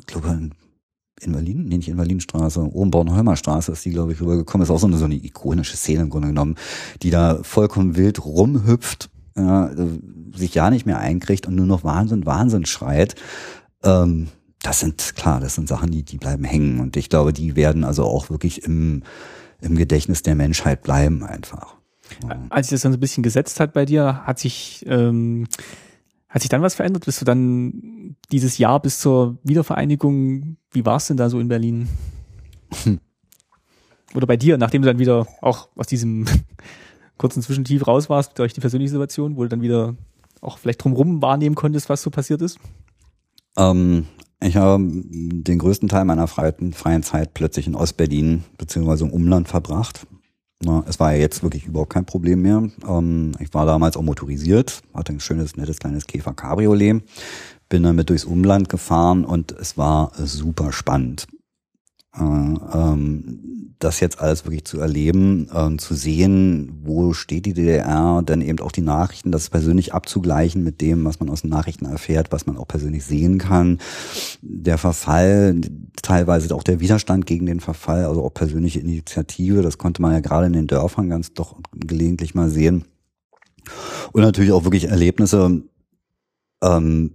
ich 0.00 0.06
glaube, 0.06 0.50
in 1.20 1.32
Berlin, 1.32 1.66
nee, 1.68 1.76
nicht 1.76 1.88
in 1.88 1.96
Berlinstraße, 1.96 2.60
oben 2.60 2.90
Bornholmer 2.90 3.36
Straße 3.36 3.70
ist 3.70 3.84
die, 3.84 3.90
glaube 3.90 4.12
ich, 4.12 4.20
rübergekommen. 4.20 4.64
Ist 4.64 4.70
auch 4.70 4.80
so 4.80 4.88
eine, 4.88 4.96
so 4.96 5.04
eine 5.04 5.14
ikonische 5.14 5.76
Szene 5.76 6.02
im 6.02 6.10
Grunde 6.10 6.28
genommen, 6.28 6.56
die 7.02 7.10
da 7.10 7.38
vollkommen 7.44 7.94
wild 7.94 8.24
rumhüpft 8.24 9.11
äh, 9.34 9.68
sich 10.36 10.54
ja 10.54 10.70
nicht 10.70 10.86
mehr 10.86 10.98
einkriegt 10.98 11.46
und 11.46 11.54
nur 11.54 11.66
noch 11.66 11.84
Wahnsinn, 11.84 12.26
Wahnsinn 12.26 12.66
schreit. 12.66 13.14
Ähm, 13.82 14.28
das 14.62 14.80
sind 14.80 15.14
klar, 15.16 15.40
das 15.40 15.54
sind 15.54 15.68
Sachen, 15.68 15.90
die, 15.90 16.04
die 16.04 16.18
bleiben 16.18 16.44
hängen. 16.44 16.80
Und 16.80 16.96
ich 16.96 17.08
glaube, 17.08 17.32
die 17.32 17.56
werden 17.56 17.84
also 17.84 18.04
auch 18.04 18.30
wirklich 18.30 18.64
im, 18.64 19.02
im 19.60 19.76
Gedächtnis 19.76 20.22
der 20.22 20.34
Menschheit 20.34 20.82
bleiben 20.82 21.24
einfach. 21.24 21.76
Als 22.50 22.68
sich 22.68 22.76
das 22.76 22.82
dann 22.82 22.92
so 22.92 22.98
ein 22.98 23.00
bisschen 23.00 23.22
gesetzt 23.22 23.58
hat 23.58 23.72
bei 23.72 23.84
dir, 23.84 24.22
hat 24.24 24.38
sich, 24.38 24.84
ähm, 24.86 25.48
hat 26.28 26.42
sich 26.42 26.48
dann 26.48 26.62
was 26.62 26.74
verändert? 26.74 27.06
Bist 27.06 27.20
du 27.20 27.24
dann 27.24 28.16
dieses 28.30 28.58
Jahr 28.58 28.80
bis 28.80 28.98
zur 28.98 29.38
Wiedervereinigung, 29.42 30.56
wie 30.70 30.84
war 30.84 30.96
es 30.96 31.06
denn 31.06 31.16
da 31.16 31.28
so 31.28 31.40
in 31.40 31.48
Berlin? 31.48 31.88
Hm. 32.84 33.00
Oder 34.14 34.26
bei 34.26 34.36
dir, 34.36 34.58
nachdem 34.58 34.82
du 34.82 34.86
dann 34.86 34.98
wieder 34.98 35.26
auch 35.40 35.68
aus 35.74 35.86
diesem 35.86 36.26
kurzen 37.22 37.40
Zwischentief 37.40 37.86
raus 37.86 38.10
warst 38.10 38.36
durch 38.40 38.52
die 38.52 38.60
persönliche 38.60 38.90
Situation, 38.90 39.36
wo 39.36 39.44
du 39.44 39.48
dann 39.48 39.62
wieder 39.62 39.94
auch 40.40 40.58
vielleicht 40.58 40.82
drumherum 40.82 41.22
wahrnehmen 41.22 41.54
konntest, 41.54 41.88
was 41.88 42.02
so 42.02 42.10
passiert 42.10 42.42
ist? 42.42 42.58
Ähm, 43.56 44.06
ich 44.40 44.56
habe 44.56 44.84
den 44.84 45.58
größten 45.58 45.88
Teil 45.88 46.04
meiner 46.04 46.26
freien, 46.26 46.72
freien 46.72 47.04
Zeit 47.04 47.32
plötzlich 47.32 47.68
in 47.68 47.76
Ostberlin 47.76 48.42
beziehungsweise 48.58 49.04
im 49.04 49.12
Umland 49.12 49.46
verbracht. 49.46 50.04
Na, 50.64 50.84
es 50.88 50.98
war 50.98 51.12
ja 51.12 51.18
jetzt 51.18 51.44
wirklich 51.44 51.64
überhaupt 51.66 51.92
kein 51.92 52.06
Problem 52.06 52.42
mehr. 52.42 52.68
Ähm, 52.88 53.32
ich 53.38 53.54
war 53.54 53.66
damals 53.66 53.96
auch 53.96 54.02
motorisiert, 54.02 54.82
hatte 54.92 55.12
ein 55.12 55.20
schönes, 55.20 55.56
nettes 55.56 55.78
kleines 55.78 56.08
Käfer 56.08 56.34
Cabriolet, 56.34 57.02
bin 57.68 57.84
damit 57.84 58.10
durchs 58.10 58.24
Umland 58.24 58.68
gefahren 58.68 59.24
und 59.24 59.52
es 59.52 59.78
war 59.78 60.10
super 60.16 60.72
spannend. 60.72 61.28
Äh, 62.16 62.22
ähm, 62.22 63.52
das 63.82 64.00
jetzt 64.00 64.20
alles 64.20 64.44
wirklich 64.44 64.64
zu 64.64 64.80
erleben, 64.80 65.48
äh, 65.52 65.76
zu 65.76 65.94
sehen, 65.94 66.80
wo 66.84 67.12
steht 67.14 67.46
die 67.46 67.52
DDR, 67.52 68.22
dann 68.24 68.40
eben 68.40 68.60
auch 68.60 68.70
die 68.70 68.80
Nachrichten, 68.80 69.32
das 69.32 69.50
persönlich 69.50 69.92
abzugleichen 69.92 70.62
mit 70.62 70.80
dem, 70.80 71.04
was 71.04 71.18
man 71.18 71.28
aus 71.28 71.42
den 71.42 71.50
Nachrichten 71.50 71.86
erfährt, 71.86 72.30
was 72.30 72.46
man 72.46 72.56
auch 72.56 72.68
persönlich 72.68 73.04
sehen 73.04 73.38
kann. 73.38 73.78
Der 74.40 74.78
Verfall, 74.78 75.60
teilweise 76.00 76.54
auch 76.54 76.62
der 76.62 76.80
Widerstand 76.80 77.26
gegen 77.26 77.46
den 77.46 77.60
Verfall, 77.60 78.04
also 78.04 78.22
auch 78.22 78.34
persönliche 78.34 78.80
Initiative, 78.80 79.62
das 79.62 79.78
konnte 79.78 80.00
man 80.00 80.12
ja 80.12 80.20
gerade 80.20 80.46
in 80.46 80.52
den 80.52 80.68
Dörfern 80.68 81.08
ganz 81.08 81.34
doch 81.34 81.56
gelegentlich 81.74 82.34
mal 82.34 82.50
sehen. 82.50 82.84
Und 84.12 84.22
natürlich 84.22 84.52
auch 84.52 84.64
wirklich 84.64 84.84
Erlebnisse, 84.84 85.62
ähm, 86.62 87.14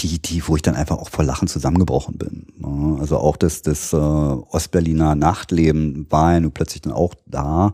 die, 0.00 0.20
die, 0.20 0.46
wo 0.46 0.56
ich 0.56 0.62
dann 0.62 0.74
einfach 0.74 0.98
auch 0.98 1.10
vor 1.10 1.24
Lachen 1.24 1.48
zusammengebrochen 1.48 2.16
bin. 2.16 2.46
Ne? 2.58 2.98
Also 3.00 3.18
auch 3.18 3.36
das, 3.36 3.62
das 3.62 3.92
äh, 3.92 3.96
Ostberliner 3.96 5.14
Nachtleben 5.14 6.06
war 6.10 6.32
ja 6.32 6.40
nun 6.40 6.52
plötzlich 6.52 6.82
dann 6.82 6.92
auch 6.92 7.14
da. 7.26 7.72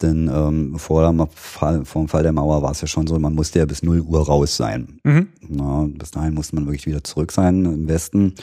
Denn 0.00 0.30
ähm, 0.32 0.78
vor, 0.78 1.06
dem 1.06 1.26
Fall, 1.34 1.84
vor 1.84 2.02
dem 2.02 2.08
Fall 2.08 2.22
der 2.22 2.32
Mauer 2.32 2.62
war 2.62 2.70
es 2.70 2.80
ja 2.80 2.86
schon 2.86 3.06
so, 3.06 3.18
man 3.18 3.34
musste 3.34 3.58
ja 3.58 3.66
bis 3.66 3.82
0 3.82 4.00
Uhr 4.00 4.26
raus 4.26 4.56
sein. 4.56 5.00
Mhm. 5.04 5.28
Na, 5.48 5.86
bis 5.90 6.10
dahin 6.10 6.34
musste 6.34 6.54
man 6.54 6.66
wirklich 6.66 6.86
wieder 6.86 7.04
zurück 7.04 7.32
sein 7.32 7.64
im 7.64 7.88
Westen. 7.88 8.34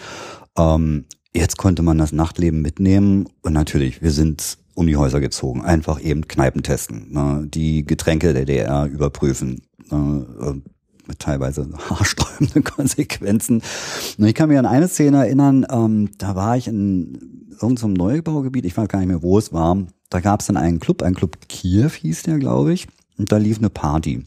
Ähm, 0.57 1.05
jetzt 1.33 1.57
konnte 1.57 1.81
man 1.81 1.97
das 1.97 2.11
Nachtleben 2.11 2.61
mitnehmen 2.61 3.27
und 3.41 3.53
natürlich, 3.53 4.01
wir 4.01 4.11
sind 4.11 4.57
um 4.75 4.87
die 4.87 4.97
Häuser 4.97 5.21
gezogen, 5.21 5.63
einfach 5.63 6.01
eben 6.01 6.27
Kneipen 6.27 6.61
testen, 6.61 7.11
ne? 7.11 7.47
die 7.47 7.85
Getränke 7.85 8.33
der 8.33 8.45
DDR 8.45 8.85
überprüfen, 8.85 9.61
ne? 9.89 10.61
Mit 11.07 11.19
teilweise 11.19 11.67
haarsträubenden 11.89 12.63
Konsequenzen. 12.75 13.61
Und 14.17 14.25
ich 14.25 14.33
kann 14.33 14.49
mich 14.49 14.57
an 14.57 14.65
eine 14.65 14.87
Szene 14.87 15.17
erinnern, 15.17 15.65
ähm, 15.69 16.09
da 16.17 16.35
war 16.35 16.57
ich 16.57 16.67
in 16.67 17.47
irgendeinem 17.61 17.93
Neubaugebiet, 17.93 18.65
ich 18.65 18.75
weiß 18.75 18.87
gar 18.87 18.99
nicht 18.99 19.07
mehr, 19.07 19.21
wo 19.21 19.37
es 19.37 19.53
war. 19.53 19.77
Da 20.09 20.19
gab 20.19 20.41
es 20.41 20.47
dann 20.47 20.57
einen 20.57 20.79
Club, 20.79 21.01
ein 21.01 21.15
Club 21.15 21.37
Kiew 21.47 21.89
hieß 21.89 22.23
der, 22.23 22.37
glaube 22.37 22.73
ich, 22.73 22.87
und 23.17 23.31
da 23.31 23.37
lief 23.37 23.57
eine 23.57 23.69
Party. 23.69 24.25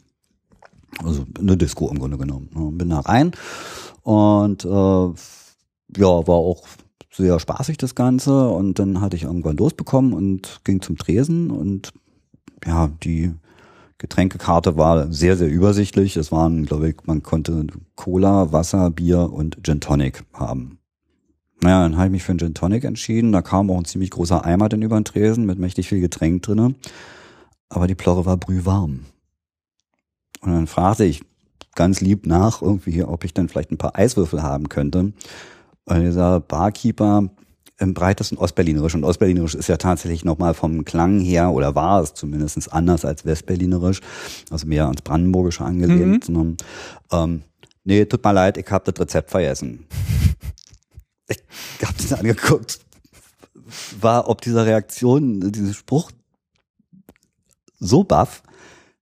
Also 1.05 1.27
eine 1.39 1.57
Disco 1.57 1.89
im 1.91 1.99
Grunde 1.99 2.19
genommen. 2.19 2.49
Bin 2.79 2.91
da 2.91 3.01
rein 3.01 3.33
und 4.03 4.65
äh, 4.65 4.69
ja, 4.69 6.27
war 6.27 6.37
auch 6.37 6.67
sehr 7.13 7.39
spaßig 7.39 7.77
das 7.79 7.95
Ganze 7.95 8.49
und 8.49 8.79
dann 8.79 9.01
hatte 9.01 9.17
ich 9.17 9.25
irgendwann 9.25 9.57
losbekommen 9.57 10.13
und 10.13 10.61
ging 10.65 10.81
zum 10.81 10.97
Tresen 10.97 11.51
und 11.51 11.93
ja, 12.65 12.89
die 13.03 13.35
Getränkekarte 13.99 14.77
war 14.77 15.13
sehr, 15.13 15.37
sehr 15.37 15.49
übersichtlich. 15.49 16.17
Es 16.17 16.31
waren, 16.31 16.67
glaube 16.67 16.91
ich, 16.91 16.97
man 17.05 17.23
konnte 17.23 17.67
Cola, 17.97 18.53
Wasser, 18.53 18.91
Bier 18.91 19.33
und 19.33 19.59
Gin 19.65 19.81
Tonic 19.81 20.25
haben. 20.33 20.79
Naja, 21.61 21.83
dann 21.83 21.97
habe 21.97 22.07
ich 22.07 22.13
mich 22.13 22.23
für 22.23 22.31
einen 22.31 22.39
Gin 22.39 22.55
Tonic 22.55 22.85
entschieden. 22.85 23.33
Da 23.33 23.43
kam 23.43 23.71
auch 23.71 23.79
ein 23.79 23.85
ziemlich 23.85 24.11
großer 24.11 24.45
Eimer 24.45 24.69
dann 24.69 24.83
über 24.83 24.99
den 24.99 25.05
Tresen 25.05 25.47
mit 25.47 25.59
mächtig 25.59 25.89
viel 25.89 26.01
Getränk 26.01 26.43
drinne. 26.43 26.77
Aber 27.69 27.89
die 27.89 27.97
Plorre 27.97 28.25
war 28.25 28.37
brühwarm. 28.37 29.01
Und 30.41 30.53
dann 30.53 30.69
fragte 30.69 31.05
ich 31.05 31.25
ganz 31.75 32.01
lieb 32.01 32.27
nach, 32.27 32.63
irgendwie, 32.63 33.03
ob 33.03 33.25
ich 33.25 33.35
dann 33.35 33.49
vielleicht 33.49 33.73
ein 33.73 33.79
paar 33.79 33.97
Eiswürfel 33.97 34.43
haben 34.43 34.69
könnte. 34.69 35.13
Und 35.85 36.01
dieser 36.03 36.39
Barkeeper 36.39 37.31
im 37.79 37.95
breitesten 37.95 38.37
Ostberlinerisch. 38.39 38.95
Und 38.95 39.05
Ostberlinerisch 39.05 39.55
ist 39.55 39.69
ja 39.69 39.77
tatsächlich 39.77 40.25
nochmal 40.25 40.55
vom 40.55 40.85
Klang 40.85 41.21
her, 41.21 41.51
oder 41.53 41.75
war 41.75 42.03
es 42.03 42.15
zumindest 42.15 42.73
anders 42.73 43.05
als 43.05 43.25
Westberlinerisch, 43.25 44.01
also 44.51 44.67
mehr 44.67 44.87
ans 44.87 45.03
Brandenburgische 45.03 45.65
angelehnt. 45.65 46.29
Mhm. 46.29 46.57
Ähm, 47.13 47.43
nee, 47.85 48.05
tut 48.05 48.25
mir 48.25 48.33
leid, 48.33 48.59
ich 48.59 48.69
habe 48.71 48.91
das 48.91 49.01
Rezept 49.01 49.31
vergessen. 49.31 49.87
ich 51.29 51.39
habe 51.83 51.95
das 51.97 52.13
angeguckt, 52.13 52.81
war 54.01 54.29
ob 54.29 54.41
dieser 54.41 54.67
Reaktion, 54.67 55.53
dieses 55.53 55.77
Spruch 55.77 56.11
so 57.79 58.03
baff, 58.03 58.43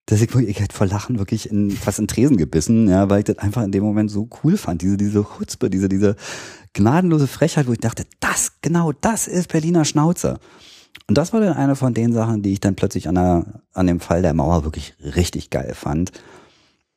dass 0.07 0.21
ich 0.21 0.33
wirklich, 0.33 0.57
ich 0.57 0.61
hätte 0.61 0.75
vor 0.75 0.87
Lachen 0.87 1.19
wirklich 1.19 1.51
in, 1.51 1.71
fast 1.71 1.99
in 1.99 2.07
Tresen 2.07 2.37
gebissen, 2.37 2.89
ja, 2.89 3.11
weil 3.11 3.19
ich 3.19 3.25
das 3.25 3.39
einfach 3.39 3.63
in 3.63 3.73
dem 3.73 3.83
Moment 3.83 4.11
so 4.11 4.29
cool 4.43 4.57
fand, 4.57 4.83
diese, 4.83 4.97
diese 4.97 5.25
Chutzpe, 5.25 5.69
diese, 5.69 5.89
diese 5.89 6.15
gnadenlose 6.73 7.27
Frechheit, 7.27 7.67
wo 7.67 7.73
ich 7.73 7.81
dachte, 7.81 8.07
das, 8.21 8.53
genau 8.63 8.93
das 8.93 9.27
ist 9.27 9.49
Berliner 9.49 9.85
Schnauze. 9.85 10.39
Und 11.09 11.19
das 11.19 11.33
war 11.33 11.41
dann 11.41 11.55
eine 11.55 11.77
von 11.77 11.93
den 11.93 12.13
Sachen, 12.13 12.43
die 12.43 12.53
ich 12.53 12.61
dann 12.61 12.77
plötzlich 12.77 13.09
an, 13.09 13.17
der, 13.17 13.63
an 13.75 13.87
dem 13.87 14.01
Fall 14.01 14.23
der 14.23 14.35
Mauer 14.35 14.65
wirklich 14.65 14.95
richtig 15.01 15.51
geil 15.51 15.75
fand. 15.75 16.13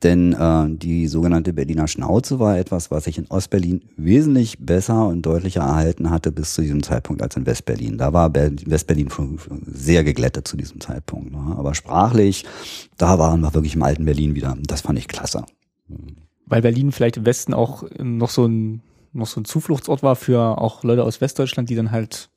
Denn 0.03 0.31
äh, 0.31 0.65
die 0.69 1.07
sogenannte 1.07 1.51
Berliner 1.51 1.87
Schnauze 1.87 2.39
war 2.39 2.57
etwas, 2.57 2.89
was 2.89 3.03
sich 3.03 3.17
in 3.17 3.27
Ostberlin 3.27 3.81
wesentlich 3.97 4.57
besser 4.59 5.07
und 5.07 5.23
deutlicher 5.23 5.61
erhalten 5.61 6.09
hatte 6.09 6.31
bis 6.31 6.53
zu 6.53 6.61
diesem 6.61 6.83
Zeitpunkt 6.83 7.21
als 7.21 7.35
in 7.35 7.45
Westberlin. 7.45 7.97
Da 7.97 8.13
war 8.13 8.33
Westberlin 8.33 9.09
sehr 9.65 10.05
geglättet 10.05 10.47
zu 10.47 10.55
diesem 10.55 10.79
Zeitpunkt. 10.79 11.33
Ne? 11.33 11.55
Aber 11.57 11.75
sprachlich, 11.75 12.45
da 12.97 13.19
waren 13.19 13.41
wir 13.41 13.53
wirklich 13.53 13.75
im 13.75 13.83
alten 13.83 14.05
Berlin 14.05 14.35
wieder. 14.35 14.57
Das 14.67 14.81
fand 14.81 14.97
ich 14.97 15.09
klasse. 15.09 15.43
Weil 16.45 16.61
Berlin 16.61 16.93
vielleicht 16.93 17.17
im 17.17 17.25
Westen 17.25 17.53
auch 17.53 17.83
noch 17.99 18.29
so 18.29 18.45
ein 18.45 18.81
noch 19.11 19.27
so 19.27 19.41
ein 19.41 19.45
Zufluchtsort 19.45 20.03
war 20.03 20.15
für 20.15 20.59
auch 20.59 20.83
Leute 20.83 21.03
aus 21.03 21.19
Westdeutschland, 21.19 21.69
die 21.69 21.75
dann 21.75 21.91
halt 21.91 22.29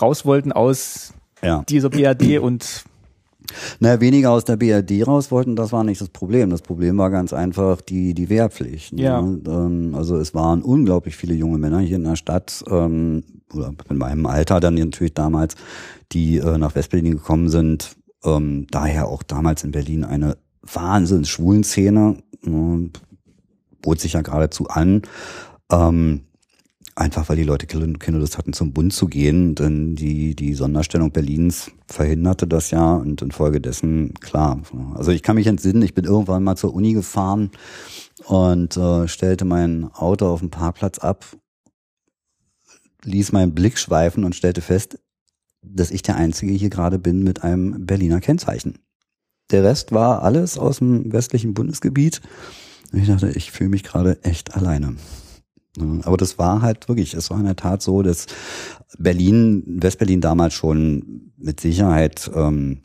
raus 0.00 0.24
wollten 0.24 0.50
aus 0.50 1.12
ja. 1.42 1.62
dieser 1.68 1.90
BRD 1.90 2.38
und 2.38 2.84
naja, 3.80 4.00
weniger 4.00 4.30
aus 4.30 4.44
der 4.44 4.56
BRD 4.56 5.06
raus 5.06 5.30
wollten, 5.30 5.56
das 5.56 5.72
war 5.72 5.84
nicht 5.84 6.00
das 6.00 6.08
Problem. 6.08 6.50
Das 6.50 6.62
Problem 6.62 6.98
war 6.98 7.10
ganz 7.10 7.32
einfach 7.32 7.80
die, 7.80 8.14
die 8.14 8.28
Wehrpflicht. 8.28 8.92
Ne? 8.92 9.02
Ja. 9.02 9.18
Ähm, 9.20 9.94
also 9.94 10.16
es 10.16 10.34
waren 10.34 10.62
unglaublich 10.62 11.16
viele 11.16 11.34
junge 11.34 11.58
Männer 11.58 11.80
hier 11.80 11.96
in 11.96 12.04
der 12.04 12.16
Stadt, 12.16 12.64
ähm, 12.70 13.24
oder 13.54 13.72
in 13.88 13.98
meinem 13.98 14.26
Alter 14.26 14.60
dann 14.60 14.74
natürlich 14.74 15.14
damals, 15.14 15.54
die 16.12 16.38
äh, 16.38 16.58
nach 16.58 16.74
Westberlin 16.74 17.12
gekommen 17.12 17.48
sind. 17.48 17.96
Ähm, 18.24 18.66
daher 18.70 19.08
auch 19.08 19.22
damals 19.22 19.64
in 19.64 19.70
Berlin 19.70 20.04
eine 20.04 20.36
wahnsinns 20.62 21.28
schwulen 21.28 21.64
Szene. 21.64 22.16
Ne? 22.42 22.90
bot 23.86 24.00
sich 24.00 24.14
ja 24.14 24.22
geradezu 24.22 24.66
an. 24.68 25.02
Ähm, 25.70 26.22
einfach 26.96 27.28
weil 27.28 27.36
die 27.36 27.44
Leute 27.44 27.66
keine 27.66 28.18
Lust 28.18 28.38
hatten, 28.38 28.54
zum 28.54 28.72
Bund 28.72 28.92
zu 28.92 29.06
gehen, 29.06 29.54
denn 29.54 29.94
die, 29.94 30.34
die 30.34 30.54
Sonderstellung 30.54 31.12
Berlins 31.12 31.70
verhinderte 31.86 32.46
das 32.46 32.70
ja 32.70 32.94
und 32.94 33.22
infolgedessen, 33.22 34.14
klar. 34.14 34.62
Also 34.94 35.12
ich 35.12 35.22
kann 35.22 35.36
mich 35.36 35.46
entsinnen, 35.46 35.82
ich 35.82 35.94
bin 35.94 36.06
irgendwann 36.06 36.42
mal 36.42 36.56
zur 36.56 36.74
Uni 36.74 36.94
gefahren 36.94 37.50
und 38.24 38.76
äh, 38.76 39.06
stellte 39.08 39.44
mein 39.44 39.92
Auto 39.92 40.26
auf 40.26 40.40
dem 40.40 40.50
Parkplatz 40.50 40.98
ab, 40.98 41.26
ließ 43.04 43.32
meinen 43.32 43.54
Blick 43.54 43.78
schweifen 43.78 44.24
und 44.24 44.34
stellte 44.34 44.62
fest, 44.62 44.98
dass 45.62 45.90
ich 45.90 46.02
der 46.02 46.16
Einzige 46.16 46.52
hier 46.52 46.70
gerade 46.70 46.98
bin 46.98 47.22
mit 47.22 47.44
einem 47.44 47.84
Berliner 47.84 48.20
Kennzeichen. 48.20 48.78
Der 49.50 49.62
Rest 49.62 49.92
war 49.92 50.22
alles 50.22 50.58
aus 50.58 50.78
dem 50.78 51.12
westlichen 51.12 51.54
Bundesgebiet. 51.54 52.20
Und 52.92 53.00
ich 53.00 53.08
dachte, 53.08 53.30
ich 53.30 53.52
fühle 53.52 53.70
mich 53.70 53.82
gerade 53.84 54.22
echt 54.24 54.54
alleine. 54.54 54.96
Aber 56.04 56.16
das 56.16 56.38
war 56.38 56.62
halt 56.62 56.88
wirklich, 56.88 57.14
es 57.14 57.30
war 57.30 57.38
in 57.38 57.44
der 57.44 57.56
Tat 57.56 57.82
so, 57.82 58.02
dass 58.02 58.26
Berlin, 58.98 59.62
Westberlin 59.66 60.20
damals 60.20 60.54
schon 60.54 61.32
mit 61.36 61.60
Sicherheit 61.60 62.30
ähm, 62.34 62.80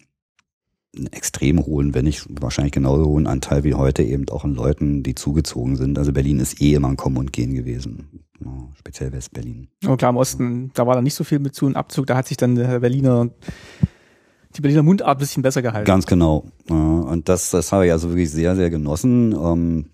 einen 0.96 1.08
extrem 1.08 1.66
hohen, 1.66 1.94
wenn 1.94 2.06
nicht 2.06 2.26
wahrscheinlich 2.30 2.74
genauso 2.74 3.06
hohen 3.06 3.28
Anteil 3.28 3.64
wie 3.64 3.76
heute 3.76 4.04
eben 4.04 4.28
auch 4.30 4.44
an 4.44 4.56
Leuten, 4.56 5.04
die 5.04 5.16
zugezogen 5.16 5.78
sind. 5.78 5.98
Also 5.98 6.12
Berlin 6.12 6.40
ist 6.40 6.62
eh 6.62 6.74
immer 6.74 6.90
ein 6.90 6.98
Kommen 6.98 7.18
und 7.18 7.32
Gehen 7.32 7.54
gewesen, 7.54 8.26
ja, 8.44 8.52
speziell 8.78 9.14
Westberlin. 9.14 9.70
Und 9.86 9.98
klar, 9.98 10.12
im 10.12 10.18
Osten, 10.18 10.72
da 10.74 10.86
war 10.86 10.96
da 10.96 11.02
nicht 11.02 11.16
so 11.16 11.24
viel 11.24 11.40
mit 11.40 11.56
Zu- 11.56 11.66
und 11.66 11.78
Abzug, 11.78 12.08
da 12.08 12.18
hat 12.18 12.28
sich 12.28 12.38
dann 12.38 12.56
der 12.56 12.82
Berliner 12.82 13.30
die 14.56 14.62
Berliner 14.62 14.84
Mundart 14.84 15.10
ein 15.10 15.18
bisschen 15.18 15.44
besser 15.44 15.62
gehalten. 15.62 15.86
Ganz 15.86 16.06
genau. 16.06 16.46
Und 16.68 17.30
das, 17.30 17.52
das 17.52 17.72
habe 17.72 17.86
ich 17.86 17.92
also 17.92 18.10
wirklich 18.10 18.32
sehr, 18.32 18.56
sehr 18.56 18.70
genossen. 18.70 19.34
Ähm, 19.34 19.86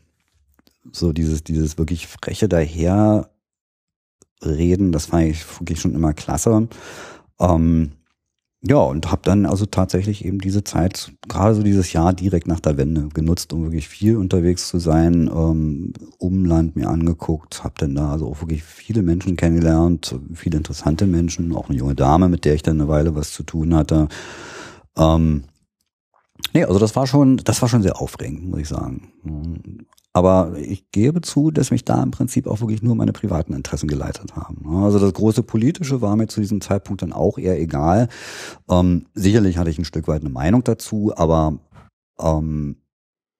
so 0.91 1.13
dieses, 1.13 1.43
dieses 1.43 1.77
wirklich 1.77 2.07
freche 2.07 2.47
daherreden, 2.49 3.27
das 4.91 5.07
fand 5.07 5.25
ich 5.25 5.59
wirklich 5.59 5.79
schon 5.81 5.95
immer 5.95 6.13
klasse. 6.13 6.67
Ähm, 7.39 7.91
ja, 8.63 8.77
und 8.77 9.11
habe 9.11 9.21
dann 9.23 9.45
also 9.45 9.65
tatsächlich 9.67 10.25
eben 10.25 10.39
diese 10.39 10.63
Zeit, 10.63 11.11
gerade 11.27 11.53
so 11.53 11.61
dieses 11.61 11.93
Jahr 11.93 12.11
direkt 12.13 12.47
nach 12.47 12.59
der 12.59 12.75
Wende 12.77 13.07
genutzt, 13.13 13.53
um 13.53 13.63
wirklich 13.63 13.87
viel 13.87 14.17
unterwegs 14.17 14.67
zu 14.67 14.79
sein, 14.79 15.29
ähm, 15.33 15.93
Umland 16.17 16.75
mir 16.75 16.89
angeguckt, 16.89 17.63
habe 17.63 17.75
dann 17.77 17.93
da 17.93 18.11
also 18.11 18.27
auch 18.27 18.41
wirklich 18.41 18.63
viele 18.63 19.03
Menschen 19.03 19.35
kennengelernt, 19.35 20.15
viele 20.33 20.57
interessante 20.57 21.05
Menschen, 21.05 21.55
auch 21.55 21.69
eine 21.69 21.77
junge 21.77 21.93
Dame, 21.95 22.29
mit 22.29 22.45
der 22.45 22.55
ich 22.55 22.63
dann 22.63 22.81
eine 22.81 22.89
Weile 22.89 23.15
was 23.15 23.31
zu 23.31 23.43
tun 23.43 23.75
hatte. 23.75 24.07
Ähm, 24.97 25.43
nee, 26.53 26.63
also 26.63 26.79
das 26.79 26.95
war 26.95 27.05
schon, 27.05 27.37
das 27.37 27.61
war 27.61 27.69
schon 27.69 27.83
sehr 27.83 28.01
aufregend, 28.01 28.49
muss 28.49 28.61
ich 28.61 28.67
sagen. 28.67 29.85
Aber 30.17 30.57
ich 30.57 30.89
gebe 30.89 31.21
zu, 31.21 31.51
dass 31.51 31.69
mich 31.69 31.85
da 31.85 32.01
im 32.01 32.09
Prinzip 32.09 32.47
auch 32.47 32.59
wirklich 32.59 32.81
nur 32.81 32.95
meine 32.95 33.13
privaten 33.13 33.53
Interessen 33.53 33.87
geleitet 33.87 34.35
haben. 34.35 34.65
Also 34.83 34.97
das 34.97 35.13
große 35.13 35.43
Politische 35.43 36.01
war 36.01 36.15
mir 36.15 36.25
zu 36.25 36.41
diesem 36.41 36.59
Zeitpunkt 36.59 37.03
dann 37.03 37.13
auch 37.13 37.37
eher 37.37 37.61
egal. 37.61 38.07
Ähm, 38.67 39.05
sicherlich 39.13 39.59
hatte 39.59 39.69
ich 39.69 39.77
ein 39.77 39.85
Stück 39.85 40.07
weit 40.07 40.21
eine 40.21 40.31
Meinung 40.31 40.63
dazu, 40.63 41.13
aber 41.15 41.59
ähm, 42.19 42.77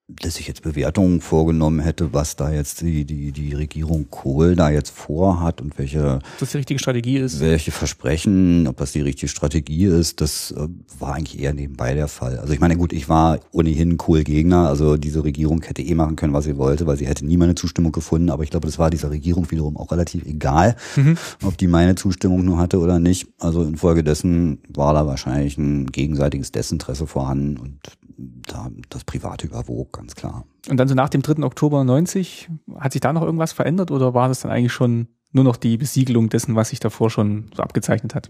dass 0.09 0.39
ich 0.39 0.47
jetzt 0.47 0.61
Bewertungen 0.61 1.19
vorgenommen 1.19 1.81
hätte, 1.81 2.13
was 2.13 2.37
da 2.37 2.49
jetzt 2.49 2.79
die, 2.79 3.03
die, 3.03 3.33
die 3.33 3.53
Regierung 3.53 4.09
Kohl 4.09 4.55
da 4.55 4.69
jetzt 4.69 4.91
vorhat 4.91 5.59
und 5.59 5.77
welche 5.77 6.19
das 6.39 6.51
die 6.51 6.57
richtige 6.57 6.79
Strategie 6.79 7.17
ist. 7.17 7.41
Welche 7.41 7.71
Versprechen, 7.71 8.67
ob 8.67 8.77
das 8.77 8.93
die 8.93 9.01
richtige 9.01 9.27
Strategie 9.27 9.85
ist, 9.85 10.21
das 10.21 10.51
äh, 10.51 10.67
war 10.97 11.15
eigentlich 11.15 11.39
eher 11.39 11.53
nebenbei 11.53 11.93
der 11.93 12.07
Fall. 12.07 12.39
Also 12.39 12.53
ich 12.53 12.61
meine, 12.61 12.77
gut, 12.77 12.93
ich 12.93 13.09
war 13.09 13.39
ohnehin 13.51 13.97
Kohl-Gegner, 13.97 14.69
also 14.69 14.95
diese 14.95 15.25
Regierung 15.25 15.61
hätte 15.63 15.81
eh 15.81 15.93
machen 15.93 16.15
können, 16.15 16.33
was 16.33 16.45
sie 16.45 16.57
wollte, 16.57 16.87
weil 16.87 16.97
sie 16.97 17.07
hätte 17.07 17.25
nie 17.25 17.35
meine 17.35 17.55
Zustimmung 17.55 17.91
gefunden, 17.91 18.29
aber 18.29 18.43
ich 18.43 18.49
glaube, 18.49 18.67
das 18.67 18.79
war 18.79 18.89
dieser 18.89 19.11
Regierung 19.11 19.51
wiederum 19.51 19.75
auch 19.75 19.91
relativ 19.91 20.25
egal, 20.25 20.77
mhm. 20.95 21.17
ob 21.43 21.57
die 21.57 21.67
meine 21.67 21.95
Zustimmung 21.95 22.45
nur 22.45 22.59
hatte 22.59 22.79
oder 22.79 22.99
nicht. 22.99 23.27
Also 23.39 23.61
infolgedessen 23.63 24.59
war 24.69 24.93
da 24.93 25.05
wahrscheinlich 25.05 25.57
ein 25.57 25.87
gegenseitiges 25.87 26.53
Desinteresse 26.53 27.07
vorhanden 27.07 27.57
und 27.57 27.79
da 28.17 28.69
das 28.89 29.03
Private 29.03 29.47
überwog, 29.47 29.93
ganz 29.93 30.15
klar. 30.15 30.45
Und 30.69 30.77
dann 30.77 30.87
so 30.87 30.95
nach 30.95 31.09
dem 31.09 31.21
3. 31.21 31.43
Oktober 31.43 31.83
90, 31.83 32.49
hat 32.79 32.91
sich 32.91 33.01
da 33.01 33.13
noch 33.13 33.21
irgendwas 33.21 33.51
verändert 33.51 33.91
oder 33.91 34.13
war 34.13 34.27
das 34.27 34.41
dann 34.41 34.51
eigentlich 34.51 34.73
schon 34.73 35.07
nur 35.31 35.43
noch 35.43 35.57
die 35.57 35.77
Besiegelung 35.77 36.29
dessen, 36.29 36.55
was 36.55 36.69
sich 36.69 36.79
davor 36.79 37.09
schon 37.09 37.51
so 37.55 37.61
abgezeichnet 37.61 38.15
hat? 38.15 38.29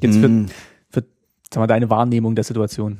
Jetzt 0.00 0.18
für, 0.18 0.28
mm. 0.28 0.48
für 0.90 1.04
sag 1.50 1.60
mal, 1.60 1.66
deine 1.66 1.88
Wahrnehmung 1.88 2.34
der 2.34 2.44
Situation. 2.44 2.98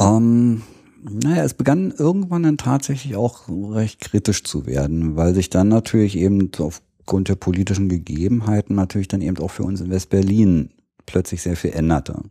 Ähm, 0.00 0.62
naja, 1.02 1.44
es 1.44 1.54
begann 1.54 1.92
irgendwann 1.96 2.42
dann 2.42 2.58
tatsächlich 2.58 3.16
auch 3.16 3.48
recht 3.48 4.00
kritisch 4.00 4.44
zu 4.44 4.66
werden, 4.66 5.16
weil 5.16 5.34
sich 5.34 5.50
dann 5.50 5.68
natürlich 5.68 6.16
eben 6.16 6.50
aufgrund 6.58 7.28
der 7.28 7.36
politischen 7.36 7.88
Gegebenheiten 7.88 8.74
natürlich 8.74 9.08
dann 9.08 9.20
eben 9.20 9.38
auch 9.38 9.50
für 9.50 9.64
uns 9.64 9.80
in 9.80 9.90
West-Berlin 9.90 10.70
plötzlich 11.06 11.42
sehr 11.42 11.56
viel 11.56 11.72
änderte. 11.72 12.22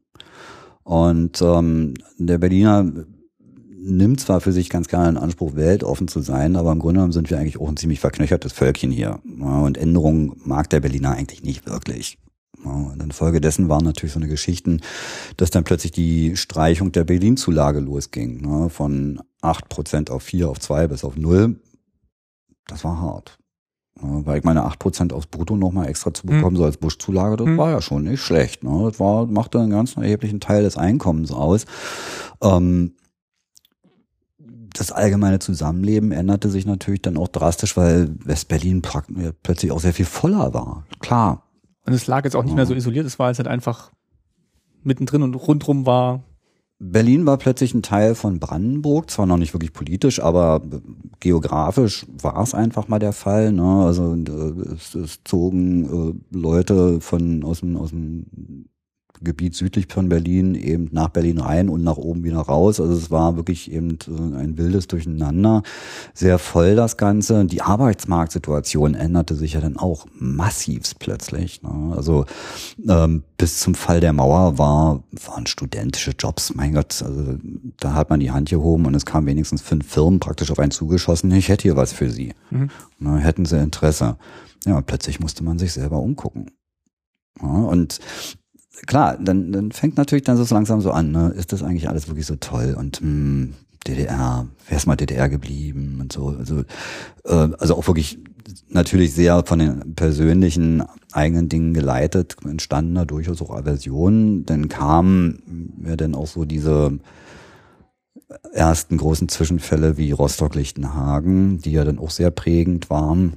Und 0.84 1.42
ähm, 1.42 1.94
der 2.18 2.38
Berliner 2.38 2.86
nimmt 3.84 4.20
zwar 4.20 4.42
für 4.42 4.52
sich 4.52 4.70
ganz 4.70 4.88
gerne 4.88 5.10
in 5.10 5.18
Anspruch, 5.18 5.56
weltoffen 5.56 6.08
zu 6.08 6.22
sein, 6.22 6.56
aber 6.56 6.72
im 6.72 6.80
Grunde 6.80 7.00
genommen 7.00 7.14
sind 7.14 7.30
wir 7.30 7.40
eigentlich 7.40 7.60
auch 7.60 7.70
ein 7.70 7.78
ziemlich 7.78 8.00
verknöchertes 8.00 8.54
Völkchen 8.54 8.92
hier. 8.92 9.20
Und 9.40 9.78
Änderungen 9.78 10.34
mag 10.44 10.70
der 10.70 10.80
Berliner 10.80 11.12
eigentlich 11.12 11.44
nicht 11.44 11.66
wirklich. 11.66 12.18
Und 12.64 13.02
infolgedessen 13.02 13.70
waren 13.70 13.84
natürlich 13.84 14.14
so 14.14 14.20
eine 14.20 14.28
Geschichten, 14.28 14.82
dass 15.38 15.50
dann 15.50 15.64
plötzlich 15.64 15.92
die 15.92 16.38
Streichung 16.38 16.92
der 16.92 17.06
Berlin-Zulage 17.06 17.80
losging. 17.80 18.42
Ne? 18.42 18.70
Von 18.70 19.20
acht 19.42 19.68
Prozent 19.70 20.12
auf 20.12 20.22
vier, 20.22 20.50
auf 20.50 20.60
zwei 20.60 20.88
bis 20.88 21.04
auf 21.04 21.18
null. 21.18 21.60
Das 22.68 22.84
war 22.84 23.02
hart. 23.02 23.40
Weil 24.02 24.40
ich 24.40 24.44
meine, 24.44 24.64
acht 24.64 24.80
Prozent 24.80 25.14
aufs 25.14 25.28
Brutto 25.28 25.56
nochmal 25.56 25.88
extra 25.88 26.14
zu 26.14 26.26
bekommen, 26.26 26.56
hm. 26.56 26.58
so 26.58 26.66
als 26.66 26.78
Buschzulage, 26.78 27.38
das 27.38 27.48
hm. 27.48 27.58
war 27.58 27.72
ja 27.72 27.82
schon 27.82 28.04
nicht 28.04 28.22
schlecht. 28.22 28.64
Ne? 28.64 28.90
Das 28.90 29.00
war, 29.00 29.26
machte 29.28 29.60
einen 29.60 29.72
ganz 29.72 29.96
erheblichen 29.96 30.40
Teil 30.40 30.64
des 30.64 30.78
Einkommens 30.78 31.32
aus. 31.32 31.66
Ähm, 32.42 32.94
das 34.74 34.92
allgemeine 34.92 35.40
Zusammenleben 35.40 36.12
änderte 36.12 36.50
sich 36.50 36.66
natürlich 36.66 37.02
dann 37.02 37.18
auch 37.18 37.28
drastisch, 37.28 37.76
weil 37.76 38.16
Westberlin 38.24 38.82
plötzlich 39.44 39.72
auch 39.72 39.80
sehr 39.80 39.94
viel 39.94 40.06
voller 40.06 40.54
war. 40.54 40.86
Klar. 41.00 41.44
Und 41.86 41.94
es 41.94 42.08
lag 42.08 42.24
jetzt 42.24 42.36
auch 42.36 42.44
nicht 42.44 42.56
mehr 42.56 42.66
so 42.66 42.74
isoliert, 42.74 43.06
es 43.06 43.20
war 43.20 43.30
jetzt 43.30 43.40
halt 43.40 43.48
einfach 43.48 43.92
mittendrin 44.84 45.24
und 45.24 45.36
rundrum 45.36 45.86
war 45.86 46.24
Berlin 46.84 47.28
war 47.28 47.38
plötzlich 47.38 47.76
ein 47.76 47.84
Teil 47.84 48.16
von 48.16 48.40
Brandenburg, 48.40 49.12
zwar 49.12 49.28
noch 49.28 49.38
nicht 49.38 49.54
wirklich 49.54 49.72
politisch, 49.72 50.20
aber 50.20 50.64
geografisch 51.20 52.08
war 52.20 52.42
es 52.42 52.56
einfach 52.56 52.88
mal 52.88 52.98
der 52.98 53.14
Fall. 53.14 53.52
Ne? 53.52 53.86
Also 53.86 54.16
äh, 54.16 54.74
es, 54.74 54.96
es 54.96 55.20
zogen 55.24 55.86
äh, 56.34 56.36
Leute 56.36 57.00
von 57.00 57.44
aus 57.44 57.60
dem, 57.60 57.78
aus 57.78 57.92
dem 57.92 58.66
Gebiet 59.24 59.56
südlich 59.56 59.88
von 59.88 60.10
Berlin 60.10 60.56
eben 60.56 60.90
nach 60.92 61.10
Berlin 61.10 61.40
rein 61.40 61.70
und 61.70 61.84
nach 61.84 61.98
oben 61.98 62.24
wieder 62.24 62.40
raus. 62.40 62.80
Also 62.80 62.94
es 62.94 63.12
war 63.12 63.36
wirklich 63.36 63.72
eben 63.72 63.98
ein 64.10 64.58
wildes 64.58 64.88
Durcheinander. 64.88 65.64
Sehr 66.14 66.40
voll 66.40 66.76
das 66.76 66.98
Ganze. 66.98 67.46
Die 67.46 67.62
Arbeitsmarktsituation 67.62 68.96
änderte 68.96 69.36
sich 69.36 69.54
ja 69.54 69.62
dann 69.62 69.78
auch 69.78 70.06
massivst 70.14 71.00
plötzlich. 71.00 71.62
Ne? 71.62 71.94
Also 71.96 72.26
ähm, 72.88 73.24
bis 73.38 73.60
zum 73.60 73.76
Fall 73.76 74.00
der 74.00 74.14
Mauer 74.14 74.58
war, 74.58 75.04
waren 75.26 75.46
studentische 75.48 76.12
Jobs, 76.18 76.54
mein 76.54 76.74
Gott, 76.74 77.02
also 77.02 77.38
da 77.80 77.94
hat 77.94 78.10
man 78.10 78.20
die 78.20 78.32
Hand 78.32 78.50
gehoben 78.50 78.86
und 78.86 78.96
es 78.96 79.06
kamen 79.06 79.28
wenigstens 79.28 79.62
fünf 79.62 79.88
Firmen 79.88 80.20
praktisch 80.20 80.52
auf 80.52 80.60
einen 80.60 80.72
zugeschossen. 80.72 81.32
Ich 81.32 81.50
hätte 81.50 81.64
hier 81.64 81.76
was 81.76 81.94
für 81.94 82.10
sie. 82.10 82.34
Mhm. 82.50 82.70
Na, 83.00 83.18
hätten 83.18 83.46
sie 83.46 83.60
Interesse. 83.60 84.18
Ja, 84.66 84.82
plötzlich 84.82 85.20
musste 85.20 85.44
man 85.44 85.58
sich 85.58 85.74
selber 85.74 85.98
umgucken. 85.98 86.52
Ja, 87.42 87.48
und 87.48 88.00
klar, 88.88 89.18
dann, 89.20 89.52
dann 89.52 89.72
fängt 89.72 89.98
natürlich 89.98 90.24
dann 90.24 90.38
so 90.38 90.54
langsam 90.54 90.82
so 90.82 90.92
an, 90.92 91.12
ne? 91.12 91.34
ist 91.36 91.54
das 91.54 91.64
eigentlich 91.64 91.90
alles 91.90 92.08
wirklich 92.08 92.26
so 92.26 92.36
toll 92.36 92.76
und 92.78 93.02
mh, 93.02 93.08
hm, 93.08 93.54
DDR, 93.88 94.48
wer 94.68 94.78
ist 94.78 94.86
mal 94.86 94.96
DDR 94.96 95.28
geblieben 95.28 95.98
und 96.02 96.14
so, 96.14 96.28
also, 96.38 96.60
äh, 97.26 97.50
also 97.58 97.76
auch 97.76 97.88
wirklich 97.88 98.20
natürlich 98.70 99.14
sehr 99.14 99.44
von 99.46 99.60
den 99.60 99.96
persönlichen 99.96 100.84
eigenen 101.12 101.50
Dingen 101.50 101.74
geleitet, 101.74 102.38
entstanden 102.46 102.96
da 102.96 103.06
durchaus 103.06 103.42
auch 103.42 103.50
Aversionen, 103.50 104.46
dann 104.46 104.70
kamen 104.70 105.82
ja 105.86 105.96
dann 105.96 106.16
auch 106.16 106.28
so 106.28 106.46
diese 106.46 107.00
ersten 108.54 108.98
großen 108.98 109.30
Zwischenfälle 109.30 109.98
wie 109.98 110.12
Rostock-Lichtenhagen, 110.12 111.60
die 111.60 111.72
ja 111.72 111.84
dann 111.84 112.00
auch 112.00 112.12
sehr 112.12 112.32
prägend 112.32 112.90
waren. 112.90 113.34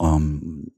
Ähm, 0.00 0.72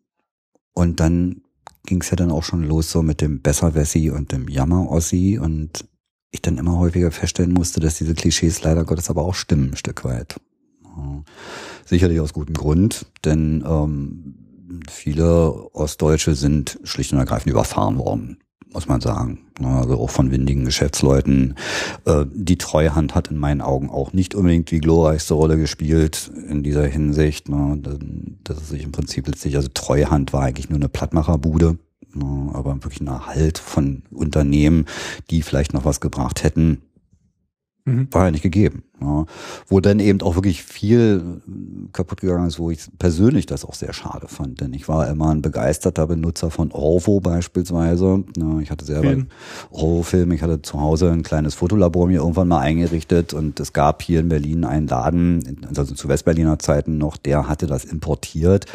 und 0.72 1.00
dann 1.00 1.42
ging 1.86 2.02
es 2.02 2.10
ja 2.10 2.16
dann 2.16 2.30
auch 2.30 2.42
schon 2.42 2.62
los 2.62 2.90
so 2.90 3.02
mit 3.02 3.20
dem 3.20 3.40
Besserwessi 3.40 4.10
und 4.10 4.32
dem 4.32 4.48
Jammer-Ossi. 4.48 5.38
Und 5.38 5.86
ich 6.30 6.42
dann 6.42 6.58
immer 6.58 6.78
häufiger 6.78 7.10
feststellen 7.10 7.52
musste, 7.52 7.80
dass 7.80 7.98
diese 7.98 8.14
Klischees 8.14 8.62
leider 8.62 8.84
Gottes 8.84 9.10
aber 9.10 9.22
auch 9.22 9.34
stimmen 9.34 9.70
ein 9.70 9.76
Stück 9.76 10.04
weit. 10.04 10.40
Sicherlich 11.84 12.20
aus 12.20 12.32
gutem 12.32 12.54
Grund, 12.54 13.06
denn 13.24 13.64
ähm, 13.66 14.82
viele 14.90 15.74
Ostdeutsche 15.74 16.34
sind 16.34 16.78
schlicht 16.84 17.12
und 17.12 17.18
ergreifend 17.18 17.52
überfahren 17.52 17.98
worden 17.98 18.38
muss 18.76 18.88
man 18.88 19.00
sagen. 19.00 19.38
Also 19.62 19.98
auch 19.98 20.10
von 20.10 20.30
windigen 20.30 20.66
Geschäftsleuten. 20.66 21.54
Äh, 22.04 22.26
die 22.30 22.58
Treuhand 22.58 23.14
hat 23.14 23.28
in 23.28 23.38
meinen 23.38 23.62
Augen 23.62 23.88
auch 23.88 24.12
nicht 24.12 24.34
unbedingt 24.34 24.70
die 24.70 24.80
glorreichste 24.80 25.32
Rolle 25.32 25.56
gespielt 25.56 26.30
in 26.50 26.62
dieser 26.62 26.86
Hinsicht. 26.86 27.46
Das 28.44 28.58
ist 28.58 28.68
sich 28.68 28.84
im 28.84 28.92
Prinzip 28.92 29.28
letztlich, 29.28 29.56
also 29.56 29.68
Treuhand 29.72 30.34
war 30.34 30.42
eigentlich 30.42 30.68
nur 30.68 30.76
eine 30.78 30.90
Plattmacherbude, 30.90 31.78
aber 32.52 32.74
wirklich 32.74 33.00
ein 33.00 33.06
Erhalt 33.06 33.56
von 33.56 34.02
Unternehmen, 34.10 34.84
die 35.30 35.40
vielleicht 35.40 35.72
noch 35.72 35.86
was 35.86 36.00
gebracht 36.00 36.44
hätten, 36.44 36.82
Mhm. 37.86 38.08
War 38.10 38.24
ja 38.26 38.30
nicht 38.32 38.42
gegeben. 38.42 38.82
Ja. 39.00 39.26
Wo 39.68 39.80
dann 39.80 40.00
eben 40.00 40.20
auch 40.22 40.34
wirklich 40.34 40.64
viel 40.64 41.40
kaputt 41.92 42.20
gegangen 42.20 42.48
ist, 42.48 42.58
wo 42.58 42.70
ich 42.70 42.80
persönlich 42.98 43.46
das 43.46 43.64
auch 43.64 43.74
sehr 43.74 43.92
schade 43.92 44.26
fand. 44.26 44.60
Denn 44.60 44.74
ich 44.74 44.88
war 44.88 45.08
immer 45.08 45.30
ein 45.30 45.40
begeisterter 45.40 46.08
Benutzer 46.08 46.50
von 46.50 46.72
Orvo 46.72 47.20
beispielsweise. 47.20 48.24
Ja, 48.36 48.58
ich 48.58 48.72
hatte 48.72 48.84
selber 48.84 49.10
Film. 49.10 49.26
Orvo-Film. 49.70 50.32
Ich 50.32 50.42
hatte 50.42 50.62
zu 50.62 50.80
Hause 50.80 51.12
ein 51.12 51.22
kleines 51.22 51.54
Fotolabor 51.54 52.08
mir 52.08 52.20
irgendwann 52.20 52.48
mal 52.48 52.60
eingerichtet 52.60 53.32
und 53.32 53.60
es 53.60 53.72
gab 53.72 54.02
hier 54.02 54.18
in 54.18 54.28
Berlin 54.28 54.64
einen 54.64 54.88
Laden, 54.88 55.64
also 55.68 55.84
zu 55.94 56.08
Westberliner 56.08 56.58
Zeiten 56.58 56.98
noch, 56.98 57.16
der 57.16 57.48
hatte 57.48 57.68
das 57.68 57.84
importiert. 57.84 58.66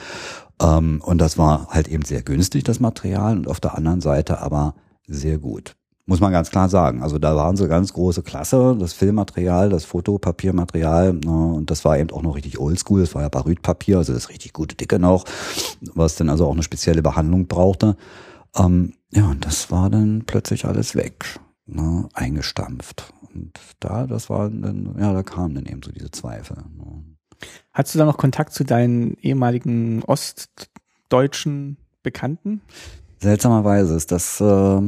Ähm, 0.62 1.02
und 1.04 1.18
das 1.18 1.38
war 1.38 1.68
halt 1.70 1.90
eben 1.90 2.06
sehr 2.06 2.22
günstig, 2.22 2.64
das 2.64 2.80
Material, 2.80 3.36
und 3.36 3.48
auf 3.50 3.60
der 3.60 3.76
anderen 3.76 4.00
Seite 4.00 4.40
aber 4.40 4.76
sehr 5.06 5.38
gut. 5.38 5.76
Muss 6.06 6.20
man 6.20 6.32
ganz 6.32 6.50
klar 6.50 6.68
sagen. 6.68 7.04
Also 7.04 7.20
da 7.20 7.36
waren 7.36 7.56
sie 7.56 7.68
ganz 7.68 7.94
große 7.94 8.24
Klasse, 8.24 8.76
das 8.80 8.94
Filmmaterial, 8.94 9.70
das 9.70 9.86
Fotopapiermaterial. 9.86 11.14
Ne, 11.14 11.54
und 11.54 11.70
das 11.70 11.86
war 11.86 11.98
eben 11.98 12.10
auch 12.12 12.24
noch 12.24 12.36
richtig 12.36 12.60
oldschool. 12.60 13.02
Das 13.02 13.16
war 13.16 13.22
ja 13.22 13.30
Barytpapier, 13.30 13.98
also 13.98 14.14
das 14.14 14.30
richtig 14.30 14.54
gute 14.54 14.76
Dicke 14.76 15.00
noch, 15.00 15.26
was 15.94 16.16
dann 16.16 16.30
also 16.30 16.48
auch 16.48 16.54
eine 16.54 16.64
spezielle 16.64 17.02
Behandlung 17.02 17.48
brauchte. 17.48 17.96
Ähm, 18.58 18.94
ja, 19.12 19.30
und 19.30 19.46
das 19.46 19.72
war 19.72 19.90
dann 19.90 20.24
plötzlich 20.26 20.66
alles 20.66 20.96
weg, 20.96 21.40
ne, 21.66 22.10
eingestampft. 22.14 23.14
Und 23.34 23.60
da, 23.80 24.08
das 24.08 24.30
war 24.30 24.50
dann, 24.50 24.96
ja, 25.00 25.14
da 25.14 25.24
kamen 25.24 25.56
dann 25.56 25.66
eben 25.66 25.82
so 25.84 25.92
diese 25.92 26.12
Zweifel. 26.12 26.58
Ne. 26.76 27.04
Hattest 27.74 27.96
du 27.96 28.00
da 28.00 28.06
noch 28.06 28.18
Kontakt 28.18 28.54
zu 28.54 28.64
deinen 28.64 29.16
ehemaligen 29.22 30.04
ostdeutschen 30.04 31.78
Bekannten? 32.04 32.62
Seltsamerweise 33.20 33.96
ist 33.96 34.12
das 34.12 34.42
äh, 34.42 34.82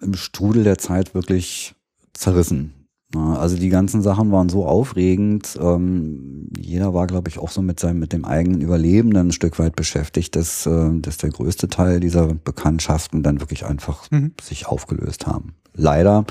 im 0.00 0.14
Strudel 0.14 0.64
der 0.64 0.78
Zeit 0.78 1.14
wirklich 1.14 1.74
zerrissen. 2.12 2.72
Also 3.14 3.56
die 3.56 3.68
ganzen 3.68 4.02
Sachen 4.02 4.32
waren 4.32 4.48
so 4.48 4.66
aufregend. 4.66 5.58
Ähm, 5.60 6.48
jeder 6.58 6.94
war, 6.94 7.06
glaube 7.06 7.28
ich, 7.28 7.38
auch 7.38 7.50
so 7.50 7.62
mit 7.62 7.78
seinem, 7.78 8.00
mit 8.00 8.12
dem 8.12 8.24
eigenen 8.24 8.60
Überleben 8.60 9.12
dann 9.12 9.28
ein 9.28 9.32
Stück 9.32 9.58
weit 9.58 9.76
beschäftigt, 9.76 10.34
dass, 10.34 10.66
äh, 10.66 10.90
dass 10.94 11.18
der 11.18 11.30
größte 11.30 11.68
Teil 11.68 12.00
dieser 12.00 12.34
Bekanntschaften 12.34 13.22
dann 13.22 13.40
wirklich 13.40 13.66
einfach 13.66 14.10
mhm. 14.10 14.32
sich 14.42 14.66
aufgelöst 14.66 15.26
haben. 15.26 15.54
Leider. 15.74 16.24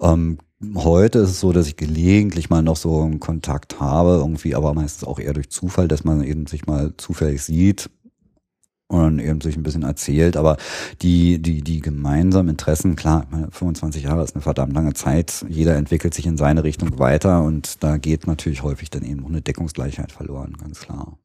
Ähm, 0.00 0.38
heute 0.74 1.18
ist 1.18 1.30
es 1.30 1.40
so, 1.40 1.52
dass 1.52 1.66
ich 1.66 1.76
gelegentlich 1.76 2.48
mal 2.48 2.62
noch 2.62 2.76
so 2.76 3.02
einen 3.02 3.20
Kontakt 3.20 3.80
habe, 3.80 4.12
irgendwie, 4.12 4.54
aber 4.54 4.72
meistens 4.72 5.06
auch 5.06 5.18
eher 5.18 5.34
durch 5.34 5.50
Zufall, 5.50 5.88
dass 5.88 6.04
man 6.04 6.22
eben 6.22 6.46
sich 6.46 6.66
mal 6.66 6.94
zufällig 6.96 7.42
sieht 7.42 7.90
und 8.88 9.18
eben 9.18 9.40
sich 9.40 9.56
ein 9.56 9.62
bisschen 9.62 9.82
erzählt, 9.82 10.36
aber 10.36 10.56
die, 11.02 11.40
die, 11.40 11.62
die 11.62 11.80
gemeinsamen 11.80 12.50
Interessen, 12.50 12.94
klar, 12.94 13.26
25 13.50 14.04
Jahre 14.04 14.22
ist 14.22 14.34
eine 14.34 14.42
verdammt 14.42 14.74
lange 14.74 14.94
Zeit, 14.94 15.44
jeder 15.48 15.74
entwickelt 15.76 16.14
sich 16.14 16.26
in 16.26 16.36
seine 16.36 16.62
Richtung 16.62 16.98
weiter 16.98 17.42
und 17.42 17.82
da 17.82 17.96
geht 17.96 18.26
natürlich 18.26 18.62
häufig 18.62 18.90
dann 18.90 19.04
eben 19.04 19.24
auch 19.24 19.28
eine 19.28 19.42
Deckungsgleichheit 19.42 20.12
verloren, 20.12 20.56
ganz 20.60 20.80
klar. 20.80 21.18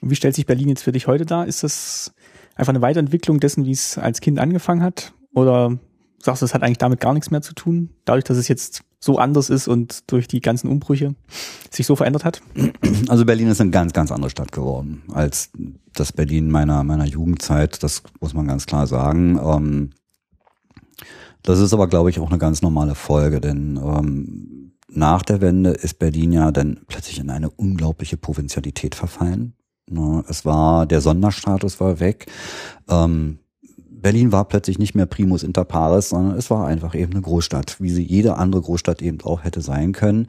Wie 0.00 0.16
stellt 0.16 0.34
sich 0.34 0.46
Berlin 0.46 0.68
jetzt 0.68 0.82
für 0.82 0.92
dich 0.92 1.06
heute 1.06 1.26
dar? 1.26 1.46
Ist 1.46 1.62
das 1.62 2.12
einfach 2.54 2.72
eine 2.72 2.82
Weiterentwicklung 2.82 3.40
dessen, 3.40 3.64
wie 3.64 3.72
es 3.72 3.98
als 3.98 4.20
Kind 4.20 4.38
angefangen 4.38 4.82
hat? 4.82 5.12
Oder 5.34 5.78
sagst 6.18 6.42
du, 6.42 6.46
es 6.46 6.54
hat 6.54 6.62
eigentlich 6.62 6.78
damit 6.78 7.00
gar 7.00 7.14
nichts 7.14 7.30
mehr 7.30 7.42
zu 7.42 7.54
tun, 7.54 7.90
dadurch, 8.04 8.24
dass 8.24 8.36
es 8.36 8.48
jetzt 8.48 8.82
so 9.00 9.18
anders 9.18 9.50
ist 9.50 9.68
und 9.68 10.10
durch 10.10 10.28
die 10.28 10.40
ganzen 10.40 10.68
Umbrüche 10.68 11.14
sich 11.70 11.86
so 11.86 11.96
verändert 11.96 12.24
hat? 12.24 12.42
Also 13.08 13.24
Berlin 13.24 13.48
ist 13.48 13.60
eine 13.60 13.70
ganz, 13.70 13.92
ganz 13.92 14.10
andere 14.12 14.30
Stadt 14.30 14.52
geworden 14.52 15.02
als 15.12 15.50
das 15.94 16.12
Berlin 16.12 16.50
meiner, 16.50 16.84
meiner 16.84 17.06
Jugendzeit. 17.06 17.82
Das 17.82 18.02
muss 18.20 18.34
man 18.34 18.46
ganz 18.46 18.66
klar 18.66 18.86
sagen. 18.86 19.38
Ähm, 19.42 19.90
das 21.42 21.60
ist 21.60 21.72
aber, 21.72 21.88
glaube 21.88 22.10
ich, 22.10 22.18
auch 22.20 22.28
eine 22.28 22.38
ganz 22.38 22.62
normale 22.62 22.94
Folge, 22.94 23.40
denn 23.40 23.76
ähm, 23.76 24.72
nach 24.88 25.22
der 25.22 25.40
Wende 25.40 25.70
ist 25.70 25.98
Berlin 25.98 26.32
ja 26.32 26.50
dann 26.50 26.80
plötzlich 26.88 27.18
in 27.18 27.30
eine 27.30 27.50
unglaubliche 27.50 28.16
Provinzialität 28.16 28.94
verfallen. 28.94 29.54
Ne, 29.90 30.24
es 30.28 30.44
war, 30.44 30.86
der 30.86 31.00
Sonderstatus 31.00 31.80
war 31.80 32.00
weg. 32.00 32.26
Ähm, 32.88 33.38
Berlin 34.00 34.32
war 34.32 34.46
plötzlich 34.46 34.78
nicht 34.78 34.94
mehr 34.94 35.06
Primus 35.06 35.42
inter 35.42 35.64
pares, 35.64 36.10
sondern 36.10 36.36
es 36.36 36.50
war 36.50 36.66
einfach 36.66 36.94
eben 36.94 37.12
eine 37.12 37.22
Großstadt, 37.22 37.80
wie 37.80 37.90
sie 37.90 38.02
jede 38.02 38.36
andere 38.36 38.62
Großstadt 38.62 39.02
eben 39.02 39.20
auch 39.22 39.44
hätte 39.44 39.60
sein 39.60 39.92
können. 39.92 40.28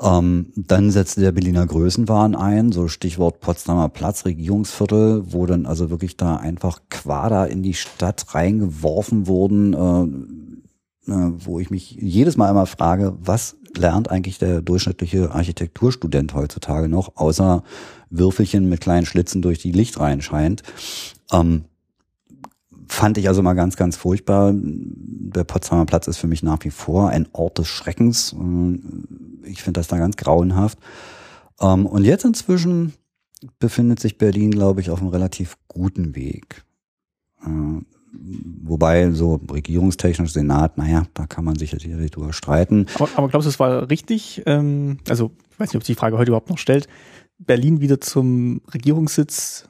Ähm, 0.00 0.52
dann 0.54 0.90
setzte 0.90 1.20
der 1.20 1.32
Berliner 1.32 1.66
Größenwahn 1.66 2.36
ein, 2.36 2.70
so 2.70 2.86
Stichwort 2.86 3.40
Potsdamer 3.40 3.88
Platz, 3.88 4.24
Regierungsviertel, 4.24 5.32
wo 5.32 5.46
dann 5.46 5.66
also 5.66 5.90
wirklich 5.90 6.16
da 6.16 6.36
einfach 6.36 6.82
Quader 6.88 7.48
in 7.48 7.62
die 7.62 7.74
Stadt 7.74 8.34
reingeworfen 8.34 9.26
wurden, 9.26 9.74
äh, 9.74 11.10
äh, 11.10 11.32
wo 11.38 11.58
ich 11.58 11.70
mich 11.70 11.90
jedes 12.00 12.36
Mal 12.36 12.50
immer 12.50 12.66
frage, 12.66 13.16
was 13.20 13.56
lernt 13.76 14.10
eigentlich 14.10 14.38
der 14.38 14.62
durchschnittliche 14.62 15.32
Architekturstudent 15.32 16.32
heutzutage 16.34 16.88
noch, 16.88 17.16
außer 17.16 17.64
Würfelchen 18.10 18.68
mit 18.68 18.80
kleinen 18.80 19.06
Schlitzen 19.06 19.42
durch 19.42 19.58
die 19.58 19.72
Licht 19.72 19.98
reinscheint. 19.98 20.62
Ähm, 21.32 21.64
fand 22.88 23.18
ich 23.18 23.28
also 23.28 23.42
mal 23.42 23.54
ganz, 23.54 23.76
ganz 23.76 23.96
furchtbar. 23.96 24.52
Der 24.54 25.44
Potsdamer 25.44 25.86
Platz 25.86 26.08
ist 26.08 26.16
für 26.16 26.26
mich 26.26 26.42
nach 26.42 26.58
wie 26.62 26.70
vor 26.70 27.10
ein 27.10 27.28
Ort 27.32 27.58
des 27.58 27.68
Schreckens. 27.68 28.34
Ich 29.44 29.62
finde 29.62 29.80
das 29.80 29.88
da 29.88 29.98
ganz 29.98 30.16
grauenhaft. 30.16 30.78
Ähm, 31.60 31.86
und 31.86 32.04
jetzt 32.04 32.24
inzwischen 32.24 32.94
befindet 33.58 34.00
sich 34.00 34.18
Berlin, 34.18 34.50
glaube 34.50 34.80
ich, 34.80 34.90
auf 34.90 35.00
einem 35.00 35.10
relativ 35.10 35.56
guten 35.68 36.14
Weg. 36.14 36.64
Äh, 37.44 37.82
wobei 38.62 39.10
so 39.12 39.40
regierungstechnisch 39.50 40.32
Senat, 40.32 40.78
naja, 40.78 41.06
da 41.14 41.26
kann 41.26 41.44
man 41.44 41.56
sich 41.56 41.70
sicherlich 41.70 42.10
drüber 42.10 42.32
streiten. 42.32 42.86
Aber, 42.94 43.08
aber 43.16 43.28
glaubst 43.28 43.46
du, 43.46 43.50
es 43.50 43.60
war 43.60 43.90
richtig, 43.90 44.42
ähm, 44.46 44.98
also 45.08 45.30
ich 45.50 45.60
weiß 45.60 45.68
nicht, 45.68 45.76
ob 45.76 45.84
sich 45.84 45.94
die 45.94 46.00
Frage 46.00 46.16
heute 46.16 46.30
überhaupt 46.30 46.50
noch 46.50 46.58
stellt, 46.58 46.88
Berlin 47.38 47.80
wieder 47.80 48.00
zum 48.00 48.60
Regierungssitz 48.72 49.68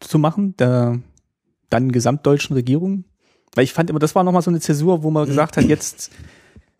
zu 0.00 0.18
machen, 0.18 0.56
der 0.56 1.00
dann 1.74 1.92
gesamtdeutschen 1.92 2.54
Regierung? 2.54 3.04
Weil 3.54 3.64
ich 3.64 3.72
fand 3.72 3.90
immer, 3.90 3.98
das 3.98 4.14
war 4.14 4.24
nochmal 4.24 4.42
so 4.42 4.50
eine 4.50 4.60
Zäsur, 4.60 5.02
wo 5.02 5.10
man 5.10 5.26
gesagt 5.26 5.56
hat, 5.56 5.64
jetzt, 5.64 6.10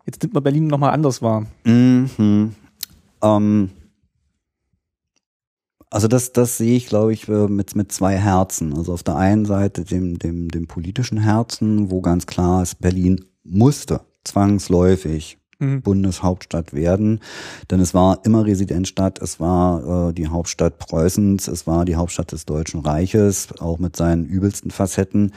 jetzt 0.05 0.21
nimmt 0.21 0.33
man 0.33 0.43
Berlin 0.43 0.67
nochmal 0.67 0.91
anders 0.91 1.21
wahr. 1.21 1.45
Mhm. 1.63 2.55
Ähm, 3.21 3.69
also 5.89 6.07
das, 6.07 6.33
das 6.33 6.57
sehe 6.57 6.75
ich, 6.75 6.87
glaube 6.87 7.13
ich, 7.13 7.27
äh, 7.29 7.47
mit, 7.47 7.75
mit 7.75 7.91
zwei 7.91 8.17
Herzen. 8.17 8.75
Also 8.75 8.93
auf 8.93 9.03
der 9.03 9.15
einen 9.15 9.45
Seite 9.45 9.83
dem, 9.85 10.19
dem, 10.19 10.49
dem 10.49 10.67
politischen 10.67 11.19
Herzen, 11.19 11.91
wo 11.91 12.01
ganz 12.01 12.25
klar 12.25 12.63
ist, 12.63 12.79
Berlin 12.81 13.23
musste 13.43 14.01
zwangsläufig 14.23 15.37
mhm. 15.59 15.81
Bundeshauptstadt 15.81 16.73
werden. 16.73 17.19
Denn 17.69 17.79
es 17.79 17.93
war 17.93 18.19
immer 18.23 18.45
Residenzstadt, 18.45 19.21
es 19.21 19.39
war 19.39 20.09
äh, 20.09 20.13
die 20.13 20.27
Hauptstadt 20.27 20.77
Preußens, 20.79 21.47
es 21.47 21.67
war 21.67 21.85
die 21.85 21.95
Hauptstadt 21.95 22.31
des 22.31 22.45
Deutschen 22.45 22.81
Reiches, 22.81 23.49
auch 23.59 23.79
mit 23.79 23.95
seinen 23.95 24.25
übelsten 24.25 24.71
Facetten. 24.71 25.33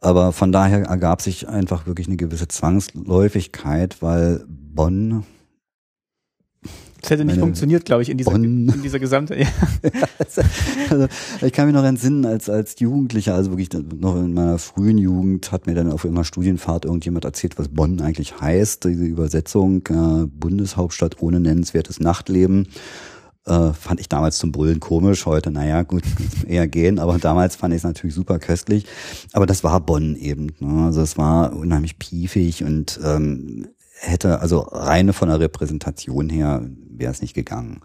Aber 0.00 0.32
von 0.32 0.52
daher 0.52 0.82
ergab 0.84 1.22
sich 1.22 1.48
einfach 1.48 1.86
wirklich 1.86 2.06
eine 2.06 2.16
gewisse 2.16 2.48
Zwangsläufigkeit, 2.48 4.02
weil 4.02 4.44
Bonn 4.48 5.24
das 7.02 7.10
hätte 7.10 7.24
nicht 7.24 7.38
funktioniert, 7.38 7.84
glaube 7.84 8.02
ich, 8.02 8.08
in 8.08 8.16
dieser, 8.16 8.34
in 8.34 8.82
dieser 8.82 8.98
gesamte. 8.98 9.36
Ja. 10.32 10.44
also, 10.90 11.08
ich 11.40 11.52
kann 11.52 11.66
mich 11.66 11.74
noch 11.74 11.84
entsinnen, 11.84 12.24
als, 12.24 12.48
als 12.48 12.78
Jugendlicher, 12.78 13.34
also 13.34 13.50
wirklich 13.50 13.70
noch 13.98 14.16
in 14.16 14.32
meiner 14.32 14.58
frühen 14.58 14.96
Jugend, 14.96 15.50
hat 15.50 15.66
mir 15.66 15.74
dann 15.74 15.90
auf 15.90 16.04
irgendeiner 16.04 16.24
Studienfahrt 16.24 16.84
irgendjemand 16.84 17.24
erzählt, 17.24 17.58
was 17.58 17.68
Bonn 17.68 18.00
eigentlich 18.00 18.40
heißt. 18.40 18.84
Diese 18.84 19.04
Übersetzung, 19.04 19.84
äh, 19.88 20.26
Bundeshauptstadt 20.26 21.20
ohne 21.20 21.40
nennenswertes 21.40 21.98
Nachtleben. 21.98 22.68
Äh, 23.44 23.72
fand 23.72 23.98
ich 23.98 24.08
damals 24.08 24.38
zum 24.38 24.52
Brüllen 24.52 24.78
komisch, 24.78 25.26
heute, 25.26 25.50
naja, 25.50 25.82
gut, 25.82 26.04
eher 26.46 26.68
gehen, 26.68 27.00
aber 27.00 27.18
damals 27.18 27.56
fand 27.56 27.74
ich 27.74 27.78
es 27.78 27.84
natürlich 27.84 28.14
super 28.14 28.38
köstlich. 28.38 28.86
Aber 29.32 29.46
das 29.46 29.64
war 29.64 29.80
Bonn 29.80 30.14
eben. 30.14 30.52
Ne? 30.60 30.84
Also 30.84 31.00
es 31.02 31.18
war 31.18 31.52
unheimlich 31.54 31.98
piefig 31.98 32.62
und 32.62 33.00
ähm, 33.04 33.66
hätte, 34.02 34.40
also 34.40 34.60
reine 34.60 35.12
von 35.12 35.28
der 35.28 35.40
Repräsentation 35.40 36.28
her, 36.28 36.62
wäre 36.90 37.12
es 37.12 37.22
nicht 37.22 37.34
gegangen. 37.34 37.80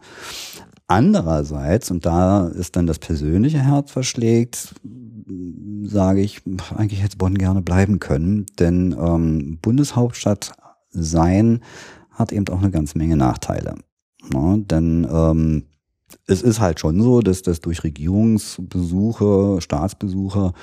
Andererseits, 0.88 1.92
und 1.92 2.06
da 2.06 2.48
ist 2.48 2.76
dann 2.76 2.88
das 2.88 3.00
persönliche 3.00 3.60
Herz 3.60 3.92
verschlägt, 3.92 4.74
sage 5.84 6.22
ich, 6.22 6.42
eigentlich 6.76 7.04
hätte 7.04 7.18
Bonn 7.18 7.36
gerne 7.36 7.62
bleiben 7.62 8.00
können, 8.00 8.46
denn 8.60 8.96
ähm, 8.98 9.60
Bundeshauptstadt 9.62 10.54
sein 10.90 11.62
hat 12.12 12.32
eben 12.32 12.48
auch 12.50 12.60
eine 12.60 12.72
ganze 12.72 12.98
Menge 12.98 13.18
Nachteile. 13.18 13.76
Ja, 14.34 14.58
denn 14.58 15.08
ähm, 15.10 15.64
es 16.26 16.42
ist 16.42 16.62
halt 16.62 16.80
schon 16.80 17.02
so, 17.02 17.22
dass 17.22 17.42
das 17.42 17.60
durch 17.60 17.84
Regierungsbesuche, 17.84 19.60
Staatsbesuche 19.60 20.54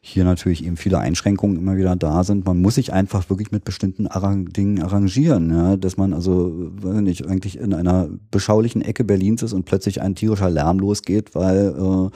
hier 0.00 0.24
natürlich 0.24 0.64
eben 0.64 0.76
viele 0.76 0.98
Einschränkungen 0.98 1.56
immer 1.56 1.76
wieder 1.76 1.96
da 1.96 2.22
sind. 2.22 2.44
Man 2.46 2.60
muss 2.60 2.76
sich 2.76 2.92
einfach 2.92 3.28
wirklich 3.28 3.50
mit 3.50 3.64
bestimmten 3.64 4.08
Dingen 4.52 4.82
arrangieren, 4.82 5.50
ja? 5.50 5.76
dass 5.76 5.96
man 5.96 6.12
also 6.14 6.70
weiß 6.82 7.00
nicht 7.00 7.26
eigentlich 7.26 7.58
in 7.58 7.74
einer 7.74 8.10
beschaulichen 8.30 8.82
Ecke 8.82 9.02
Berlins 9.02 9.42
ist 9.42 9.52
und 9.52 9.64
plötzlich 9.64 10.00
ein 10.00 10.14
tierischer 10.14 10.50
Lärm 10.50 10.78
losgeht, 10.78 11.34
weil 11.34 11.74
äh, 11.76 12.10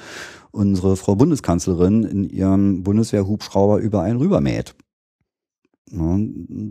unsere 0.53 0.97
Frau 0.97 1.17
Bundeskanzlerin 1.17 2.05
in 2.05 2.25
ihrem 2.25 2.85
Bundeswehrhubschrauber 2.85 3.79
über 3.79 4.03
einen 4.03 4.19
rübermäht. 4.19 4.77
Ja, 5.91 6.19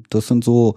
das 0.10 0.28
sind 0.28 0.44
so, 0.44 0.76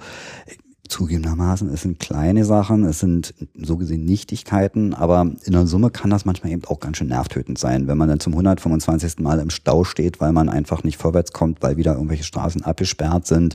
zugegebenermaßen, 0.89 1.69
es 1.69 1.83
sind 1.83 1.99
kleine 1.99 2.45
Sachen, 2.45 2.85
es 2.85 3.01
sind 3.01 3.35
so 3.55 3.77
gesehen 3.77 4.05
Nichtigkeiten, 4.05 4.95
aber 4.95 5.33
in 5.45 5.53
der 5.53 5.67
Summe 5.67 5.91
kann 5.91 6.11
das 6.11 6.25
manchmal 6.25 6.53
eben 6.53 6.65
auch 6.67 6.81
ganz 6.81 6.97
schön 6.97 7.09
nervtötend 7.09 7.59
sein, 7.59 7.87
wenn 7.87 7.99
man 7.99 8.09
dann 8.09 8.21
zum 8.21 8.33
125. 8.33 9.19
Mal 9.21 9.39
im 9.39 9.51
Stau 9.51 9.85
steht, 9.85 10.21
weil 10.21 10.33
man 10.33 10.49
einfach 10.49 10.85
nicht 10.85 10.97
vorwärts 10.97 11.33
kommt, 11.33 11.63
weil 11.63 11.77
wieder 11.77 11.95
irgendwelche 11.95 12.25
Straßen 12.25 12.63
abgesperrt 12.63 13.27
sind. 13.27 13.55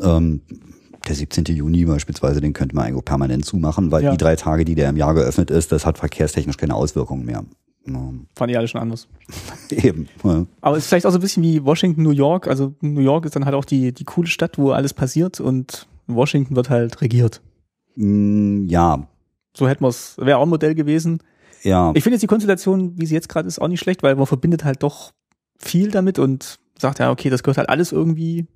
Ähm, 0.00 0.40
der 1.06 1.14
17. 1.14 1.44
Juni 1.46 1.84
beispielsweise, 1.84 2.40
den 2.40 2.52
könnte 2.52 2.76
man 2.76 2.86
eigentlich 2.86 3.04
permanent 3.04 3.44
zumachen, 3.44 3.90
weil 3.90 4.04
ja. 4.04 4.10
die 4.12 4.16
drei 4.16 4.36
Tage, 4.36 4.64
die 4.64 4.74
der 4.74 4.90
im 4.90 4.96
Jahr 4.96 5.14
geöffnet 5.14 5.50
ist, 5.50 5.72
das 5.72 5.84
hat 5.84 5.98
verkehrstechnisch 5.98 6.56
keine 6.56 6.74
Auswirkungen 6.74 7.24
mehr. 7.24 7.44
Ja. 7.86 8.12
Fand 8.36 8.50
ich 8.50 8.56
alle 8.56 8.68
schon 8.68 8.80
anders. 8.80 9.08
Eben. 9.70 10.08
Ja. 10.22 10.46
Aber 10.60 10.76
es 10.76 10.84
ist 10.84 10.88
vielleicht 10.88 11.06
auch 11.06 11.10
so 11.10 11.18
ein 11.18 11.20
bisschen 11.20 11.42
wie 11.42 11.64
Washington, 11.64 12.02
New 12.02 12.10
York. 12.10 12.46
Also 12.46 12.74
New 12.80 13.00
York 13.00 13.24
ist 13.24 13.34
dann 13.34 13.44
halt 13.44 13.54
auch 13.54 13.64
die, 13.64 13.92
die 13.92 14.04
coole 14.04 14.28
Stadt, 14.28 14.58
wo 14.58 14.70
alles 14.70 14.94
passiert 14.94 15.40
und 15.40 15.88
Washington 16.06 16.56
wird 16.56 16.70
halt 16.70 17.00
regiert. 17.00 17.40
Mm, 17.96 18.66
ja. 18.66 19.08
So 19.56 19.68
hätten 19.68 19.84
wir 19.84 19.88
es, 19.88 20.16
wäre 20.18 20.38
auch 20.38 20.42
ein 20.42 20.48
Modell 20.48 20.74
gewesen. 20.74 21.22
Ja. 21.62 21.92
Ich 21.94 22.02
finde 22.02 22.14
jetzt 22.14 22.22
die 22.22 22.28
Konstellation, 22.28 22.98
wie 22.98 23.06
sie 23.06 23.14
jetzt 23.14 23.28
gerade 23.28 23.46
ist, 23.48 23.60
auch 23.60 23.68
nicht 23.68 23.80
schlecht, 23.80 24.02
weil 24.02 24.16
man 24.16 24.26
verbindet 24.26 24.64
halt 24.64 24.82
doch 24.82 25.12
viel 25.58 25.90
damit 25.90 26.18
und 26.18 26.58
sagt 26.78 26.98
ja, 26.98 27.10
okay, 27.10 27.30
das 27.30 27.42
gehört 27.42 27.58
halt 27.58 27.68
alles 27.68 27.92
irgendwie 27.92 28.46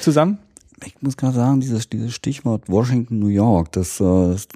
zusammen. 0.00 0.38
Ich 0.84 1.00
muss 1.00 1.16
gerade 1.16 1.34
sagen, 1.34 1.60
dieses, 1.60 1.88
dieses 1.88 2.14
Stichwort 2.14 2.68
Washington, 2.68 3.18
New 3.18 3.28
York, 3.28 3.72
das, 3.72 4.00
äh, 4.00 4.04
das 4.04 4.48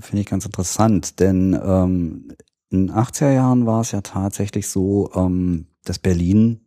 finde 0.00 0.20
ich 0.20 0.26
ganz 0.26 0.46
interessant, 0.46 1.20
denn 1.20 1.58
ähm, 1.62 2.28
in 2.70 2.88
den 2.88 2.96
80er 2.96 3.32
Jahren 3.32 3.66
war 3.66 3.82
es 3.82 3.92
ja 3.92 4.00
tatsächlich 4.00 4.68
so, 4.68 5.10
ähm, 5.14 5.66
dass 5.84 5.98
Berlin 5.98 6.63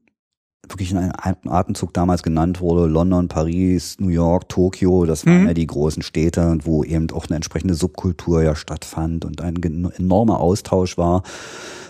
wirklich 0.70 0.92
in 0.92 0.98
einem 0.98 1.36
Atemzug 1.48 1.94
damals 1.94 2.24
genannt 2.24 2.62
wurde, 2.62 2.88
London, 2.88 3.28
Paris, 3.28 3.98
New 4.00 4.10
York, 4.10 4.50
Tokio, 4.50 5.06
das 5.06 5.26
waren 5.26 5.42
mhm. 5.42 5.48
ja 5.48 5.54
die 5.54 5.68
großen 5.68 6.04
Städte, 6.04 6.58
wo 6.64 6.84
eben 6.84 7.10
auch 7.12 7.28
eine 7.28 7.36
entsprechende 7.36 7.74
Subkultur 7.74 8.44
ja 8.44 8.56
stattfand 8.56 9.26
und 9.26 9.42
ein 9.42 9.56
enormer 9.98 10.40
Austausch 10.40 10.98
war. 10.98 11.24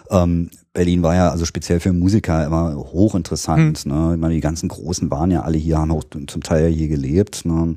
Ähm, 0.10 0.50
Berlin 0.74 1.04
war 1.04 1.16
ja 1.16 1.30
also 1.30 1.46
speziell 1.46 1.80
für 1.80 1.92
Musiker 1.92 2.46
immer 2.46 2.76
hochinteressant. 2.76 3.86
Mhm. 3.86 3.92
Ne? 3.92 4.14
Ich 4.16 4.22
meine, 4.22 4.34
die 4.34 4.42
ganzen 4.42 4.70
Großen 4.70 5.10
waren 5.12 5.32
ja 5.32 5.42
alle 5.42 5.58
hier, 5.58 5.80
haben 5.80 5.92
auch 5.92 6.04
zum 6.04 6.44
Teil 6.44 6.70
ja 6.70 6.76
hier 6.76 6.88
gelebt. 6.88 7.46
Ne? 7.46 7.76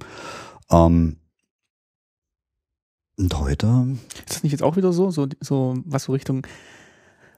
Ähm, 0.71 1.17
und 3.17 3.39
heute? 3.39 3.97
Ist 4.27 4.31
das 4.31 4.43
nicht 4.43 4.53
jetzt 4.53 4.63
auch 4.63 4.77
wieder 4.77 4.93
so, 4.93 5.11
so, 5.11 5.27
so 5.41 5.77
was 5.85 6.05
so 6.05 6.13
Richtung 6.13 6.47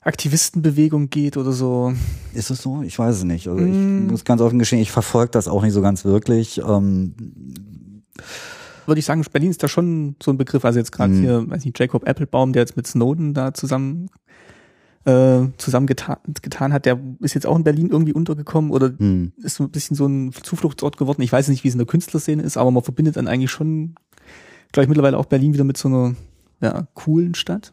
Aktivistenbewegung 0.02 1.10
geht 1.10 1.36
oder 1.36 1.52
so. 1.52 1.92
Ist 2.34 2.50
es 2.50 2.62
so? 2.62 2.82
Ich 2.82 2.98
weiß 2.98 3.16
es 3.16 3.24
nicht. 3.24 3.48
Also 3.48 3.62
mm. 3.62 4.04
ich 4.04 4.10
muss 4.10 4.24
ganz 4.24 4.40
offen 4.40 4.58
gestehen, 4.58 4.82
ich 4.82 4.90
verfolge 4.90 5.30
das 5.30 5.48
auch 5.48 5.62
nicht 5.62 5.72
so 5.72 5.80
ganz 5.80 6.04
wirklich. 6.04 6.58
Ähm, 6.58 7.14
Würde 8.86 8.98
ich 8.98 9.04
sagen, 9.04 9.24
Berlin 9.32 9.50
ist 9.50 9.62
da 9.62 9.68
schon 9.68 10.16
so 10.20 10.32
ein 10.32 10.38
Begriff. 10.38 10.64
Also 10.64 10.80
jetzt 10.80 10.90
gerade 10.90 11.12
mm. 11.12 11.20
hier, 11.20 11.50
weiß 11.50 11.64
nicht, 11.64 11.78
Jacob 11.78 12.06
Applebaum, 12.08 12.52
der 12.52 12.62
jetzt 12.62 12.76
mit 12.76 12.86
Snowden 12.86 13.32
da 13.32 13.54
zusammen 13.54 14.08
äh, 15.04 15.46
zusammen 15.56 15.86
getan, 15.86 16.18
getan 16.42 16.72
hat, 16.72 16.86
der 16.86 16.98
ist 17.20 17.34
jetzt 17.34 17.46
auch 17.46 17.56
in 17.56 17.64
Berlin 17.64 17.90
irgendwie 17.90 18.12
untergekommen 18.12 18.70
oder 18.70 18.90
mm. 18.90 19.32
ist 19.38 19.56
so 19.56 19.64
ein 19.64 19.70
bisschen 19.70 19.96
so 19.96 20.06
ein 20.06 20.32
Zufluchtsort 20.32 20.96
geworden. 20.96 21.22
Ich 21.22 21.32
weiß 21.32 21.48
nicht, 21.48 21.64
wie 21.64 21.68
es 21.68 21.74
in 21.74 21.78
der 21.78 21.86
Künstlerszene 21.86 22.42
ist, 22.42 22.56
aber 22.56 22.70
man 22.70 22.82
verbindet 22.82 23.16
dann 23.16 23.28
eigentlich 23.28 23.50
schon, 23.50 23.94
glaube 24.72 24.84
ich, 24.84 24.88
mittlerweile 24.88 25.18
auch 25.18 25.26
Berlin 25.26 25.54
wieder 25.54 25.64
mit 25.64 25.76
so 25.76 25.88
einer 25.88 26.14
ja, 26.60 26.86
coolen 26.94 27.34
Stadt. 27.34 27.72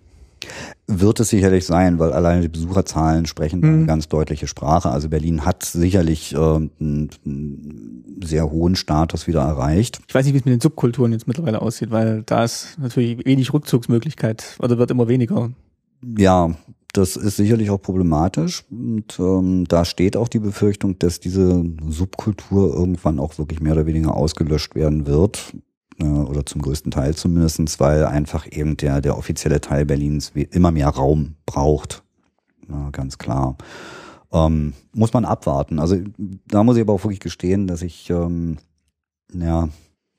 Wird 0.88 1.20
es 1.20 1.30
sicherlich 1.30 1.66
sein, 1.66 2.00
weil 2.00 2.14
alleine 2.14 2.42
die 2.42 2.48
Besucherzahlen 2.48 3.26
sprechen 3.26 3.60
mhm. 3.62 3.74
eine 3.74 3.86
ganz 3.86 4.08
deutliche 4.08 4.48
Sprache. 4.48 4.90
Also 4.90 5.10
Berlin 5.10 5.46
hat 5.46 5.64
sicherlich 5.64 6.34
äh, 6.34 6.38
einen, 6.38 7.10
einen 7.26 8.20
sehr 8.24 8.50
hohen 8.50 8.76
Status 8.76 9.28
wieder 9.28 9.42
erreicht. 9.42 10.00
Ich 10.08 10.16
weiß 10.16 10.26
nicht, 10.26 10.34
wie 10.34 10.40
es 10.40 10.46
mit 10.46 10.54
den 10.54 10.62
Subkulturen 10.62 11.12
jetzt 11.12 11.28
mittlerweile 11.28 11.62
aussieht, 11.62 11.92
weil 11.92 12.24
da 12.26 12.44
ist 12.44 12.78
natürlich 12.80 13.26
wenig 13.26 13.54
Rückzugsmöglichkeit 13.54 14.58
oder 14.60 14.78
wird 14.78 14.92
immer 14.92 15.08
weniger. 15.08 15.52
Ja, 16.18 16.56
das 16.94 17.16
ist 17.16 17.38
sicherlich 17.38 17.70
auch 17.70 17.82
problematisch. 17.82 18.64
Und 18.72 19.20
ähm, 19.20 19.66
da 19.68 19.86
steht 19.86 20.18
auch 20.18 20.28
die 20.28 20.40
Befürchtung, 20.40 20.98
dass 21.00 21.20
diese 21.20 21.64
Subkultur 21.88 22.74
irgendwann 22.74 23.20
auch 23.20 23.38
wirklich 23.38 23.62
mehr 23.62 23.74
oder 23.74 23.86
weniger 23.86 24.16
ausgelöscht 24.16 24.76
werden 24.76 25.06
wird. 25.06 25.54
Oder 26.02 26.46
zum 26.46 26.62
größten 26.62 26.92
Teil 26.92 27.16
zumindestens, 27.16 27.80
weil 27.80 28.06
einfach 28.06 28.48
eben 28.50 28.78
der, 28.78 29.02
der 29.02 29.18
offizielle 29.18 29.60
Teil 29.60 29.86
Berlins 29.86 30.32
immer 30.52 30.72
mehr 30.72 30.88
Raum 30.88 31.36
braucht. 31.46 32.04
Ja, 32.70 32.90
ganz 32.92 33.18
klar. 33.18 33.58
Ähm, 34.32 34.74
muss 34.94 35.12
man 35.12 35.26
abwarten. 35.26 35.80
Also 35.80 35.98
da 36.48 36.64
muss 36.64 36.78
ich 36.78 36.82
aber 36.82 36.94
auch 36.94 37.04
wirklich 37.04 37.20
gestehen, 37.20 37.68
dass 37.68 37.82
ich, 37.82 38.10
ähm, 38.10 38.60
ja, 39.34 39.68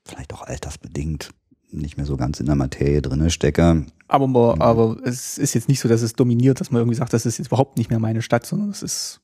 vielleicht 0.05 0.33
auch 0.33 0.43
altersbedingt 0.43 1.31
nicht 1.71 1.97
mehr 1.97 2.05
so 2.05 2.17
ganz 2.17 2.39
in 2.39 2.45
der 2.45 2.55
Materie 2.55 3.01
drinne 3.01 3.29
stecke. 3.29 3.85
Aber, 4.07 4.59
aber 4.59 4.97
es 5.03 5.37
ist 5.37 5.53
jetzt 5.53 5.69
nicht 5.69 5.79
so, 5.79 5.87
dass 5.87 6.01
es 6.01 6.13
dominiert, 6.13 6.59
dass 6.59 6.69
man 6.69 6.81
irgendwie 6.81 6.97
sagt, 6.97 7.13
das 7.13 7.25
ist 7.25 7.37
jetzt 7.37 7.47
überhaupt 7.47 7.77
nicht 7.77 7.89
mehr 7.89 7.99
meine 7.99 8.21
Stadt, 8.21 8.45
sondern 8.45 8.69
es 8.69 8.83
ist, 8.83 9.21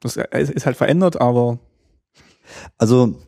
das 0.00 0.16
ist 0.16 0.66
halt 0.66 0.76
verändert, 0.76 1.20
aber. 1.20 1.58
Also 2.78 3.18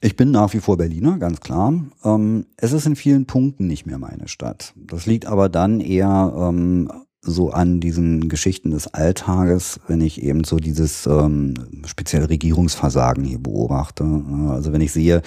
ich 0.00 0.16
bin 0.16 0.30
nach 0.30 0.52
wie 0.52 0.60
vor 0.60 0.76
Berliner, 0.76 1.18
ganz 1.18 1.40
klar. 1.40 1.72
Ähm, 2.04 2.46
es 2.56 2.72
ist 2.72 2.86
in 2.86 2.96
vielen 2.96 3.26
Punkten 3.26 3.66
nicht 3.66 3.86
mehr 3.86 3.98
meine 3.98 4.28
Stadt. 4.28 4.74
Das 4.76 5.06
liegt 5.06 5.26
aber 5.26 5.48
dann 5.48 5.80
eher 5.80 6.32
ähm, 6.36 6.90
so 7.24 7.50
an 7.50 7.80
diesen 7.80 8.28
Geschichten 8.28 8.70
des 8.70 8.92
Alltages, 8.92 9.80
wenn 9.88 10.00
ich 10.00 10.22
eben 10.22 10.44
so 10.44 10.56
dieses 10.56 11.06
ähm, 11.06 11.54
spezielle 11.86 12.28
Regierungsversagen 12.28 13.24
hier 13.24 13.38
beobachte. 13.38 14.04
Also 14.50 14.72
wenn 14.72 14.80
ich 14.80 14.92
sehe, 14.92 15.22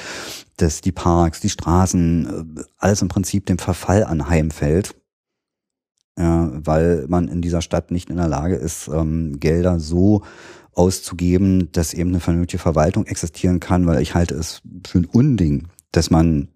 dass 0.57 0.81
die 0.81 0.91
Parks, 0.91 1.39
die 1.39 1.49
Straßen, 1.49 2.57
äh, 2.57 2.63
alles 2.77 3.01
im 3.01 3.07
Prinzip 3.07 3.45
dem 3.45 3.57
Verfall 3.57 4.03
anheimfällt, 4.03 4.95
ja, 6.17 6.51
weil 6.53 7.05
man 7.07 7.27
in 7.27 7.41
dieser 7.41 7.61
Stadt 7.61 7.91
nicht 7.91 8.09
in 8.09 8.17
der 8.17 8.27
Lage 8.27 8.55
ist, 8.55 8.87
ähm, 8.87 9.39
Gelder 9.39 9.79
so 9.79 10.23
auszugeben, 10.77 11.71
dass 11.71 11.93
eben 11.93 12.11
eine 12.11 12.19
vernünftige 12.19 12.61
Verwaltung 12.61 13.05
existieren 13.05 13.59
kann, 13.59 13.87
weil 13.87 14.01
ich 14.01 14.13
halte 14.13 14.35
es 14.35 14.61
für 14.85 14.99
ein 14.99 15.05
Unding, 15.05 15.67
dass 15.91 16.11
man 16.11 16.49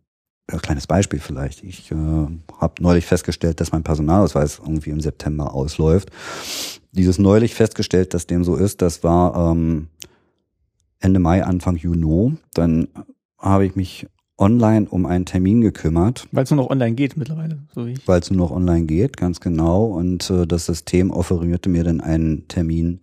ein 0.48 0.62
kleines 0.62 0.86
Beispiel 0.86 1.20
vielleicht. 1.20 1.64
Ich 1.64 1.92
äh, 1.92 1.96
habe 1.96 2.74
neulich 2.82 3.06
festgestellt, 3.06 3.60
dass 3.60 3.72
mein 3.72 3.84
Personalausweis 3.84 4.60
irgendwie 4.60 4.92
im 4.92 5.00
September 5.00 5.54
ausläuft. 5.54 6.12
Dieses 6.92 7.18
neulich 7.18 7.56
festgestellt, 7.56 8.14
dass 8.14 8.28
dem 8.28 8.44
so 8.44 8.56
ist, 8.56 8.82
das 8.82 9.04
war 9.04 9.52
ähm, 9.52 9.88
Ende 11.00 11.20
Mai, 11.20 11.44
Anfang 11.44 11.78
Juni. 11.78 12.38
Dann 12.54 12.90
habe 13.40 13.66
ich 13.66 13.76
mich 13.76 14.08
online 14.38 14.88
um 14.90 15.06
einen 15.06 15.26
Termin 15.26 15.62
gekümmert. 15.62 16.28
Weil 16.32 16.44
es 16.44 16.52
nur 16.52 16.64
noch 16.64 16.70
online 16.70 16.96
geht 16.96 17.16
mittlerweile, 17.16 17.60
so 17.74 17.88
wie 17.88 17.94
ich. 17.94 18.08
Weil 18.08 18.20
es 18.20 18.30
nur 18.30 18.50
noch 18.50 18.56
online 18.56 18.86
geht, 18.86 19.16
ganz 19.16 19.40
genau. 19.40 19.86
Und 19.86 20.30
äh, 20.30 20.46
das 20.46 20.66
System 20.66 21.12
offerierte 21.12 21.70
mir 21.70 21.84
dann 21.84 22.02
einen 22.02 22.48
Termin 22.48 23.00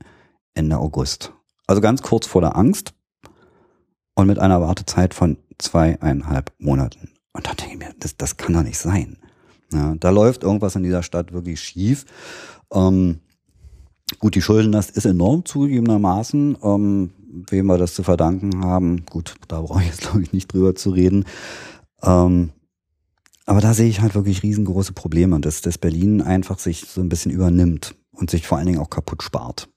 Ende 0.58 0.78
August. 0.78 1.32
Also 1.66 1.80
ganz 1.80 2.02
kurz 2.02 2.26
vor 2.26 2.40
der 2.40 2.56
Angst 2.56 2.92
und 4.14 4.26
mit 4.26 4.38
einer 4.38 4.60
Wartezeit 4.60 5.14
von 5.14 5.38
zweieinhalb 5.58 6.52
Monaten. 6.58 7.10
Und 7.32 7.46
da 7.46 7.54
denke 7.54 7.74
ich 7.74 7.78
mir, 7.78 7.94
das, 8.00 8.16
das 8.16 8.36
kann 8.36 8.54
doch 8.54 8.64
nicht 8.64 8.78
sein. 8.78 9.18
Ja, 9.72 9.94
da 9.94 10.10
läuft 10.10 10.42
irgendwas 10.42 10.74
in 10.76 10.82
dieser 10.82 11.02
Stadt 11.02 11.32
wirklich 11.32 11.60
schief. 11.60 12.06
Ähm, 12.72 13.20
gut, 14.18 14.34
die 14.34 14.42
Schuldenlast 14.42 14.90
ist 14.90 15.04
enorm 15.04 15.44
zugegebenermaßen. 15.44 16.58
Ähm, 16.62 17.10
wem 17.50 17.66
wir 17.66 17.78
das 17.78 17.94
zu 17.94 18.02
verdanken 18.02 18.64
haben, 18.64 19.04
gut, 19.06 19.34
da 19.46 19.60
brauche 19.60 19.82
ich 19.82 19.88
jetzt 19.88 20.00
glaube 20.00 20.22
ich 20.22 20.32
nicht 20.32 20.52
drüber 20.52 20.74
zu 20.74 20.90
reden. 20.90 21.24
Ähm, 22.02 22.50
aber 23.46 23.60
da 23.60 23.74
sehe 23.74 23.88
ich 23.88 24.00
halt 24.00 24.14
wirklich 24.14 24.42
riesengroße 24.42 24.92
Probleme, 24.92 25.38
dass, 25.40 25.60
dass 25.60 25.78
Berlin 25.78 26.20
einfach 26.20 26.58
sich 26.58 26.86
so 26.86 27.00
ein 27.00 27.08
bisschen 27.08 27.30
übernimmt 27.30 27.94
und 28.10 28.30
sich 28.30 28.46
vor 28.46 28.58
allen 28.58 28.66
Dingen 28.66 28.80
auch 28.80 28.90
kaputt 28.90 29.22
spart. 29.22 29.68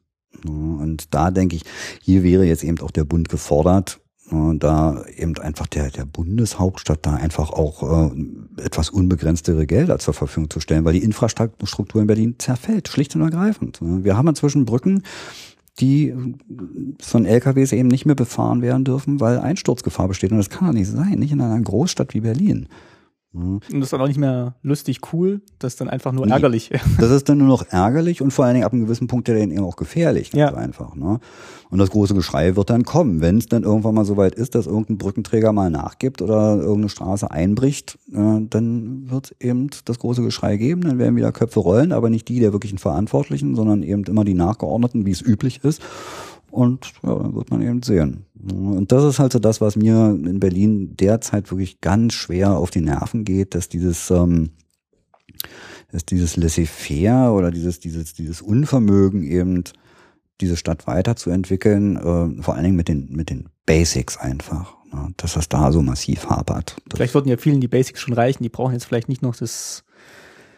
Und 0.46 1.14
da 1.14 1.32
denke 1.32 1.56
ich, 1.56 1.64
hier 2.02 2.24
wäre 2.24 2.46
jetzt 2.46 2.64
eben 2.64 2.80
auch 2.80 2.92
der 2.92 3.04
Bund 3.04 3.30
gefordert, 3.30 4.00
da 4.32 5.04
eben 5.18 5.38
einfach 5.40 5.68
der, 5.68 5.90
der 5.90 6.06
Bundeshauptstadt 6.06 7.06
da 7.06 7.16
einfach 7.16 7.52
auch 7.52 8.12
äh, 8.14 8.64
etwas 8.64 8.90
unbegrenztere 8.90 9.66
Gelder 9.66 10.00
zur 10.00 10.14
Verfügung 10.14 10.50
zu 10.50 10.62
stellen, 10.62 10.86
weil 10.86 10.94
die 10.94 11.04
Infrastruktur 11.04 12.00
in 12.00 12.08
Berlin 12.08 12.36
zerfällt, 12.38 12.88
schlicht 12.88 13.16
und 13.16 13.24
ergreifend. 13.24 13.80
Wir 13.82 14.16
haben 14.16 14.30
inzwischen 14.30 14.64
Brücken, 14.64 15.04
die 15.80 16.14
von 17.02 17.26
LKWs 17.26 17.74
eben 17.74 17.90
nicht 17.90 18.06
mehr 18.06 18.16
befahren 18.16 18.62
werden 18.62 18.86
dürfen, 18.86 19.20
weil 19.20 19.40
Einsturzgefahr 19.40 20.08
besteht. 20.08 20.32
Und 20.32 20.38
das 20.38 20.50
kann 20.50 20.68
doch 20.68 20.74
nicht 20.74 20.90
sein, 20.90 21.20
nicht 21.20 21.32
in 21.32 21.42
einer 21.42 21.60
Großstadt 21.60 22.14
wie 22.14 22.22
Berlin. 22.22 22.68
Mhm. 23.34 23.62
Und 23.72 23.80
das 23.80 23.84
ist 23.84 23.94
dann 23.94 24.02
auch 24.02 24.08
nicht 24.08 24.20
mehr 24.20 24.56
lustig 24.62 25.00
cool, 25.14 25.42
das 25.60 25.74
ist 25.74 25.82
dann 25.82 25.90
einfach 25.90 26.12
nur 26.12 26.26
nee, 26.26 26.34
ärgerlich. 26.34 26.70
Das 27.00 27.12
ist 27.12 27.30
dann 27.30 27.38
nur 27.38 27.48
noch 27.48 27.66
ärgerlich 27.70 28.22
und 28.22 28.32
vor 28.32 28.46
allen 28.46 28.56
Dingen 28.56 28.66
ab 28.66 28.74
einem 28.74 28.84
gewissen 28.84 29.08
Punkt 29.08 29.28
ja 29.28 29.34
dann 29.34 29.52
eben 29.52 29.64
auch 29.64 29.76
gefährlich, 29.76 30.32
ganz 30.32 30.52
ja. 30.52 30.58
einfach. 30.58 30.96
Ne? 30.96 31.20
Und 31.70 31.80
das 31.80 31.90
große 31.90 32.14
Geschrei 32.14 32.56
wird 32.56 32.70
dann 32.70 32.84
kommen, 32.84 33.22
wenn 33.22 33.38
es 33.38 33.46
dann 33.46 33.64
irgendwann 33.64 33.96
mal 33.96 34.06
so 34.06 34.18
weit 34.18 34.36
ist, 34.36 34.56
dass 34.56 34.68
irgendein 34.68 34.98
Brückenträger 34.98 35.54
mal 35.54 35.70
nachgibt 35.70 36.22
oder 36.22 36.58
irgendeine 36.58 36.90
Straße 36.90 37.32
einbricht, 37.32 37.98
äh, 38.12 38.42
dann 38.50 39.10
wird 39.10 39.36
eben 39.40 39.70
das 39.86 40.00
große 40.00 40.22
Geschrei 40.22 40.58
geben, 40.58 40.82
dann 40.82 41.00
werden 41.00 41.16
wieder 41.16 41.32
Köpfe 41.32 41.62
rollen, 41.62 41.94
aber 41.94 42.10
nicht 42.10 42.28
die 42.28 42.40
der 42.40 42.52
wirklichen 42.52 42.78
Verantwortlichen, 42.78 43.56
sondern 43.56 43.84
eben 43.84 44.04
immer 44.04 44.26
die 44.26 44.34
Nachgeordneten, 44.34 45.06
wie 45.06 45.12
es 45.12 45.22
üblich 45.22 45.64
ist. 45.64 45.82
Und 46.52 46.92
ja, 47.02 47.16
dann 47.16 47.34
wird 47.34 47.50
man 47.50 47.62
eben 47.62 47.82
sehen. 47.82 48.26
Und 48.52 48.92
das 48.92 49.04
ist 49.06 49.20
halt 49.20 49.32
so 49.32 49.40
das, 49.40 49.62
was 49.62 49.76
mir 49.76 50.10
in 50.10 50.40
Berlin 50.40 50.98
derzeit 50.98 51.50
wirklich 51.50 51.80
ganz 51.80 52.14
schwer 52.14 52.58
auf 52.58 52.72
die 52.72 52.82
Nerven 52.82 53.24
geht, 53.24 53.56
dass 53.56 53.70
dieses, 53.70 54.12
ähm, 54.12 54.52
dass 55.92 56.06
dieses 56.06 56.36
Laissez-faire 56.36 57.32
oder 57.34 57.52
dieses, 57.52 57.80
dieses, 57.80 58.14
dieses 58.14 58.42
Unvermögen 58.42 59.24
eben 59.24 59.64
diese 60.42 60.58
Stadt 60.58 60.88
weiterzuentwickeln, 60.88 61.96
äh, 61.96 62.42
vor 62.42 62.56
allen 62.56 62.64
Dingen 62.64 62.76
mit 62.76 62.90
den, 62.90 63.10
mit 63.12 63.30
den 63.30 63.48
Basics 63.66 64.18
einfach, 64.18 64.76
ne, 64.92 65.14
dass 65.18 65.36
das 65.36 65.48
da 65.48 65.72
so 65.72 65.82
massiv 65.82 66.30
hapert. 66.30 66.76
Vielleicht 66.94 67.14
würden 67.14 67.30
ja 67.30 67.38
vielen 67.38 67.62
die 67.62 67.68
Basics 67.68 68.02
schon 68.02 68.14
reichen, 68.14 68.44
die 68.44 68.50
brauchen 68.50 68.74
jetzt 68.74 68.86
vielleicht 68.86 69.08
nicht 69.08 69.22
noch 69.22 69.36
das 69.36 69.84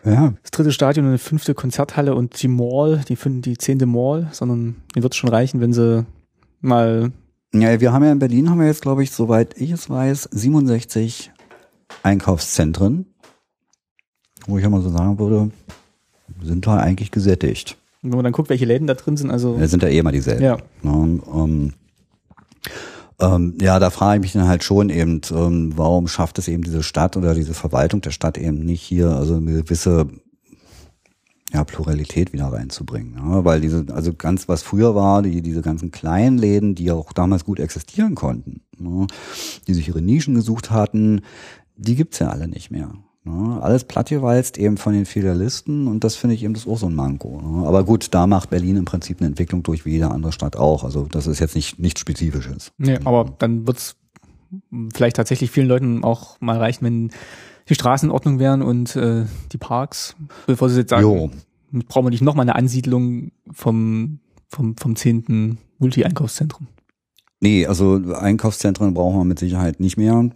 ja. 0.06 0.34
das 0.42 0.52
dritte 0.52 0.72
Stadion, 0.72 1.06
eine 1.06 1.18
fünfte 1.18 1.54
Konzerthalle 1.54 2.16
und 2.16 2.42
die 2.42 2.48
Mall, 2.48 3.02
die, 3.08 3.18
die 3.42 3.58
zehnte 3.58 3.86
Mall, 3.86 4.30
sondern 4.32 4.76
mir 4.96 5.04
wird 5.04 5.14
es 5.14 5.18
schon 5.18 5.30
reichen, 5.30 5.62
wenn 5.62 5.74
sie 5.74 6.06
mal. 6.62 7.12
Ja, 7.54 7.80
wir 7.80 7.94
haben 7.94 8.04
ja 8.04 8.12
in 8.12 8.20
Berlin, 8.20 8.50
haben 8.50 8.60
wir 8.60 8.68
jetzt, 8.68 8.82
glaube 8.82 9.04
ich, 9.04 9.12
soweit 9.12 9.60
ich 9.60 9.72
es 9.72 9.90
weiß, 9.90 10.30
67 10.32 11.32
Einkaufszentren, 12.02 13.06
wo 14.48 14.58
ich 14.58 14.64
immer 14.64 14.82
so 14.82 14.90
sagen 14.90 15.20
würde, 15.20 15.52
sind 16.42 16.66
da 16.66 16.78
eigentlich 16.78 17.12
gesättigt. 17.12 17.78
Und 18.02 18.12
wenn 18.12 18.18
man 18.18 18.24
dann 18.24 18.34
guckt, 18.34 18.50
welche 18.50 18.66
Läden 18.66 18.88
da 18.88 18.96
drin 18.96 19.18
sind, 19.18 19.32
also. 19.32 19.58
Ja, 19.58 19.68
sind 19.68 19.84
ja 19.84 19.90
eh 19.90 20.00
immer 20.00 20.12
dieselben. 20.12 20.44
Ja. 20.44 20.58
Und, 20.82 21.20
um, 21.22 21.74
ähm, 23.20 23.58
ja, 23.62 23.80
da 23.80 23.90
frage 23.90 24.18
ich 24.18 24.22
mich 24.22 24.34
dann 24.34 24.48
halt 24.48 24.64
schon 24.64 24.90
eben, 24.90 25.22
ähm, 25.32 25.74
warum 25.76 26.08
schafft 26.08 26.40
es 26.40 26.48
eben 26.48 26.64
diese 26.64 26.84
Stadt 26.84 27.18
oder 27.18 27.34
diese 27.34 27.54
Verwaltung 27.54 28.02
der 28.02 28.12
Stadt 28.12 28.38
eben 28.38 28.60
nicht 28.60 28.82
hier, 28.82 29.10
also 29.10 29.36
eine 29.36 29.64
gewisse 29.64 30.08
ja, 31.54 31.64
Pluralität 31.64 32.34
wieder 32.34 32.48
reinzubringen. 32.48 33.16
Ja, 33.16 33.46
weil 33.46 33.62
diese, 33.62 33.86
also 33.92 34.14
ganz 34.14 34.48
was 34.48 34.64
früher 34.64 34.96
war, 34.96 35.22
die, 35.22 35.42
diese 35.42 35.62
ganzen 35.62 35.92
kleinen 35.92 36.38
Läden, 36.38 36.76
die 36.76 36.92
auch 36.92 37.14
damals 37.14 37.46
gut 37.46 37.60
existieren 37.60 38.16
konnten, 38.16 38.62
ja, 38.80 39.06
die 39.68 39.74
sich 39.74 39.88
ihre 39.88 40.02
Nischen 40.02 40.36
gesucht 40.36 40.72
hatten, 40.72 41.22
die 41.76 41.96
gibt's 41.96 42.20
ja 42.20 42.30
alle 42.30 42.48
nicht 42.48 42.72
mehr. 42.72 42.92
Ne? 43.26 43.62
Alles 43.62 43.86
plattgewalzt 43.86 44.58
eben 44.58 44.78
von 44.78 44.94
den 44.94 45.06
Filialisten 45.06 45.88
und 45.88 46.04
das 46.04 46.16
finde 46.16 46.36
ich 46.36 46.44
eben 46.44 46.54
das 46.54 46.68
auch 46.68 46.78
so 46.78 46.88
ein 46.88 46.96
Manko. 46.96 47.42
Ne? 47.42 47.68
Aber 47.68 47.84
gut, 47.86 48.08
da 48.12 48.28
macht 48.28 48.50
Berlin 48.50 48.76
im 48.76 48.86
Prinzip 48.86 49.20
eine 49.20 49.28
Entwicklung 49.28 49.64
durch 49.64 49.86
wie 49.86 49.92
jede 49.92 50.12
andere 50.12 50.32
Stadt 50.32 50.58
auch. 50.58 50.84
Also 50.84 51.08
das 51.10 51.28
ist 51.28 51.40
jetzt 51.40 51.56
nicht 51.56 51.80
nichts 51.80 52.02
Spezifisches. 52.02 52.72
Nee, 52.78 53.00
aber 53.06 53.34
dann 53.40 53.66
wird's 53.66 53.96
vielleicht 54.94 55.16
tatsächlich 55.16 55.52
vielen 55.52 55.68
Leuten 55.68 56.04
auch 56.04 56.40
mal 56.42 56.58
reichen, 56.58 56.86
wenn 56.86 57.12
die 57.70 57.76
Straßen 57.76 58.10
in 58.10 58.14
Ordnung 58.14 58.40
wären 58.40 58.62
und 58.62 58.96
äh, 58.96 59.26
die 59.52 59.58
Parks, 59.58 60.16
bevor 60.46 60.70
sie 60.70 60.82
jetzt 60.82 60.90
sagen, 60.90 61.04
jo. 61.04 61.32
brauchen 61.88 62.06
wir 62.06 62.10
nicht 62.10 62.22
nochmal 62.22 62.44
eine 62.44 62.56
Ansiedlung 62.56 63.32
vom, 63.52 64.20
vom, 64.50 64.76
vom 64.78 64.96
zehnten 64.96 65.60
Multi-Einkaufszentrum. 65.80 66.68
Nee, 67.44 67.68
also 67.68 68.00
Einkaufszentren 68.16 68.94
brauchen 68.94 69.20
wir 69.20 69.26
mit 69.26 69.38
Sicherheit 69.38 69.82
nicht 69.82 69.98
mehr. 69.98 70.30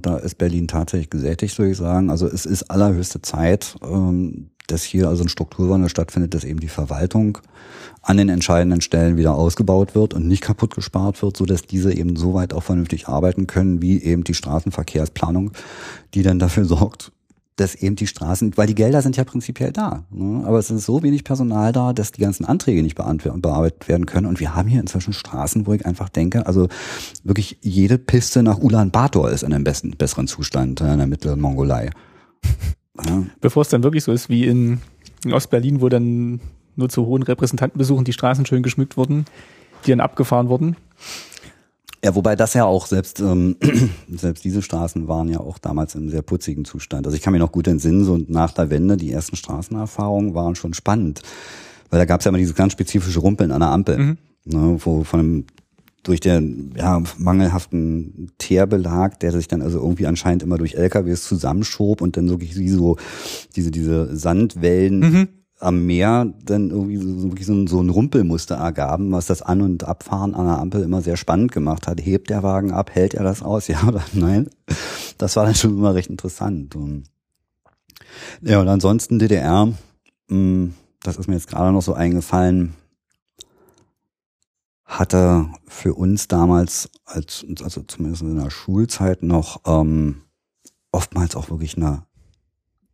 Da 0.00 0.16
ist 0.16 0.38
Berlin 0.38 0.66
tatsächlich 0.66 1.10
gesättigt, 1.10 1.58
würde 1.58 1.72
ich 1.72 1.76
sagen. 1.76 2.08
Also 2.08 2.26
es 2.26 2.46
ist 2.46 2.70
allerhöchste 2.70 3.20
Zeit, 3.20 3.76
ähm, 3.82 4.48
dass 4.66 4.82
hier 4.82 5.08
also 5.08 5.24
ein 5.24 5.28
Strukturwandel 5.28 5.90
stattfindet, 5.90 6.32
dass 6.32 6.42
eben 6.42 6.60
die 6.60 6.68
Verwaltung 6.68 7.36
an 8.00 8.16
den 8.16 8.30
entscheidenden 8.30 8.80
Stellen 8.80 9.18
wieder 9.18 9.34
ausgebaut 9.34 9.94
wird 9.94 10.14
und 10.14 10.26
nicht 10.26 10.40
kaputt 10.40 10.74
gespart 10.74 11.20
wird, 11.20 11.36
so 11.36 11.44
dass 11.44 11.60
diese 11.60 11.92
eben 11.92 12.16
so 12.16 12.32
weit 12.32 12.54
auch 12.54 12.62
vernünftig 12.62 13.08
arbeiten 13.08 13.46
können, 13.46 13.82
wie 13.82 14.02
eben 14.02 14.24
die 14.24 14.32
Straßenverkehrsplanung, 14.32 15.52
die 16.14 16.22
dann 16.22 16.38
dafür 16.38 16.64
sorgt, 16.64 17.12
dass 17.56 17.76
eben 17.76 17.94
die 17.94 18.06
Straßen, 18.06 18.56
weil 18.56 18.66
die 18.66 18.74
Gelder 18.74 19.00
sind 19.00 19.16
ja 19.16 19.24
prinzipiell 19.24 19.72
da, 19.72 20.04
ne? 20.10 20.44
aber 20.44 20.58
es 20.58 20.70
ist 20.70 20.84
so 20.84 21.02
wenig 21.02 21.22
Personal 21.22 21.72
da, 21.72 21.92
dass 21.92 22.10
die 22.10 22.20
ganzen 22.20 22.44
Anträge 22.44 22.82
nicht 22.82 22.96
bearbeitet 22.96 23.88
werden 23.88 24.06
können. 24.06 24.26
Und 24.26 24.40
wir 24.40 24.54
haben 24.54 24.68
hier 24.68 24.80
inzwischen 24.80 25.12
Straßen, 25.12 25.66
wo 25.66 25.72
ich 25.72 25.86
einfach 25.86 26.08
denke, 26.08 26.46
also 26.46 26.68
wirklich 27.22 27.58
jede 27.62 27.98
Piste 27.98 28.42
nach 28.42 28.58
Ulaanbaatar 28.58 29.30
ist 29.30 29.44
in 29.44 29.52
einem 29.52 29.64
besten, 29.64 29.92
besseren 29.92 30.26
Zustand 30.26 30.80
in 30.80 30.98
der 30.98 31.06
mittleren 31.06 31.40
Mongolei. 31.40 31.90
Ja. 33.04 33.24
Bevor 33.40 33.62
es 33.62 33.68
dann 33.70 33.82
wirklich 33.82 34.04
so 34.04 34.12
ist 34.12 34.28
wie 34.28 34.46
in, 34.46 34.78
in 35.24 35.32
Ostberlin, 35.32 35.80
wo 35.80 35.88
dann 35.88 36.38
nur 36.76 36.88
zu 36.88 37.06
hohen 37.06 37.24
Repräsentantenbesuchen 37.24 38.04
die 38.04 38.12
Straßen 38.12 38.46
schön 38.46 38.62
geschmückt 38.62 38.96
wurden, 38.96 39.24
die 39.84 39.90
dann 39.90 39.98
abgefahren 39.98 40.48
wurden. 40.48 40.76
Ja, 42.04 42.14
wobei 42.14 42.36
das 42.36 42.52
ja 42.52 42.66
auch 42.66 42.86
selbst 42.86 43.20
ähm, 43.20 43.56
selbst 44.14 44.44
diese 44.44 44.60
Straßen 44.60 45.08
waren 45.08 45.30
ja 45.30 45.40
auch 45.40 45.56
damals 45.56 45.94
in 45.94 46.10
sehr 46.10 46.20
putzigen 46.20 46.66
Zustand. 46.66 47.06
Also 47.06 47.16
ich 47.16 47.22
kann 47.22 47.32
mich 47.32 47.40
noch 47.40 47.50
gut 47.50 47.66
entsinnen, 47.66 48.04
so 48.04 48.20
nach 48.28 48.52
der 48.52 48.68
Wende 48.68 48.98
die 48.98 49.10
ersten 49.10 49.36
Straßenerfahrungen 49.36 50.34
waren 50.34 50.54
schon 50.54 50.74
spannend, 50.74 51.22
weil 51.88 51.98
da 51.98 52.04
gab 52.04 52.20
es 52.20 52.26
ja 52.26 52.28
immer 52.28 52.36
dieses 52.36 52.54
ganz 52.54 52.74
spezifische 52.74 53.20
Rumpeln 53.20 53.50
an 53.50 53.60
der 53.60 53.70
Ampel, 53.70 53.96
mhm. 53.96 54.18
ne, 54.44 54.76
wo 54.80 55.02
von 55.02 55.20
einem 55.20 55.44
durch 56.02 56.20
den 56.20 56.74
ja, 56.76 57.02
mangelhaften 57.16 58.30
Teerbelag, 58.36 59.18
der 59.20 59.32
sich 59.32 59.48
dann 59.48 59.62
also 59.62 59.78
irgendwie 59.78 60.06
anscheinend 60.06 60.42
immer 60.42 60.58
durch 60.58 60.74
LKWs 60.74 61.24
zusammenschob 61.24 62.02
und 62.02 62.18
dann 62.18 62.28
wirklich 62.28 62.58
wie 62.58 62.68
so 62.68 62.98
diese 63.56 63.70
diese 63.70 64.14
Sandwellen 64.14 64.98
mhm 64.98 65.28
am 65.64 65.84
Meer 65.86 66.32
dann 66.44 66.70
irgendwie 66.70 66.96
so, 67.42 67.66
so, 67.66 67.80
ein 67.80 67.90
Rumpelmuster 67.90 68.56
ergaben, 68.56 69.10
was 69.12 69.26
das 69.26 69.42
An- 69.42 69.62
und 69.62 69.84
Abfahren 69.84 70.34
an 70.34 70.46
der 70.46 70.58
Ampel 70.58 70.82
immer 70.82 71.02
sehr 71.02 71.16
spannend 71.16 71.52
gemacht 71.52 71.86
hat. 71.86 72.00
Hebt 72.00 72.30
der 72.30 72.42
Wagen 72.42 72.72
ab, 72.72 72.90
hält 72.92 73.14
er 73.14 73.24
das 73.24 73.42
aus, 73.42 73.68
ja 73.68 73.82
oder 73.86 74.02
nein? 74.12 74.48
Das 75.18 75.36
war 75.36 75.44
dann 75.44 75.54
schon 75.54 75.76
immer 75.76 75.94
recht 75.94 76.10
interessant. 76.10 76.76
Und 76.76 77.04
ja, 78.42 78.60
und 78.60 78.68
ansonsten 78.68 79.18
DDR, 79.18 79.72
hm, 80.28 80.74
das 81.02 81.16
ist 81.16 81.26
mir 81.26 81.34
jetzt 81.34 81.48
gerade 81.48 81.72
noch 81.72 81.82
so 81.82 81.94
eingefallen, 81.94 82.74
hatte 84.84 85.48
für 85.66 85.94
uns 85.94 86.28
damals, 86.28 86.90
als, 87.04 87.44
also 87.62 87.82
zumindest 87.82 88.22
in 88.22 88.38
der 88.38 88.50
Schulzeit 88.50 89.22
noch, 89.22 89.62
ähm, 89.66 90.22
oftmals 90.92 91.34
auch 91.34 91.50
wirklich 91.50 91.76
eine 91.76 92.06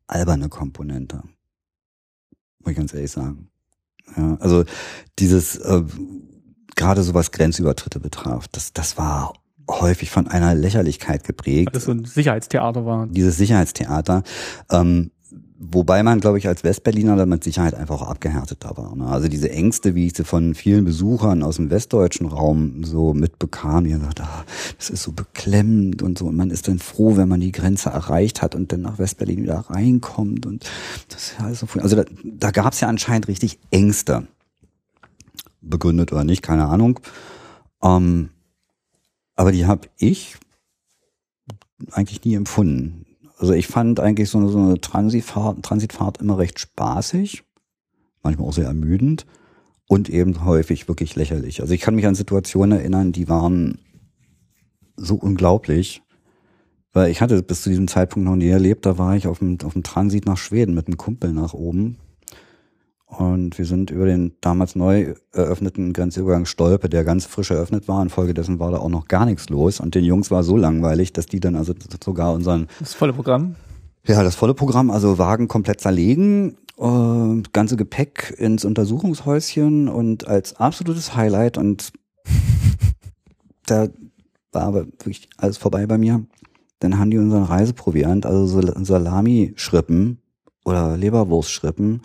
alberne 0.06 0.48
Komponente. 0.48 1.22
Muss 2.60 2.72
ich 2.72 2.76
ganz 2.76 2.94
ehrlich 2.94 3.10
sagen. 3.10 3.48
Ja, 4.16 4.36
also 4.40 4.64
dieses, 5.18 5.56
äh, 5.56 5.82
gerade 6.76 7.02
so 7.02 7.14
was 7.14 7.30
Grenzübertritte 7.30 8.00
betraf, 8.00 8.48
das, 8.48 8.72
das 8.72 8.98
war 8.98 9.34
häufig 9.68 10.10
von 10.10 10.26
einer 10.26 10.54
Lächerlichkeit 10.54 11.24
geprägt. 11.24 11.68
Weil 11.68 11.72
das 11.72 11.84
so 11.84 11.92
ein 11.92 12.04
Sicherheitstheater 12.04 12.84
war. 12.84 13.06
Dieses 13.06 13.36
Sicherheitstheater. 13.36 14.22
Ähm, 14.70 15.10
Wobei 15.58 16.02
man, 16.02 16.20
glaube 16.20 16.38
ich, 16.38 16.48
als 16.48 16.64
Westberliner 16.64 17.16
dann 17.16 17.28
mit 17.28 17.44
Sicherheit 17.44 17.74
einfach 17.74 18.00
auch 18.00 18.08
abgehärteter 18.08 18.76
war. 18.76 18.96
Ne? 18.96 19.06
Also 19.06 19.28
diese 19.28 19.50
Ängste, 19.50 19.94
wie 19.94 20.06
ich 20.06 20.16
sie 20.16 20.24
von 20.24 20.54
vielen 20.54 20.84
Besuchern 20.84 21.42
aus 21.42 21.56
dem 21.56 21.70
westdeutschen 21.70 22.26
Raum 22.26 22.82
so 22.82 23.14
mitbekam, 23.14 23.84
die 23.84 23.90
gesagt, 23.90 24.22
ah, 24.22 24.44
das 24.78 24.90
ist 24.90 25.02
so 25.02 25.12
beklemmend 25.12 26.02
und 26.02 26.18
so. 26.18 26.26
Und 26.26 26.36
man 26.36 26.50
ist 26.50 26.66
dann 26.66 26.78
froh, 26.78 27.16
wenn 27.16 27.28
man 27.28 27.40
die 27.40 27.52
Grenze 27.52 27.90
erreicht 27.90 28.42
hat 28.42 28.54
und 28.54 28.72
dann 28.72 28.80
nach 28.80 28.98
Westberlin 28.98 29.42
wieder 29.42 29.58
reinkommt. 29.58 30.46
Und 30.46 30.68
das 31.08 31.22
ist 31.22 31.34
ja 31.38 31.44
alles 31.44 31.60
so 31.60 31.66
Also 31.78 31.96
da, 31.96 32.04
da 32.24 32.50
gab 32.50 32.72
es 32.72 32.80
ja 32.80 32.88
anscheinend 32.88 33.28
richtig 33.28 33.58
Ängste. 33.70 34.26
Begründet 35.60 36.10
oder 36.10 36.24
nicht, 36.24 36.42
keine 36.42 36.66
Ahnung. 36.66 37.00
Ähm, 37.82 38.30
aber 39.36 39.52
die 39.52 39.66
habe 39.66 39.88
ich 39.98 40.36
eigentlich 41.92 42.24
nie 42.24 42.34
empfunden. 42.34 43.06
Also 43.40 43.54
ich 43.54 43.68
fand 43.68 44.00
eigentlich 44.00 44.28
so 44.28 44.36
eine, 44.36 44.50
so 44.50 44.58
eine 44.58 44.80
Transitfahrt, 44.82 45.62
Transitfahrt 45.62 46.18
immer 46.18 46.36
recht 46.36 46.60
spaßig, 46.60 47.42
manchmal 48.22 48.46
auch 48.46 48.52
sehr 48.52 48.66
ermüdend 48.66 49.24
und 49.88 50.10
eben 50.10 50.44
häufig 50.44 50.88
wirklich 50.88 51.16
lächerlich. 51.16 51.62
Also 51.62 51.72
ich 51.72 51.80
kann 51.80 51.94
mich 51.94 52.06
an 52.06 52.14
Situationen 52.14 52.78
erinnern, 52.78 53.12
die 53.12 53.30
waren 53.30 53.78
so 54.94 55.14
unglaublich, 55.14 56.02
weil 56.92 57.10
ich 57.10 57.22
hatte 57.22 57.42
bis 57.42 57.62
zu 57.62 57.70
diesem 57.70 57.88
Zeitpunkt 57.88 58.28
noch 58.28 58.36
nie 58.36 58.48
erlebt, 58.48 58.84
da 58.84 58.98
war 58.98 59.16
ich 59.16 59.26
auf 59.26 59.38
dem, 59.38 59.56
auf 59.64 59.72
dem 59.72 59.84
Transit 59.84 60.26
nach 60.26 60.36
Schweden 60.36 60.74
mit 60.74 60.86
einem 60.86 60.98
Kumpel 60.98 61.32
nach 61.32 61.54
oben 61.54 61.96
und 63.10 63.58
wir 63.58 63.64
sind 63.64 63.90
über 63.90 64.06
den 64.06 64.32
damals 64.40 64.76
neu 64.76 65.14
eröffneten 65.32 65.92
Grenzübergang 65.92 66.46
Stolpe, 66.46 66.88
der 66.88 67.02
ganz 67.02 67.26
frisch 67.26 67.50
eröffnet 67.50 67.88
war. 67.88 68.00
Infolgedessen 68.02 68.60
war 68.60 68.70
da 68.70 68.78
auch 68.78 68.88
noch 68.88 69.08
gar 69.08 69.26
nichts 69.26 69.48
los. 69.48 69.80
Und 69.80 69.96
den 69.96 70.04
Jungs 70.04 70.30
war 70.30 70.44
so 70.44 70.56
langweilig, 70.56 71.12
dass 71.12 71.26
die 71.26 71.40
dann 71.40 71.56
also 71.56 71.74
sogar 72.02 72.32
unseren. 72.32 72.68
Das 72.78 72.94
volle 72.94 73.12
Programm? 73.12 73.56
Ja, 74.06 74.22
das 74.22 74.36
volle 74.36 74.54
Programm, 74.54 74.90
also 74.90 75.18
Wagen 75.18 75.48
komplett 75.48 75.80
zerlegen, 75.80 76.56
äh, 76.78 77.42
ganze 77.52 77.76
Gepäck 77.76 78.34
ins 78.38 78.64
Untersuchungshäuschen 78.64 79.88
und 79.88 80.26
als 80.26 80.56
absolutes 80.56 81.14
Highlight 81.14 81.58
und 81.58 81.92
da 83.66 83.88
war 84.52 84.62
aber 84.62 84.86
wirklich 84.86 85.28
alles 85.36 85.58
vorbei 85.58 85.86
bei 85.86 85.98
mir. 85.98 86.24
Dann 86.78 86.98
haben 86.98 87.10
die 87.10 87.18
unseren 87.18 87.44
Reiseproviant, 87.44 88.24
also 88.24 88.62
Salami-Schrippen 88.62 90.18
oder 90.64 90.96
Leberwurstschrippen, 90.96 92.00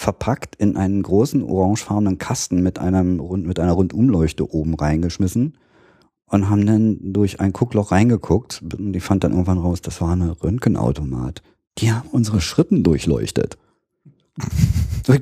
verpackt 0.00 0.56
in 0.56 0.78
einen 0.78 1.02
großen 1.02 1.42
orangefarbenen 1.42 2.16
Kasten 2.16 2.62
mit 2.62 2.78
einem 2.78 3.16
mit 3.42 3.60
einer 3.60 3.72
Rundumleuchte 3.72 4.50
oben 4.50 4.74
reingeschmissen 4.74 5.58
und 6.24 6.48
haben 6.48 6.64
dann 6.64 7.12
durch 7.12 7.38
ein 7.38 7.52
Guckloch 7.52 7.92
reingeguckt. 7.92 8.62
Und 8.62 8.94
die 8.94 9.00
fand 9.00 9.24
dann 9.24 9.32
irgendwann 9.32 9.58
raus, 9.58 9.82
das 9.82 10.00
war 10.00 10.12
eine 10.12 10.42
Röntgenautomat. 10.42 11.42
Die 11.76 11.92
haben 11.92 12.08
unsere 12.12 12.40
Schritten 12.40 12.82
durchleuchtet. 12.82 13.58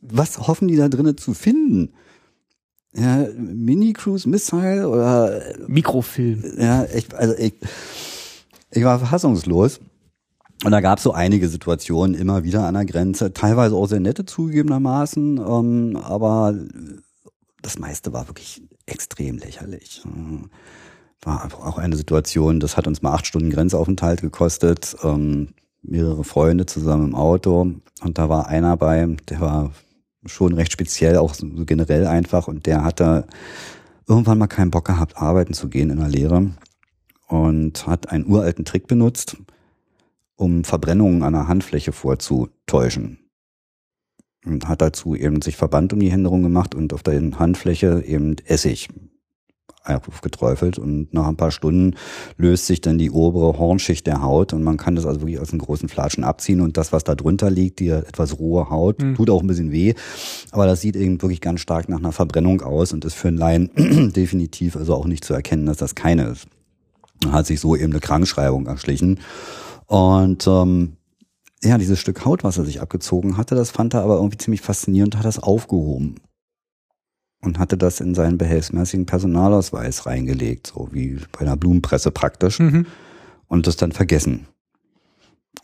Was 0.00 0.38
hoffen 0.46 0.68
die 0.68 0.76
da 0.76 0.88
drinnen 0.88 1.18
zu 1.18 1.34
finden? 1.34 1.90
Ja, 2.94 3.26
Mini-Cruise 3.36 4.28
Missile 4.28 4.88
oder 4.88 5.42
Mikrofilm. 5.66 6.44
Ja, 6.56 6.84
ich, 6.84 7.12
also 7.16 7.34
ich, 7.36 7.54
ich 8.70 8.84
war 8.84 9.00
fassungslos. 9.00 9.80
Und 10.62 10.72
da 10.72 10.80
gab 10.80 10.98
es 10.98 11.04
so 11.04 11.12
einige 11.12 11.48
Situationen 11.48 12.14
immer 12.14 12.44
wieder 12.44 12.66
an 12.66 12.74
der 12.74 12.84
Grenze, 12.84 13.32
teilweise 13.32 13.74
auch 13.74 13.86
sehr 13.86 14.00
nette 14.00 14.26
zugegebenermaßen, 14.26 15.38
ähm, 15.38 15.96
aber 15.96 16.54
das 17.62 17.78
meiste 17.78 18.12
war 18.12 18.28
wirklich 18.28 18.62
extrem 18.86 19.38
lächerlich. 19.38 20.02
War 21.22 21.50
auch 21.62 21.78
eine 21.78 21.96
Situation, 21.96 22.60
das 22.60 22.76
hat 22.76 22.86
uns 22.86 23.00
mal 23.00 23.12
acht 23.12 23.26
Stunden 23.26 23.50
Grenzaufenthalt 23.50 24.20
gekostet, 24.20 24.96
ähm, 25.02 25.48
mehrere 25.82 26.24
Freunde 26.24 26.66
zusammen 26.66 27.08
im 27.08 27.14
Auto. 27.14 27.72
Und 28.02 28.18
da 28.18 28.28
war 28.28 28.48
einer 28.48 28.76
bei, 28.76 29.16
der 29.28 29.40
war 29.40 29.72
schon 30.26 30.52
recht 30.52 30.72
speziell, 30.72 31.16
auch 31.16 31.32
so 31.32 31.46
generell 31.64 32.06
einfach. 32.06 32.48
Und 32.48 32.66
der 32.66 32.84
hatte 32.84 33.26
irgendwann 34.06 34.38
mal 34.38 34.46
keinen 34.46 34.70
Bock 34.70 34.86
gehabt, 34.86 35.16
arbeiten 35.16 35.54
zu 35.54 35.68
gehen 35.68 35.90
in 35.90 35.98
der 35.98 36.08
Lehre 36.08 36.50
und 37.28 37.86
hat 37.86 38.10
einen 38.10 38.26
uralten 38.26 38.64
Trick 38.64 38.86
benutzt 38.86 39.36
um 40.40 40.64
Verbrennungen 40.64 41.22
an 41.22 41.34
der 41.34 41.48
Handfläche 41.48 41.92
vorzutäuschen. 41.92 43.18
Und 44.46 44.68
hat 44.68 44.80
dazu 44.80 45.14
eben 45.14 45.42
sich 45.42 45.56
Verband 45.56 45.92
um 45.92 46.00
die 46.00 46.10
Hände 46.10 46.30
gemacht 46.30 46.74
und 46.74 46.94
auf 46.94 47.02
der 47.02 47.20
Handfläche 47.38 48.02
eben 48.06 48.36
Essig 48.46 48.88
aufgeträufelt 49.82 50.78
und 50.78 51.12
nach 51.12 51.26
ein 51.26 51.36
paar 51.36 51.50
Stunden 51.50 51.96
löst 52.36 52.66
sich 52.66 52.80
dann 52.80 52.98
die 52.98 53.10
obere 53.10 53.58
Hornschicht 53.58 54.06
der 54.06 54.22
Haut 54.22 54.52
und 54.52 54.62
man 54.62 54.76
kann 54.76 54.94
das 54.94 55.06
also 55.06 55.20
wirklich 55.20 55.40
aus 55.40 55.50
den 55.50 55.58
großen 55.58 55.88
Flatschen 55.88 56.22
abziehen 56.22 56.60
und 56.60 56.76
das, 56.76 56.92
was 56.92 57.02
da 57.02 57.14
drunter 57.14 57.50
liegt, 57.50 57.80
die 57.80 57.88
etwas 57.88 58.38
rohe 58.38 58.68
Haut, 58.68 59.02
mhm. 59.02 59.14
tut 59.14 59.30
auch 59.30 59.40
ein 59.40 59.46
bisschen 59.46 59.72
weh, 59.72 59.94
aber 60.52 60.66
das 60.66 60.82
sieht 60.82 60.96
eben 60.96 61.20
wirklich 61.22 61.40
ganz 61.40 61.60
stark 61.60 61.88
nach 61.88 61.98
einer 61.98 62.12
Verbrennung 62.12 62.60
aus 62.60 62.92
und 62.92 63.04
ist 63.06 63.14
für 63.14 63.28
einen 63.28 63.38
Laien 63.38 63.70
definitiv 64.14 64.76
also 64.76 64.94
auch 64.94 65.06
nicht 65.06 65.24
zu 65.24 65.32
erkennen, 65.32 65.66
dass 65.66 65.78
das 65.78 65.94
keine 65.94 66.24
ist. 66.24 66.46
Man 67.24 67.32
hat 67.32 67.46
sich 67.46 67.58
so 67.60 67.74
eben 67.74 67.92
eine 67.92 68.00
Krankschreibung 68.00 68.66
erschlichen 68.66 69.18
und 69.90 70.46
ähm, 70.46 70.98
ja, 71.64 71.76
dieses 71.76 71.98
Stück 71.98 72.24
Haut, 72.24 72.44
was 72.44 72.56
er 72.58 72.64
sich 72.64 72.80
abgezogen 72.80 73.36
hatte, 73.36 73.56
das 73.56 73.72
fand 73.72 73.92
er 73.92 74.02
aber 74.02 74.18
irgendwie 74.18 74.38
ziemlich 74.38 74.60
faszinierend, 74.60 75.16
hat 75.16 75.24
das 75.24 75.40
aufgehoben 75.40 76.20
und 77.42 77.58
hatte 77.58 77.76
das 77.76 77.98
in 77.98 78.14
seinen 78.14 78.38
behelfsmäßigen 78.38 79.04
Personalausweis 79.04 80.06
reingelegt, 80.06 80.68
so 80.68 80.90
wie 80.92 81.18
bei 81.32 81.40
einer 81.40 81.56
Blumenpresse 81.56 82.12
praktisch, 82.12 82.60
mhm. 82.60 82.86
und 83.48 83.66
das 83.66 83.76
dann 83.76 83.90
vergessen. 83.90 84.46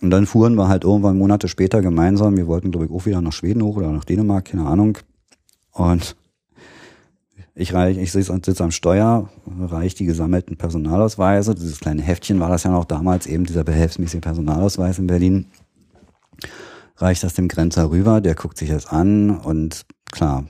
Und 0.00 0.10
dann 0.10 0.26
fuhren 0.26 0.56
wir 0.56 0.66
halt 0.66 0.82
irgendwann 0.82 1.18
Monate 1.18 1.46
später 1.46 1.80
gemeinsam, 1.80 2.36
wir 2.36 2.48
wollten 2.48 2.72
glaube 2.72 2.86
ich 2.86 2.92
auch 2.92 3.06
wieder 3.06 3.20
nach 3.20 3.32
Schweden 3.32 3.62
hoch 3.62 3.76
oder 3.76 3.92
nach 3.92 4.04
Dänemark, 4.04 4.46
keine 4.46 4.66
Ahnung. 4.66 4.98
Und 5.70 6.16
ich, 7.58 7.72
reich, 7.72 7.96
ich 7.96 8.12
sitze 8.12 8.38
sitz 8.44 8.60
am 8.60 8.70
Steuer, 8.70 9.30
reiche 9.58 9.96
die 9.96 10.04
gesammelten 10.04 10.58
Personalausweise. 10.58 11.54
Dieses 11.54 11.80
kleine 11.80 12.02
Heftchen 12.02 12.38
war 12.38 12.50
das 12.50 12.64
ja 12.64 12.70
noch 12.70 12.84
damals, 12.84 13.26
eben 13.26 13.46
dieser 13.46 13.64
behelfsmäßige 13.64 14.20
Personalausweis 14.20 14.98
in 14.98 15.06
Berlin. 15.06 15.46
Reicht 16.98 17.24
das 17.24 17.32
dem 17.32 17.48
Grenzer 17.48 17.90
rüber, 17.90 18.20
der 18.20 18.34
guckt 18.34 18.58
sich 18.58 18.68
das 18.68 18.86
an 18.86 19.30
und 19.30 19.86
klar, 20.12 20.44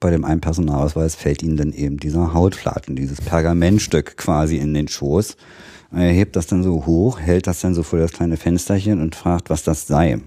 bei 0.00 0.10
dem 0.10 0.24
einen 0.24 0.42
Personalausweis 0.42 1.14
fällt 1.14 1.42
ihnen 1.42 1.56
dann 1.56 1.72
eben 1.72 1.96
dieser 1.96 2.34
Hautflatten, 2.34 2.94
dieses 2.94 3.22
Pergamentstück 3.22 4.18
quasi 4.18 4.58
in 4.58 4.74
den 4.74 4.86
Schoß. 4.86 5.36
Er 5.92 6.12
hebt 6.12 6.36
das 6.36 6.46
dann 6.46 6.62
so 6.62 6.84
hoch, 6.84 7.18
hält 7.18 7.46
das 7.46 7.62
dann 7.62 7.74
so 7.74 7.82
vor 7.82 7.98
das 7.98 8.12
kleine 8.12 8.36
Fensterchen 8.36 9.00
und 9.00 9.16
fragt, 9.16 9.48
was 9.48 9.62
das 9.62 9.86
sei. 9.86 10.20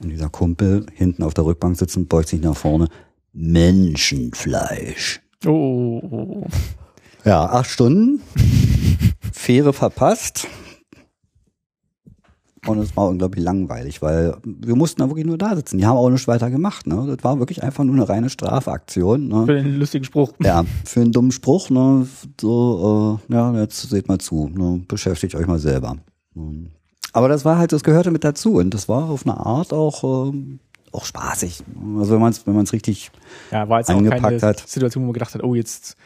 Und 0.00 0.10
dieser 0.10 0.28
Kumpel 0.28 0.86
hinten 0.94 1.24
auf 1.24 1.34
der 1.34 1.44
Rückbank 1.44 1.76
sitzend 1.76 2.08
beugt 2.08 2.28
sich 2.28 2.40
nach 2.40 2.56
vorne. 2.56 2.88
Menschenfleisch. 3.38 5.20
Oh. 5.44 6.46
Ja, 7.22 7.44
acht 7.44 7.68
Stunden. 7.68 8.22
Fähre 9.32 9.74
verpasst. 9.74 10.48
Und 12.66 12.78
es 12.78 12.96
war 12.96 13.08
unglaublich 13.08 13.44
langweilig, 13.44 14.00
weil 14.00 14.36
wir 14.42 14.74
mussten 14.74 15.02
da 15.02 15.08
wirklich 15.08 15.26
nur 15.26 15.36
da 15.36 15.54
sitzen. 15.54 15.76
Die 15.76 15.84
haben 15.84 15.98
auch 15.98 16.08
nichts 16.08 16.26
weiter 16.26 16.50
gemacht. 16.50 16.86
Ne? 16.86 17.14
Das 17.14 17.22
war 17.24 17.38
wirklich 17.38 17.62
einfach 17.62 17.84
nur 17.84 17.94
eine 17.94 18.08
reine 18.08 18.30
Strafaktion. 18.30 19.28
Ne? 19.28 19.44
Für 19.44 19.54
den 19.54 19.78
lustigen 19.78 20.04
Spruch. 20.04 20.32
Ja, 20.42 20.64
für 20.84 21.02
einen 21.02 21.12
dummen 21.12 21.30
Spruch. 21.30 21.68
Ne? 21.68 22.08
So, 22.40 23.20
äh, 23.28 23.34
ja, 23.34 23.54
jetzt 23.60 23.82
seht 23.82 24.08
mal 24.08 24.18
zu. 24.18 24.48
Ne? 24.48 24.82
Beschäftigt 24.88 25.34
euch 25.34 25.46
mal 25.46 25.58
selber. 25.58 25.96
Aber 27.12 27.28
das 27.28 27.44
war 27.44 27.58
halt, 27.58 27.72
das 27.72 27.84
gehörte 27.84 28.10
mit 28.10 28.24
dazu. 28.24 28.54
Und 28.54 28.72
das 28.72 28.88
war 28.88 29.10
auf 29.10 29.26
eine 29.26 29.36
Art 29.36 29.72
auch 29.72 30.28
äh, 30.28 30.32
auch 30.96 31.04
spaßig. 31.04 31.62
Also 31.98 32.14
wenn 32.14 32.20
man 32.20 32.30
es 32.30 32.46
wenn 32.46 32.54
man's 32.54 32.72
richtig 32.72 33.10
ja, 33.50 33.68
war 33.68 33.78
jetzt 33.78 33.90
auch 33.90 34.02
keine 34.02 34.40
hat. 34.40 34.60
Situation, 34.66 35.02
wo 35.02 35.06
man 35.06 35.12
gedacht 35.14 35.34
hat, 35.34 35.42
oh, 35.42 35.54
jetzt, 35.54 35.96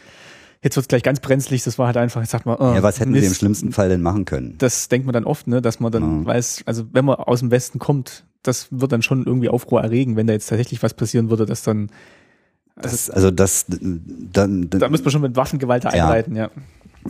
jetzt 0.63 0.77
wird's 0.77 0.89
gleich 0.89 1.03
ganz 1.03 1.21
brenzlig. 1.21 1.65
Das 1.65 1.79
war 1.79 1.87
halt 1.87 1.97
einfach, 1.97 2.23
ich 2.23 2.29
sag 2.29 2.47
mal, 2.47 2.57
oh, 2.59 2.75
ja, 2.75 2.83
was 2.83 3.01
hätten 3.01 3.13
Mist. 3.13 3.23
wir 3.23 3.29
im 3.29 3.35
schlimmsten 3.35 3.73
Fall 3.73 3.89
denn 3.89 4.03
machen 4.03 4.25
können? 4.25 4.57
Das 4.59 4.89
denkt 4.89 5.07
man 5.07 5.13
dann 5.13 5.25
oft, 5.25 5.47
ne, 5.47 5.63
dass 5.63 5.81
man 5.81 5.93
dann 5.93 6.21
ja. 6.21 6.27
weiß, 6.27 6.65
also 6.67 6.85
wenn 6.93 7.05
man 7.05 7.17
aus 7.17 7.41
dem 7.41 7.51
Westen 7.51 7.79
kommt, 7.79 8.25
das 8.43 8.69
wird 8.71 8.93
dann 8.93 9.03
schon 9.03 9.25
irgendwie 9.25 9.49
Aufruhr 9.49 9.83
erregen, 9.83 10.17
wenn 10.17 10.27
da 10.27 10.33
jetzt 10.33 10.49
tatsächlich 10.49 10.83
was 10.83 10.95
passieren 10.95 11.31
würde, 11.31 11.47
dass 11.47 11.63
dann 11.63 11.91
das, 12.77 13.11
also 13.11 13.31
das 13.31 13.67
dann, 13.69 14.71
dann 14.71 14.71
da 14.71 14.89
müsste 14.89 15.05
man 15.05 15.13
schon 15.13 15.23
mit 15.23 15.37
Waffengewalt 15.37 15.85
einleiten, 15.87 16.35
ja. 16.35 16.45
ja. 16.45 16.51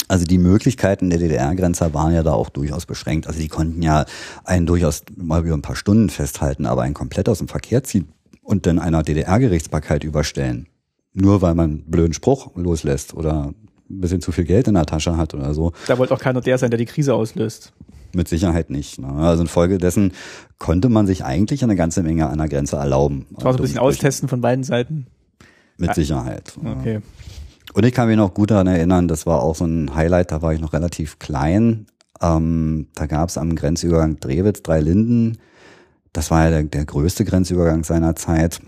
Also 0.08 0.24
die 0.24 0.38
Möglichkeiten 0.38 1.10
der 1.10 1.18
DDR-Grenzer 1.18 1.94
waren 1.94 2.12
ja 2.12 2.22
da 2.22 2.32
auch 2.32 2.48
durchaus 2.48 2.86
beschränkt. 2.86 3.26
Also 3.26 3.40
die 3.40 3.48
konnten 3.48 3.82
ja 3.82 4.04
einen 4.44 4.66
durchaus 4.66 5.02
mal 5.16 5.44
über 5.44 5.54
ein 5.54 5.62
paar 5.62 5.76
Stunden 5.76 6.10
festhalten, 6.10 6.66
aber 6.66 6.82
einen 6.82 6.94
komplett 6.94 7.28
aus 7.28 7.38
dem 7.38 7.48
Verkehr 7.48 7.82
ziehen 7.82 8.12
und 8.42 8.66
dann 8.66 8.78
einer 8.78 9.02
DDR-Gerichtsbarkeit 9.02 10.04
überstellen. 10.04 10.66
Nur 11.12 11.42
weil 11.42 11.54
man 11.54 11.70
einen 11.70 11.90
blöden 11.90 12.12
Spruch 12.12 12.54
loslässt 12.54 13.14
oder 13.14 13.52
ein 13.90 14.00
bisschen 14.00 14.20
zu 14.20 14.30
viel 14.30 14.44
Geld 14.44 14.68
in 14.68 14.74
der 14.74 14.86
Tasche 14.86 15.16
hat 15.16 15.34
oder 15.34 15.54
so. 15.54 15.72
Da 15.88 15.98
wollte 15.98 16.14
auch 16.14 16.20
keiner 16.20 16.40
der 16.40 16.56
sein, 16.58 16.70
der 16.70 16.78
die 16.78 16.86
Krise 16.86 17.14
auslöst. 17.14 17.72
Mit 18.12 18.28
Sicherheit 18.28 18.70
nicht. 18.70 19.00
Ne? 19.00 19.08
Also 19.08 19.42
infolgedessen 19.42 20.12
konnte 20.58 20.88
man 20.88 21.06
sich 21.06 21.24
eigentlich 21.24 21.62
eine 21.64 21.76
ganze 21.76 22.02
Menge 22.02 22.28
an 22.28 22.38
der 22.38 22.48
Grenze 22.48 22.76
erlauben. 22.76 23.26
Das 23.30 23.44
war 23.44 23.52
so 23.52 23.58
ein 23.58 23.62
bisschen 23.62 23.78
austesten 23.78 24.28
von 24.28 24.40
beiden 24.40 24.64
Seiten. 24.64 25.06
Mit 25.78 25.94
Sicherheit. 25.94 26.52
Okay. 26.62 27.00
Und 27.72 27.84
ich 27.84 27.94
kann 27.94 28.08
mich 28.08 28.16
noch 28.16 28.34
gut 28.34 28.50
daran 28.50 28.66
erinnern, 28.66 29.08
das 29.08 29.26
war 29.26 29.42
auch 29.42 29.54
so 29.54 29.64
ein 29.64 29.94
Highlight, 29.94 30.32
da 30.32 30.42
war 30.42 30.52
ich 30.52 30.60
noch 30.60 30.72
relativ 30.72 31.18
klein. 31.18 31.86
Ähm, 32.20 32.88
da 32.94 33.06
gab 33.06 33.28
es 33.28 33.38
am 33.38 33.54
Grenzübergang 33.54 34.18
Drewitz 34.20 34.62
drei 34.62 34.80
Linden. 34.80 35.38
Das 36.12 36.30
war 36.30 36.44
ja 36.44 36.50
der, 36.50 36.62
der 36.64 36.84
größte 36.84 37.24
Grenzübergang 37.24 37.84
seiner 37.84 38.16
Zeit. 38.16 38.60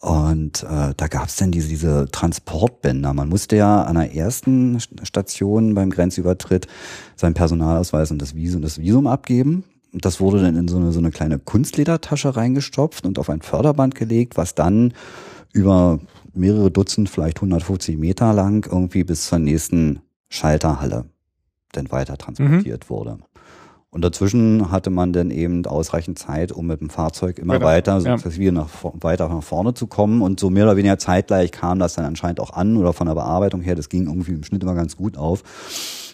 Und 0.00 0.62
äh, 0.62 0.94
da 0.96 1.08
gab 1.08 1.28
es 1.28 1.36
dann 1.36 1.50
diese, 1.50 1.68
diese 1.68 2.06
Transportbänder. 2.10 3.12
Man 3.12 3.28
musste 3.28 3.56
ja 3.56 3.82
an 3.82 3.96
der 3.96 4.14
ersten 4.14 4.78
Station 5.02 5.74
beim 5.74 5.90
Grenzübertritt 5.90 6.68
seinen 7.16 7.34
Personalausweis 7.34 8.10
und 8.10 8.22
das 8.22 8.34
Visum, 8.34 8.62
das 8.62 8.78
Visum 8.78 9.06
abgeben. 9.06 9.64
Das 9.92 10.20
wurde 10.20 10.40
dann 10.40 10.56
in 10.56 10.68
so 10.68 10.78
eine, 10.78 10.92
so 10.92 11.00
eine 11.00 11.10
kleine 11.10 11.38
Kunstledertasche 11.38 12.34
reingestopft 12.34 13.04
und 13.04 13.18
auf 13.18 13.28
ein 13.28 13.42
Förderband 13.42 13.94
gelegt, 13.94 14.38
was 14.38 14.54
dann 14.54 14.94
über 15.52 15.98
mehrere 16.34 16.70
Dutzend, 16.70 17.08
vielleicht 17.08 17.38
150 17.38 17.96
Meter 17.96 18.32
lang 18.32 18.66
irgendwie 18.70 19.04
bis 19.04 19.26
zur 19.26 19.38
nächsten 19.38 20.00
Schalterhalle 20.28 21.06
dann 21.72 21.90
weiter 21.90 22.16
transportiert 22.16 22.84
mhm. 22.84 22.90
wurde. 22.90 23.18
Und 23.92 24.02
dazwischen 24.02 24.70
hatte 24.70 24.90
man 24.90 25.12
dann 25.12 25.32
eben 25.32 25.66
ausreichend 25.66 26.16
Zeit, 26.16 26.52
um 26.52 26.68
mit 26.68 26.80
dem 26.80 26.90
Fahrzeug 26.90 27.40
immer 27.40 27.54
genau. 27.54 27.66
weiter, 27.66 27.98
ja. 27.98 28.24
wieder 28.36 28.52
nach, 28.52 28.68
weiter 28.82 29.28
nach 29.28 29.42
vorne 29.42 29.74
zu 29.74 29.88
kommen. 29.88 30.22
Und 30.22 30.38
so 30.38 30.48
mehr 30.48 30.64
oder 30.64 30.76
weniger 30.76 30.98
zeitgleich 30.98 31.50
kam 31.50 31.80
das 31.80 31.94
dann 31.94 32.04
anscheinend 32.04 32.38
auch 32.38 32.52
an 32.52 32.76
oder 32.76 32.92
von 32.92 33.08
der 33.08 33.14
Bearbeitung 33.14 33.62
her. 33.62 33.74
Das 33.74 33.88
ging 33.88 34.06
irgendwie 34.06 34.32
im 34.32 34.44
Schnitt 34.44 34.62
immer 34.62 34.74
ganz 34.74 34.96
gut 34.96 35.16
auf. 35.16 35.42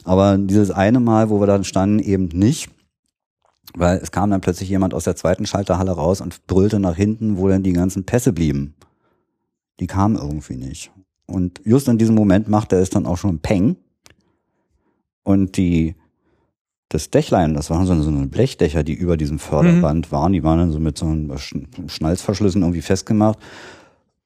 Aber 0.04 0.38
dieses 0.38 0.70
eine 0.70 1.00
Mal, 1.00 1.28
wo 1.28 1.38
wir 1.38 1.46
dann 1.46 1.64
standen, 1.64 1.98
eben 1.98 2.28
nicht. 2.28 2.70
Weil 3.74 3.98
es 3.98 4.10
kam 4.10 4.30
dann 4.30 4.40
plötzlich 4.40 4.70
jemand 4.70 4.94
aus 4.94 5.04
der 5.04 5.16
zweiten 5.16 5.44
Schalterhalle 5.44 5.90
raus 5.90 6.22
und 6.22 6.46
brüllte 6.46 6.80
nach 6.80 6.96
hinten, 6.96 7.36
wo 7.36 7.46
dann 7.48 7.62
die 7.62 7.74
ganzen 7.74 8.04
Pässe 8.04 8.32
blieben 8.32 8.74
die 9.80 9.86
kam 9.86 10.16
irgendwie 10.16 10.56
nicht. 10.56 10.90
Und 11.26 11.60
just 11.64 11.88
in 11.88 11.98
diesem 11.98 12.14
Moment 12.14 12.48
machte 12.48 12.76
es 12.76 12.90
dann 12.90 13.06
auch 13.06 13.18
schon 13.18 13.40
Peng. 13.40 13.76
Und 15.22 15.56
die, 15.56 15.96
das 16.88 17.10
Dächlein, 17.10 17.54
das 17.54 17.68
waren 17.70 17.86
so 17.86 17.92
eine 17.92 18.26
Blechdächer, 18.28 18.84
die 18.84 18.94
über 18.94 19.16
diesem 19.16 19.38
Förderband 19.38 20.06
mhm. 20.06 20.12
waren, 20.12 20.32
die 20.32 20.44
waren 20.44 20.58
dann 20.58 20.72
so 20.72 20.78
mit 20.78 20.96
so 20.96 21.06
einem 21.06 21.36
Schnalzverschlüssen 21.88 22.62
irgendwie 22.62 22.82
festgemacht. 22.82 23.38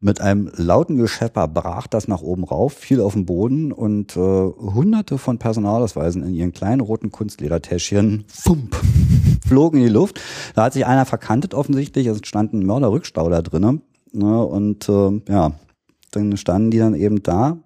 Mit 0.03 0.23
einem 0.23 0.51
lauten 0.57 0.97
Geschepper 0.97 1.47
brach 1.47 1.87
das 1.87 2.09
nach 2.09 2.23
oben 2.23 2.45
rauf, 2.45 2.73
fiel 2.73 3.03
auf 3.03 3.13
den 3.13 3.27
Boden 3.27 3.71
und 3.71 4.17
äh, 4.17 4.19
hunderte 4.19 5.19
von 5.19 5.37
Personalausweisen 5.37 6.23
in 6.23 6.35
ihren 6.35 6.53
kleinen 6.53 6.81
roten 6.81 7.11
Kunstledertäschchen 7.11 8.25
fump, 8.27 8.77
flogen 9.47 9.81
in 9.81 9.87
die 9.87 9.93
Luft. 9.93 10.19
Da 10.55 10.65
hat 10.65 10.73
sich 10.73 10.87
einer 10.87 11.05
verkantet 11.05 11.53
offensichtlich, 11.53 12.07
es 12.07 12.21
stand 12.25 12.55
ein 12.55 12.65
Mörderrückstau 12.65 13.29
da 13.29 13.43
drinnen. 13.43 13.83
Ne? 14.13 14.45
Und 14.45 14.89
äh, 14.89 15.21
ja, 15.29 15.53
dann 16.11 16.37
standen 16.37 16.71
die 16.71 16.79
dann 16.79 16.95
eben 16.95 17.23
da, 17.23 17.59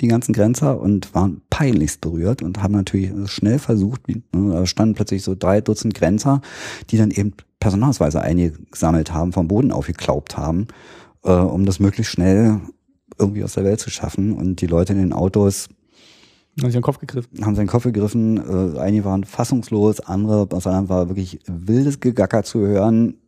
die 0.00 0.08
ganzen 0.08 0.32
Grenzer, 0.32 0.80
und 0.80 1.14
waren 1.14 1.42
peinlichst 1.50 2.00
berührt 2.00 2.42
und 2.42 2.62
haben 2.62 2.72
natürlich 2.72 3.12
schnell 3.30 3.58
versucht, 3.58 4.02
wie, 4.06 4.22
ne, 4.34 4.52
da 4.52 4.66
standen 4.66 4.94
plötzlich 4.94 5.22
so 5.22 5.34
drei 5.38 5.60
Dutzend 5.60 5.94
Grenzer, 5.94 6.40
die 6.90 6.96
dann 6.96 7.10
eben 7.10 7.34
Personalausweise 7.58 8.22
eingesammelt 8.22 9.12
haben, 9.12 9.32
vom 9.32 9.48
Boden 9.48 9.72
aufgeklaubt 9.72 10.38
haben, 10.38 10.68
äh, 11.24 11.32
um 11.32 11.66
das 11.66 11.80
möglichst 11.80 12.12
schnell 12.12 12.60
irgendwie 13.18 13.44
aus 13.44 13.54
der 13.54 13.64
Welt 13.64 13.80
zu 13.80 13.90
schaffen. 13.90 14.32
Und 14.32 14.62
die 14.62 14.66
Leute 14.66 14.94
in 14.94 14.98
den 14.98 15.12
Autos 15.12 15.68
haben 16.58 16.68
sich 16.68 16.78
den 16.78 16.82
Kopf 16.82 16.98
gegriffen. 16.98 17.44
Haben 17.44 17.54
seinen 17.54 17.66
Kopf 17.66 17.84
gegriffen. 17.84 18.38
Äh, 18.38 18.78
einige 18.78 19.04
waren 19.04 19.24
fassungslos, 19.24 20.00
andere, 20.00 20.48
aus 20.50 20.66
anderem 20.66 20.88
war 20.88 21.08
wirklich 21.08 21.40
wildes 21.46 22.00
Gegacker 22.00 22.42
zu 22.42 22.60
hören 22.60 23.18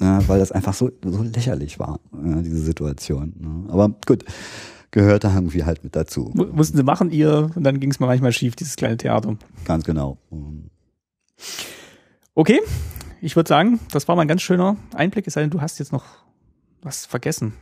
ne, 0.00 0.22
weil 0.26 0.38
das 0.38 0.52
einfach 0.52 0.74
so, 0.74 0.90
so 1.04 1.22
lächerlich 1.22 1.78
war, 1.78 2.00
ja, 2.12 2.42
diese 2.42 2.58
Situation. 2.58 3.34
Ne. 3.38 3.72
Aber 3.72 3.90
gut, 4.06 4.24
gehörte 4.90 5.28
irgendwie 5.28 5.64
halt 5.64 5.84
mit 5.84 5.94
dazu. 5.94 6.32
Mussten 6.34 6.76
sie 6.76 6.82
machen, 6.82 7.10
ihr, 7.10 7.50
und 7.54 7.62
dann 7.62 7.80
ging 7.80 7.90
es 7.90 8.00
mal 8.00 8.06
manchmal 8.06 8.32
schief, 8.32 8.56
dieses 8.56 8.76
kleine 8.76 8.96
Theater. 8.96 9.36
Ganz 9.64 9.84
genau. 9.84 10.18
Okay, 12.34 12.60
ich 13.20 13.36
würde 13.36 13.48
sagen, 13.48 13.80
das 13.92 14.08
war 14.08 14.16
mal 14.16 14.22
ein 14.22 14.28
ganz 14.28 14.42
schöner 14.42 14.76
Einblick, 14.94 15.26
es 15.26 15.34
sei 15.34 15.42
denn, 15.42 15.50
du 15.50 15.60
hast 15.60 15.78
jetzt 15.78 15.92
noch 15.92 16.04
was 16.82 17.06
vergessen. 17.06 17.52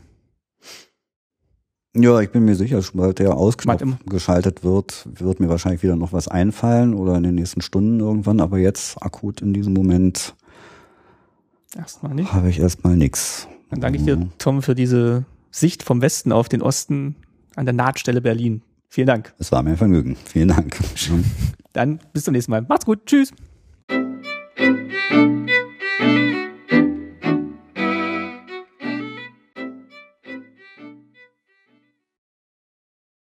Ja, 1.96 2.20
ich 2.20 2.30
bin 2.30 2.44
mir 2.44 2.54
sicher, 2.54 2.80
sobald 2.80 3.18
der 3.18 3.34
ausgeschaltet 3.34 4.62
wird, 4.62 5.08
wird 5.12 5.40
mir 5.40 5.48
wahrscheinlich 5.48 5.82
wieder 5.82 5.96
noch 5.96 6.12
was 6.12 6.28
einfallen 6.28 6.94
oder 6.94 7.16
in 7.16 7.24
den 7.24 7.34
nächsten 7.34 7.60
Stunden 7.60 7.98
irgendwann, 7.98 8.40
aber 8.40 8.58
jetzt 8.58 9.02
akut 9.02 9.40
in 9.40 9.52
diesem 9.52 9.72
Moment 9.72 10.36
Erstmal 11.76 12.14
nicht. 12.14 12.32
Habe 12.32 12.48
ich 12.48 12.58
erstmal 12.60 12.96
nichts. 12.96 13.48
Dann 13.70 13.80
danke 13.80 13.98
ich 13.98 14.04
dir, 14.04 14.28
Tom, 14.38 14.62
für 14.62 14.74
diese 14.74 15.24
Sicht 15.50 15.82
vom 15.82 16.00
Westen 16.00 16.32
auf 16.32 16.48
den 16.48 16.62
Osten 16.62 17.16
an 17.56 17.66
der 17.66 17.74
Nahtstelle 17.74 18.20
Berlin. 18.20 18.62
Vielen 18.88 19.06
Dank. 19.06 19.34
Es 19.38 19.52
war 19.52 19.62
mir 19.62 19.70
ein 19.70 19.76
Vergnügen. 19.76 20.16
Vielen 20.24 20.48
Dank. 20.48 20.78
Dann 21.74 22.00
bis 22.12 22.24
zum 22.24 22.32
nächsten 22.32 22.50
Mal. 22.50 22.62
Macht's 22.62 22.86
gut. 22.86 23.04
Tschüss. 23.04 23.32